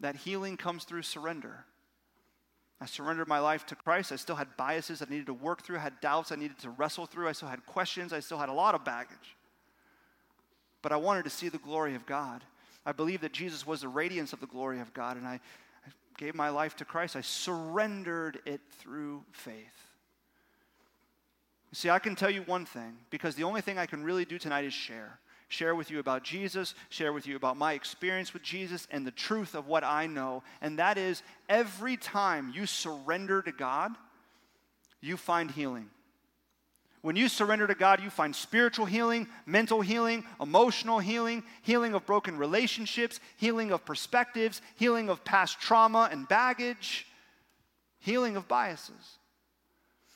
That 0.00 0.16
healing 0.16 0.56
comes 0.56 0.84
through 0.84 1.02
surrender. 1.02 1.66
I 2.80 2.86
surrendered 2.86 3.28
my 3.28 3.38
life 3.38 3.66
to 3.66 3.74
Christ. 3.74 4.12
I 4.12 4.16
still 4.16 4.36
had 4.36 4.56
biases 4.56 5.02
I 5.02 5.10
needed 5.10 5.26
to 5.26 5.34
work 5.34 5.62
through, 5.62 5.76
I 5.76 5.80
had 5.80 6.00
doubts 6.00 6.32
I 6.32 6.36
needed 6.36 6.58
to 6.60 6.70
wrestle 6.70 7.04
through, 7.04 7.28
I 7.28 7.32
still 7.32 7.48
had 7.48 7.66
questions, 7.66 8.14
I 8.14 8.20
still 8.20 8.38
had 8.38 8.48
a 8.48 8.54
lot 8.54 8.74
of 8.74 8.82
baggage. 8.82 9.36
But 10.80 10.92
I 10.92 10.96
wanted 10.96 11.24
to 11.24 11.30
see 11.30 11.50
the 11.50 11.58
glory 11.58 11.94
of 11.94 12.06
God. 12.06 12.42
I 12.86 12.92
believed 12.92 13.22
that 13.24 13.32
Jesus 13.32 13.66
was 13.66 13.82
the 13.82 13.88
radiance 13.88 14.32
of 14.32 14.40
the 14.40 14.46
glory 14.46 14.80
of 14.80 14.94
God, 14.94 15.18
and 15.18 15.28
I 15.28 15.40
gave 16.20 16.34
my 16.34 16.50
life 16.50 16.76
to 16.76 16.84
Christ. 16.84 17.16
I 17.16 17.22
surrendered 17.22 18.40
it 18.44 18.60
through 18.78 19.24
faith. 19.32 19.86
See, 21.72 21.88
I 21.88 21.98
can 21.98 22.14
tell 22.14 22.28
you 22.28 22.42
one 22.42 22.66
thing, 22.66 22.98
because 23.08 23.36
the 23.36 23.44
only 23.44 23.62
thing 23.62 23.78
I 23.78 23.86
can 23.86 24.04
really 24.04 24.26
do 24.26 24.38
tonight 24.38 24.66
is 24.66 24.74
share. 24.74 25.18
Share 25.48 25.74
with 25.74 25.90
you 25.90 25.98
about 25.98 26.22
Jesus, 26.22 26.74
share 26.90 27.14
with 27.14 27.26
you 27.26 27.36
about 27.36 27.56
my 27.56 27.72
experience 27.72 28.34
with 28.34 28.42
Jesus 28.42 28.86
and 28.90 29.06
the 29.06 29.10
truth 29.10 29.54
of 29.54 29.66
what 29.66 29.82
I 29.82 30.06
know. 30.06 30.42
And 30.60 30.78
that 30.78 30.98
is 30.98 31.22
every 31.48 31.96
time 31.96 32.52
you 32.54 32.66
surrender 32.66 33.40
to 33.40 33.50
God, 33.50 33.92
you 35.00 35.16
find 35.16 35.50
healing. 35.50 35.88
When 37.02 37.16
you 37.16 37.28
surrender 37.28 37.66
to 37.66 37.74
God, 37.74 38.02
you 38.02 38.10
find 38.10 38.36
spiritual 38.36 38.84
healing, 38.84 39.26
mental 39.46 39.80
healing, 39.80 40.24
emotional 40.40 40.98
healing, 40.98 41.42
healing 41.62 41.94
of 41.94 42.04
broken 42.04 42.36
relationships, 42.36 43.20
healing 43.38 43.72
of 43.72 43.84
perspectives, 43.86 44.60
healing 44.76 45.08
of 45.08 45.24
past 45.24 45.58
trauma 45.60 46.10
and 46.12 46.28
baggage, 46.28 47.06
healing 48.00 48.36
of 48.36 48.48
biases. 48.48 49.18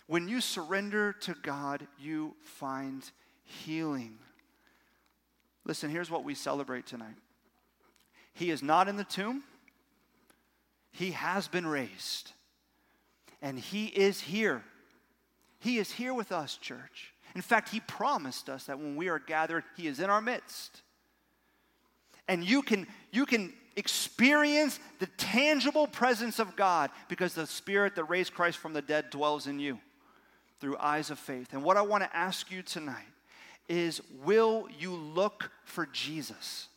When 0.07 0.29
you 0.29 0.43
surrender 0.43 1.15
to 1.21 1.35
God, 1.43 1.87
you 1.99 2.35
find 2.43 3.03
healing. 3.45 4.19
Listen, 5.65 5.89
here's 5.89 6.11
what 6.11 6.25
we 6.25 6.35
celebrate 6.35 6.87
tonight 6.87 7.17
He 8.35 8.51
is 8.51 8.63
not 8.63 8.89
in 8.89 8.97
the 8.97 9.05
tomb, 9.05 9.43
He 10.93 11.13
has 11.13 11.49
been 11.49 11.67
raised, 11.67 12.33
and 13.41 13.59
He 13.59 13.87
is 13.87 14.21
here. 14.21 14.63
He 15.65 15.79
is 15.79 15.91
here 15.91 16.13
with 16.13 16.31
us, 16.31 16.59
church. 16.59 17.15
In 17.35 17.41
fact, 17.41 17.71
He 17.71 17.81
promised 17.81 18.51
us 18.51 18.65
that 18.65 18.79
when 18.79 18.97
we 18.97 19.09
are 19.09 19.19
gathered, 19.19 19.65
He 19.79 19.87
is 19.87 19.99
in 19.99 20.11
our 20.11 20.21
midst. 20.21 20.83
And 22.29 22.45
you 22.45 22.61
can, 22.61 22.87
you 23.11 23.25
can 23.25 23.51
experience 23.75 24.79
the 24.99 25.07
tangible 25.17 25.87
presence 25.87 26.39
of 26.39 26.55
God 26.55 26.91
because 27.09 27.33
the 27.33 27.47
Spirit 27.47 27.95
that 27.97 28.05
raised 28.05 28.35
Christ 28.35 28.59
from 28.59 28.75
the 28.75 28.83
dead 28.83 29.09
dwells 29.09 29.47
in 29.47 29.59
you 29.59 29.79
through 30.61 30.77
eyes 30.77 31.09
of 31.09 31.19
faith. 31.19 31.55
And 31.55 31.65
what 31.65 31.79
I 31.79 31.83
want 31.83 32.05
to 32.05 32.15
ask 32.15 32.51
you 32.51 32.63
tonight 32.63 33.07
is 33.67 34.03
will 34.23 34.69
you 34.79 34.95
look 34.95 35.51
for 35.65 35.87
Jesus? 35.87 36.69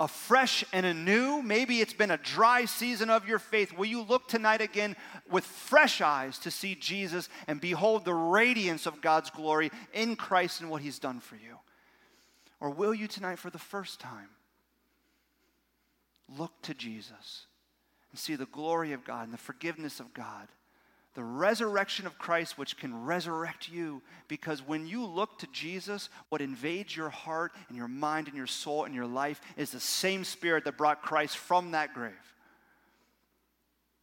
Afresh 0.00 0.64
and 0.72 0.84
anew. 0.84 1.42
Maybe 1.42 1.80
it's 1.80 1.92
been 1.92 2.10
a 2.10 2.16
dry 2.16 2.64
season 2.64 3.10
of 3.10 3.28
your 3.28 3.38
faith. 3.38 3.76
Will 3.76 3.86
you 3.86 4.02
look 4.02 4.28
tonight 4.28 4.60
again 4.60 4.96
with 5.30 5.44
fresh 5.44 6.00
eyes 6.00 6.38
to 6.40 6.50
see 6.50 6.74
Jesus 6.74 7.28
and 7.46 7.60
behold 7.60 8.04
the 8.04 8.14
radiance 8.14 8.86
of 8.86 9.00
God's 9.00 9.30
glory 9.30 9.70
in 9.92 10.16
Christ 10.16 10.60
and 10.60 10.70
what 10.70 10.82
He's 10.82 10.98
done 10.98 11.20
for 11.20 11.36
you? 11.36 11.58
Or 12.60 12.70
will 12.70 12.94
you 12.94 13.06
tonight, 13.06 13.38
for 13.38 13.50
the 13.50 13.58
first 13.58 14.00
time, 14.00 14.30
look 16.38 16.52
to 16.62 16.74
Jesus 16.74 17.46
and 18.10 18.18
see 18.18 18.36
the 18.36 18.46
glory 18.46 18.92
of 18.92 19.04
God 19.04 19.24
and 19.24 19.32
the 19.32 19.38
forgiveness 19.38 20.00
of 20.00 20.14
God? 20.14 20.48
The 21.14 21.24
resurrection 21.24 22.06
of 22.06 22.18
Christ, 22.18 22.58
which 22.58 22.76
can 22.76 23.04
resurrect 23.04 23.68
you. 23.68 24.02
Because 24.26 24.60
when 24.60 24.86
you 24.86 25.04
look 25.06 25.38
to 25.38 25.46
Jesus, 25.52 26.08
what 26.28 26.40
invades 26.40 26.96
your 26.96 27.08
heart 27.08 27.52
and 27.68 27.76
your 27.76 27.88
mind 27.88 28.26
and 28.26 28.36
your 28.36 28.48
soul 28.48 28.84
and 28.84 28.94
your 28.94 29.06
life 29.06 29.40
is 29.56 29.70
the 29.70 29.80
same 29.80 30.24
spirit 30.24 30.64
that 30.64 30.76
brought 30.76 31.02
Christ 31.02 31.36
from 31.36 31.70
that 31.70 31.94
grave. 31.94 32.12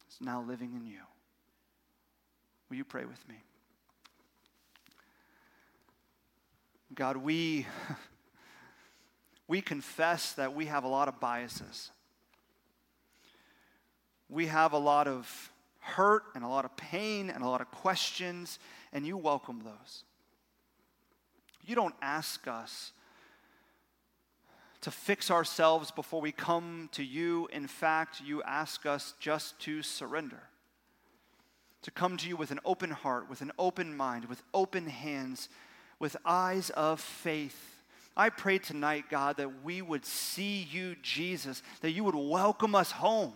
It's 0.08 0.20
now 0.22 0.42
living 0.42 0.72
in 0.74 0.86
you. 0.86 1.00
Will 2.70 2.78
you 2.78 2.84
pray 2.84 3.04
with 3.04 3.28
me? 3.28 3.36
God, 6.94 7.18
we, 7.18 7.66
we 9.48 9.60
confess 9.60 10.32
that 10.32 10.54
we 10.54 10.66
have 10.66 10.84
a 10.84 10.88
lot 10.88 11.08
of 11.08 11.20
biases. 11.20 11.90
We 14.30 14.46
have 14.46 14.72
a 14.72 14.78
lot 14.78 15.08
of 15.08 15.51
hurt 15.82 16.22
and 16.34 16.44
a 16.44 16.48
lot 16.48 16.64
of 16.64 16.74
pain 16.76 17.28
and 17.28 17.44
a 17.44 17.48
lot 17.48 17.60
of 17.60 17.70
questions, 17.70 18.58
and 18.92 19.04
you 19.04 19.16
welcome 19.16 19.60
those. 19.64 20.04
You 21.64 21.74
don't 21.74 21.94
ask 22.00 22.48
us 22.48 22.92
to 24.80 24.90
fix 24.90 25.30
ourselves 25.30 25.90
before 25.90 26.20
we 26.20 26.32
come 26.32 26.88
to 26.92 27.04
you. 27.04 27.48
In 27.52 27.66
fact, 27.66 28.20
you 28.24 28.42
ask 28.44 28.86
us 28.86 29.14
just 29.20 29.58
to 29.60 29.82
surrender, 29.82 30.42
to 31.82 31.90
come 31.90 32.16
to 32.16 32.28
you 32.28 32.36
with 32.36 32.52
an 32.52 32.60
open 32.64 32.90
heart, 32.90 33.28
with 33.28 33.42
an 33.42 33.52
open 33.58 33.96
mind, 33.96 34.26
with 34.26 34.42
open 34.54 34.86
hands, 34.86 35.48
with 35.98 36.16
eyes 36.24 36.70
of 36.70 37.00
faith. 37.00 37.84
I 38.16 38.28
pray 38.28 38.58
tonight, 38.58 39.04
God, 39.08 39.36
that 39.38 39.64
we 39.64 39.82
would 39.82 40.04
see 40.04 40.66
you, 40.70 40.96
Jesus, 41.02 41.62
that 41.80 41.92
you 41.92 42.04
would 42.04 42.14
welcome 42.14 42.74
us 42.74 42.92
home 42.92 43.32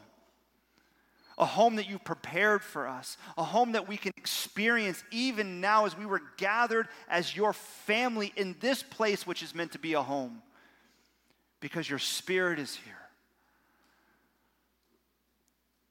a 1.39 1.45
home 1.45 1.77
that 1.77 1.89
you've 1.89 2.05
prepared 2.05 2.63
for 2.63 2.89
us, 2.89 3.19
a 3.37 3.45
home 3.45 3.73
that 3.73 3.87
we 3.87 3.97
can 3.97 4.13
experience 4.17 5.05
even 5.11 5.61
now 5.61 5.85
as 5.85 5.97
we 5.97 6.07
were 6.07 6.23
gathered 6.39 6.89
as 7.09 7.37
your 7.37 7.53
family 7.53 8.33
in 8.37 8.57
this 8.61 8.83
place, 8.83 9.27
which 9.27 9.43
is 9.43 9.55
meant 9.55 9.73
to 9.73 9.79
be 9.79 9.93
a 9.93 10.03
home, 10.03 10.41
because 11.61 11.89
your 11.89 11.99
spirit 11.99 12.59
is 12.59 12.75
here. 12.75 12.95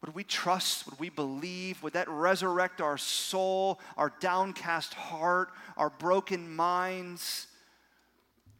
Would 0.02 0.14
we 0.14 0.24
trust? 0.24 0.86
Would 0.88 1.00
we 1.00 1.10
believe? 1.10 1.82
Would 1.82 1.93
that 1.93 2.08
resurrect 2.08 2.80
our 2.80 2.98
soul, 2.98 3.80
our 3.98 4.14
downcast 4.20 4.93
heart, 4.93 5.50
our 5.78 5.89
broken 5.89 6.56
minds? 6.56 7.48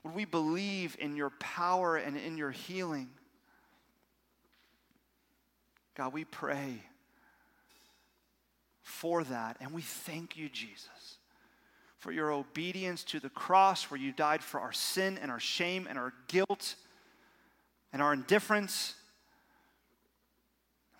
Would 0.04 0.16
we 0.16 0.26
believe 0.26 0.96
in 1.00 1.16
your 1.16 1.32
power 1.32 1.98
and 1.98 2.18
in 2.18 2.38
your 2.38 2.52
healing? 2.52 3.10
God, 5.96 6.14
we 6.14 6.26
pray 6.26 6.84
for 8.84 9.24
that. 9.24 9.58
And 9.60 9.72
we 9.72 9.82
thank 9.82 10.38
you, 10.38 10.50
Jesus, 10.50 11.18
for 11.98 12.12
your 12.12 12.32
obedience 12.32 13.04
to 13.06 13.20
the 13.20 13.30
cross 13.30 13.90
where 13.90 14.00
you 14.00 14.12
died 14.12 14.44
for 14.44 14.60
our 14.60 14.74
sin 14.74 15.18
and 15.18 15.32
our 15.32 15.40
shame 15.40 15.88
and 15.90 15.98
our 15.98 16.14
guilt 16.28 16.76
and 17.94 18.02
our 18.02 18.14
indifference. 18.14 18.96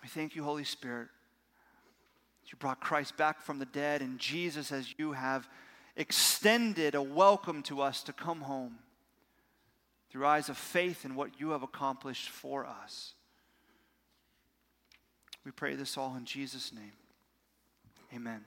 We 0.02 0.08
thank 0.08 0.34
you, 0.34 0.42
Holy 0.42 0.64
Spirit. 0.64 1.08
You 2.46 2.56
brought 2.58 2.80
Christ 2.80 3.16
back 3.16 3.42
from 3.42 3.58
the 3.58 3.66
dead, 3.66 4.02
and 4.02 4.20
Jesus, 4.20 4.70
as 4.70 4.94
you 4.98 5.12
have 5.12 5.48
extended 5.96 6.94
a 6.94 7.02
welcome 7.02 7.62
to 7.64 7.82
us 7.82 8.04
to 8.04 8.12
come 8.12 8.42
home 8.42 8.78
through 10.10 10.26
eyes 10.26 10.48
of 10.48 10.56
faith 10.56 11.04
in 11.04 11.16
what 11.16 11.40
you 11.40 11.50
have 11.50 11.64
accomplished 11.64 12.30
for 12.30 12.64
us. 12.64 13.15
We 15.46 15.52
pray 15.52 15.76
this 15.76 15.96
all 15.96 16.16
in 16.16 16.24
Jesus' 16.24 16.72
name. 16.72 16.90
Amen. 18.12 18.40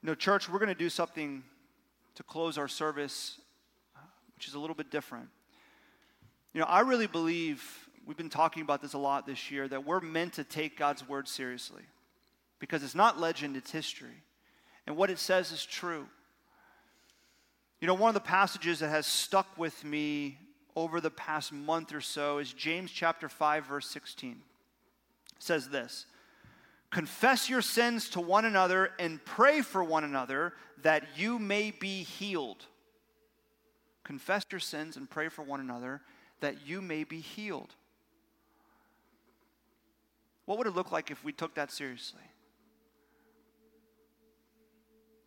No, 0.00 0.14
church, 0.14 0.48
we're 0.48 0.60
going 0.60 0.68
to 0.68 0.76
do 0.76 0.88
something 0.88 1.42
to 2.14 2.22
close 2.22 2.56
our 2.56 2.68
service, 2.68 3.40
which 4.36 4.46
is 4.46 4.54
a 4.54 4.60
little 4.60 4.76
bit 4.76 4.92
different. 4.92 5.26
You 6.52 6.60
know, 6.60 6.68
I 6.68 6.82
really 6.82 7.08
believe, 7.08 7.64
we've 8.06 8.16
been 8.16 8.30
talking 8.30 8.62
about 8.62 8.80
this 8.80 8.92
a 8.92 8.98
lot 8.98 9.26
this 9.26 9.50
year, 9.50 9.66
that 9.66 9.84
we're 9.84 9.98
meant 9.98 10.34
to 10.34 10.44
take 10.44 10.78
God's 10.78 11.08
word 11.08 11.26
seriously 11.26 11.82
because 12.60 12.84
it's 12.84 12.94
not 12.94 13.18
legend, 13.18 13.56
it's 13.56 13.72
history. 13.72 14.22
And 14.86 14.96
what 14.96 15.10
it 15.10 15.18
says 15.18 15.50
is 15.50 15.66
true. 15.66 16.06
You 17.80 17.88
know, 17.88 17.94
one 17.94 18.08
of 18.08 18.14
the 18.14 18.20
passages 18.20 18.78
that 18.78 18.90
has 18.90 19.04
stuck 19.04 19.58
with 19.58 19.82
me 19.82 20.38
over 20.76 21.00
the 21.00 21.10
past 21.10 21.52
month 21.52 21.94
or 21.94 22.00
so 22.00 22.38
is 22.38 22.52
James 22.52 22.90
chapter 22.90 23.28
5 23.28 23.66
verse 23.66 23.88
16. 23.88 24.32
It 24.32 25.42
says 25.42 25.68
this: 25.68 26.06
Confess 26.90 27.48
your 27.48 27.62
sins 27.62 28.08
to 28.10 28.20
one 28.20 28.44
another 28.44 28.90
and 28.98 29.24
pray 29.24 29.60
for 29.60 29.82
one 29.82 30.04
another 30.04 30.54
that 30.82 31.04
you 31.16 31.38
may 31.38 31.70
be 31.70 32.02
healed. 32.02 32.64
Confess 34.04 34.44
your 34.50 34.60
sins 34.60 34.96
and 34.96 35.08
pray 35.08 35.28
for 35.28 35.42
one 35.42 35.60
another 35.60 36.02
that 36.40 36.66
you 36.66 36.82
may 36.82 37.04
be 37.04 37.20
healed. 37.20 37.74
What 40.44 40.58
would 40.58 40.66
it 40.66 40.74
look 40.74 40.92
like 40.92 41.10
if 41.10 41.24
we 41.24 41.32
took 41.32 41.54
that 41.54 41.72
seriously? 41.72 42.20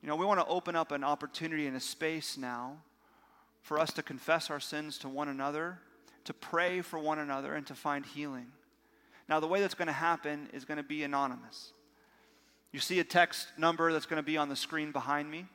You 0.02 0.08
know, 0.08 0.16
we 0.16 0.26
want 0.26 0.40
to 0.40 0.46
open 0.46 0.76
up 0.76 0.92
an 0.92 1.04
opportunity 1.04 1.66
and 1.66 1.76
a 1.76 1.80
space 1.80 2.38
now 2.38 2.78
for 3.68 3.78
us 3.78 3.92
to 3.92 4.02
confess 4.02 4.50
our 4.50 4.62
sins 4.62 4.98
to 4.98 5.10
one 5.10 5.28
another, 5.28 5.78
to 6.24 6.34
pray 6.34 6.80
for 6.80 6.98
one 6.98 7.20
another, 7.20 7.54
and 7.54 7.68
to 7.68 7.76
find 7.76 8.06
healing. 8.06 8.46
Now, 9.28 9.42
the 9.42 9.48
way 9.48 9.60
that's 9.60 9.74
going 9.74 9.88
to 9.88 9.92
happen 9.92 10.48
is 10.54 10.64
going 10.64 10.78
to 10.78 10.84
be 10.84 11.04
anonymous. 11.04 11.74
You 12.72 12.80
see 12.80 13.02
a 13.02 13.04
text 13.04 13.50
number 13.58 13.92
that's 13.92 14.06
going 14.06 14.24
to 14.24 14.26
be 14.26 14.38
on 14.38 14.48
the 14.48 14.56
screen 14.56 14.94
behind 14.94 15.30
me. 15.30 15.48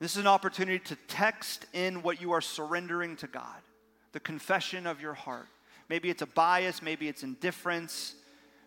This 0.00 0.16
is 0.16 0.18
an 0.18 0.26
opportunity 0.26 0.80
to 0.80 0.96
text 1.06 1.66
in 1.72 2.02
what 2.02 2.20
you 2.20 2.32
are 2.32 2.40
surrendering 2.40 3.14
to 3.18 3.28
God, 3.28 3.62
the 4.10 4.18
confession 4.18 4.84
of 4.84 5.00
your 5.00 5.14
heart. 5.14 5.46
Maybe 5.88 6.10
it's 6.10 6.22
a 6.22 6.26
bias, 6.26 6.82
maybe 6.82 7.06
it's 7.06 7.22
indifference, 7.22 8.16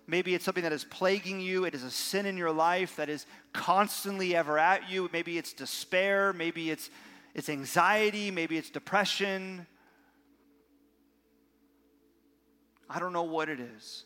maybe 0.07 0.33
it's 0.33 0.45
something 0.45 0.63
that 0.63 0.71
is 0.71 0.85
plaguing 0.85 1.41
you. 1.41 1.65
It 1.65 1.75
is 1.75 1.83
a 1.83 1.91
sin 1.91 2.25
in 2.25 2.37
your 2.37 2.53
life 2.53 2.95
that 2.95 3.09
is 3.09 3.25
constantly 3.51 4.33
ever 4.33 4.57
at 4.57 4.89
you. 4.89 5.09
Maybe 5.11 5.37
it's 5.37 5.51
despair, 5.51 6.31
maybe 6.31 6.71
it's, 6.71 6.89
it's 7.37 7.47
anxiety, 7.47 8.31
maybe 8.31 8.57
it's 8.57 8.69
depression. 8.69 9.65
I 12.89 12.99
don't 12.99 13.13
know 13.13 13.23
what 13.23 13.47
it 13.47 13.59
is 13.59 14.03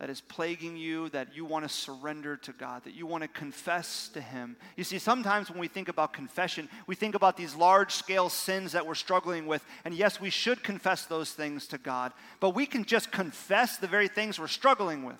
that 0.00 0.10
is 0.10 0.20
plaguing 0.20 0.76
you 0.76 1.08
that 1.10 1.36
you 1.36 1.44
want 1.44 1.64
to 1.64 1.68
surrender 1.68 2.36
to 2.36 2.52
God, 2.52 2.84
that 2.84 2.94
you 2.94 3.06
want 3.06 3.22
to 3.22 3.28
confess 3.28 4.08
to 4.14 4.20
Him. 4.20 4.56
You 4.76 4.84
see, 4.84 4.98
sometimes 4.98 5.50
when 5.50 5.60
we 5.60 5.68
think 5.68 5.88
about 5.88 6.12
confession, 6.12 6.68
we 6.86 6.94
think 6.94 7.14
about 7.14 7.36
these 7.36 7.54
large 7.54 7.92
scale 7.92 8.28
sins 8.28 8.72
that 8.72 8.86
we're 8.86 8.96
struggling 8.96 9.46
with. 9.46 9.64
And 9.84 9.94
yes, 9.94 10.20
we 10.20 10.30
should 10.30 10.62
confess 10.62 11.06
those 11.06 11.32
things 11.32 11.66
to 11.68 11.78
God, 11.78 12.12
but 12.40 12.50
we 12.50 12.66
can 12.66 12.84
just 12.84 13.12
confess 13.12 13.76
the 13.76 13.86
very 13.86 14.08
things 14.08 14.38
we're 14.38 14.48
struggling 14.48 15.04
with. 15.04 15.16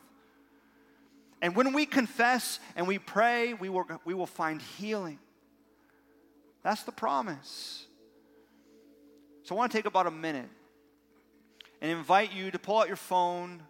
And 1.41 1.55
when 1.55 1.73
we 1.73 1.87
confess 1.87 2.59
and 2.75 2.89
we 2.89 2.99
pray, 2.99 3.55
we 3.55 3.69
will, 3.69 3.87
we 4.05 4.15
will 4.15 4.27
find 4.27 4.61
healing. 4.61 5.19
That's 6.65 6.83
the 6.83 6.93
promise. 6.93 7.87
So 9.45 9.55
I 9.55 9.59
want 9.59 9.71
to 9.71 9.79
take 9.79 9.85
about 9.85 10.07
a 10.07 10.11
minute 10.11 10.49
and 11.83 11.93
invite 11.93 12.33
you 12.33 12.51
to 12.51 12.59
pull 12.59 12.79
out 12.79 12.89
your 12.89 12.97
phone 12.97 13.63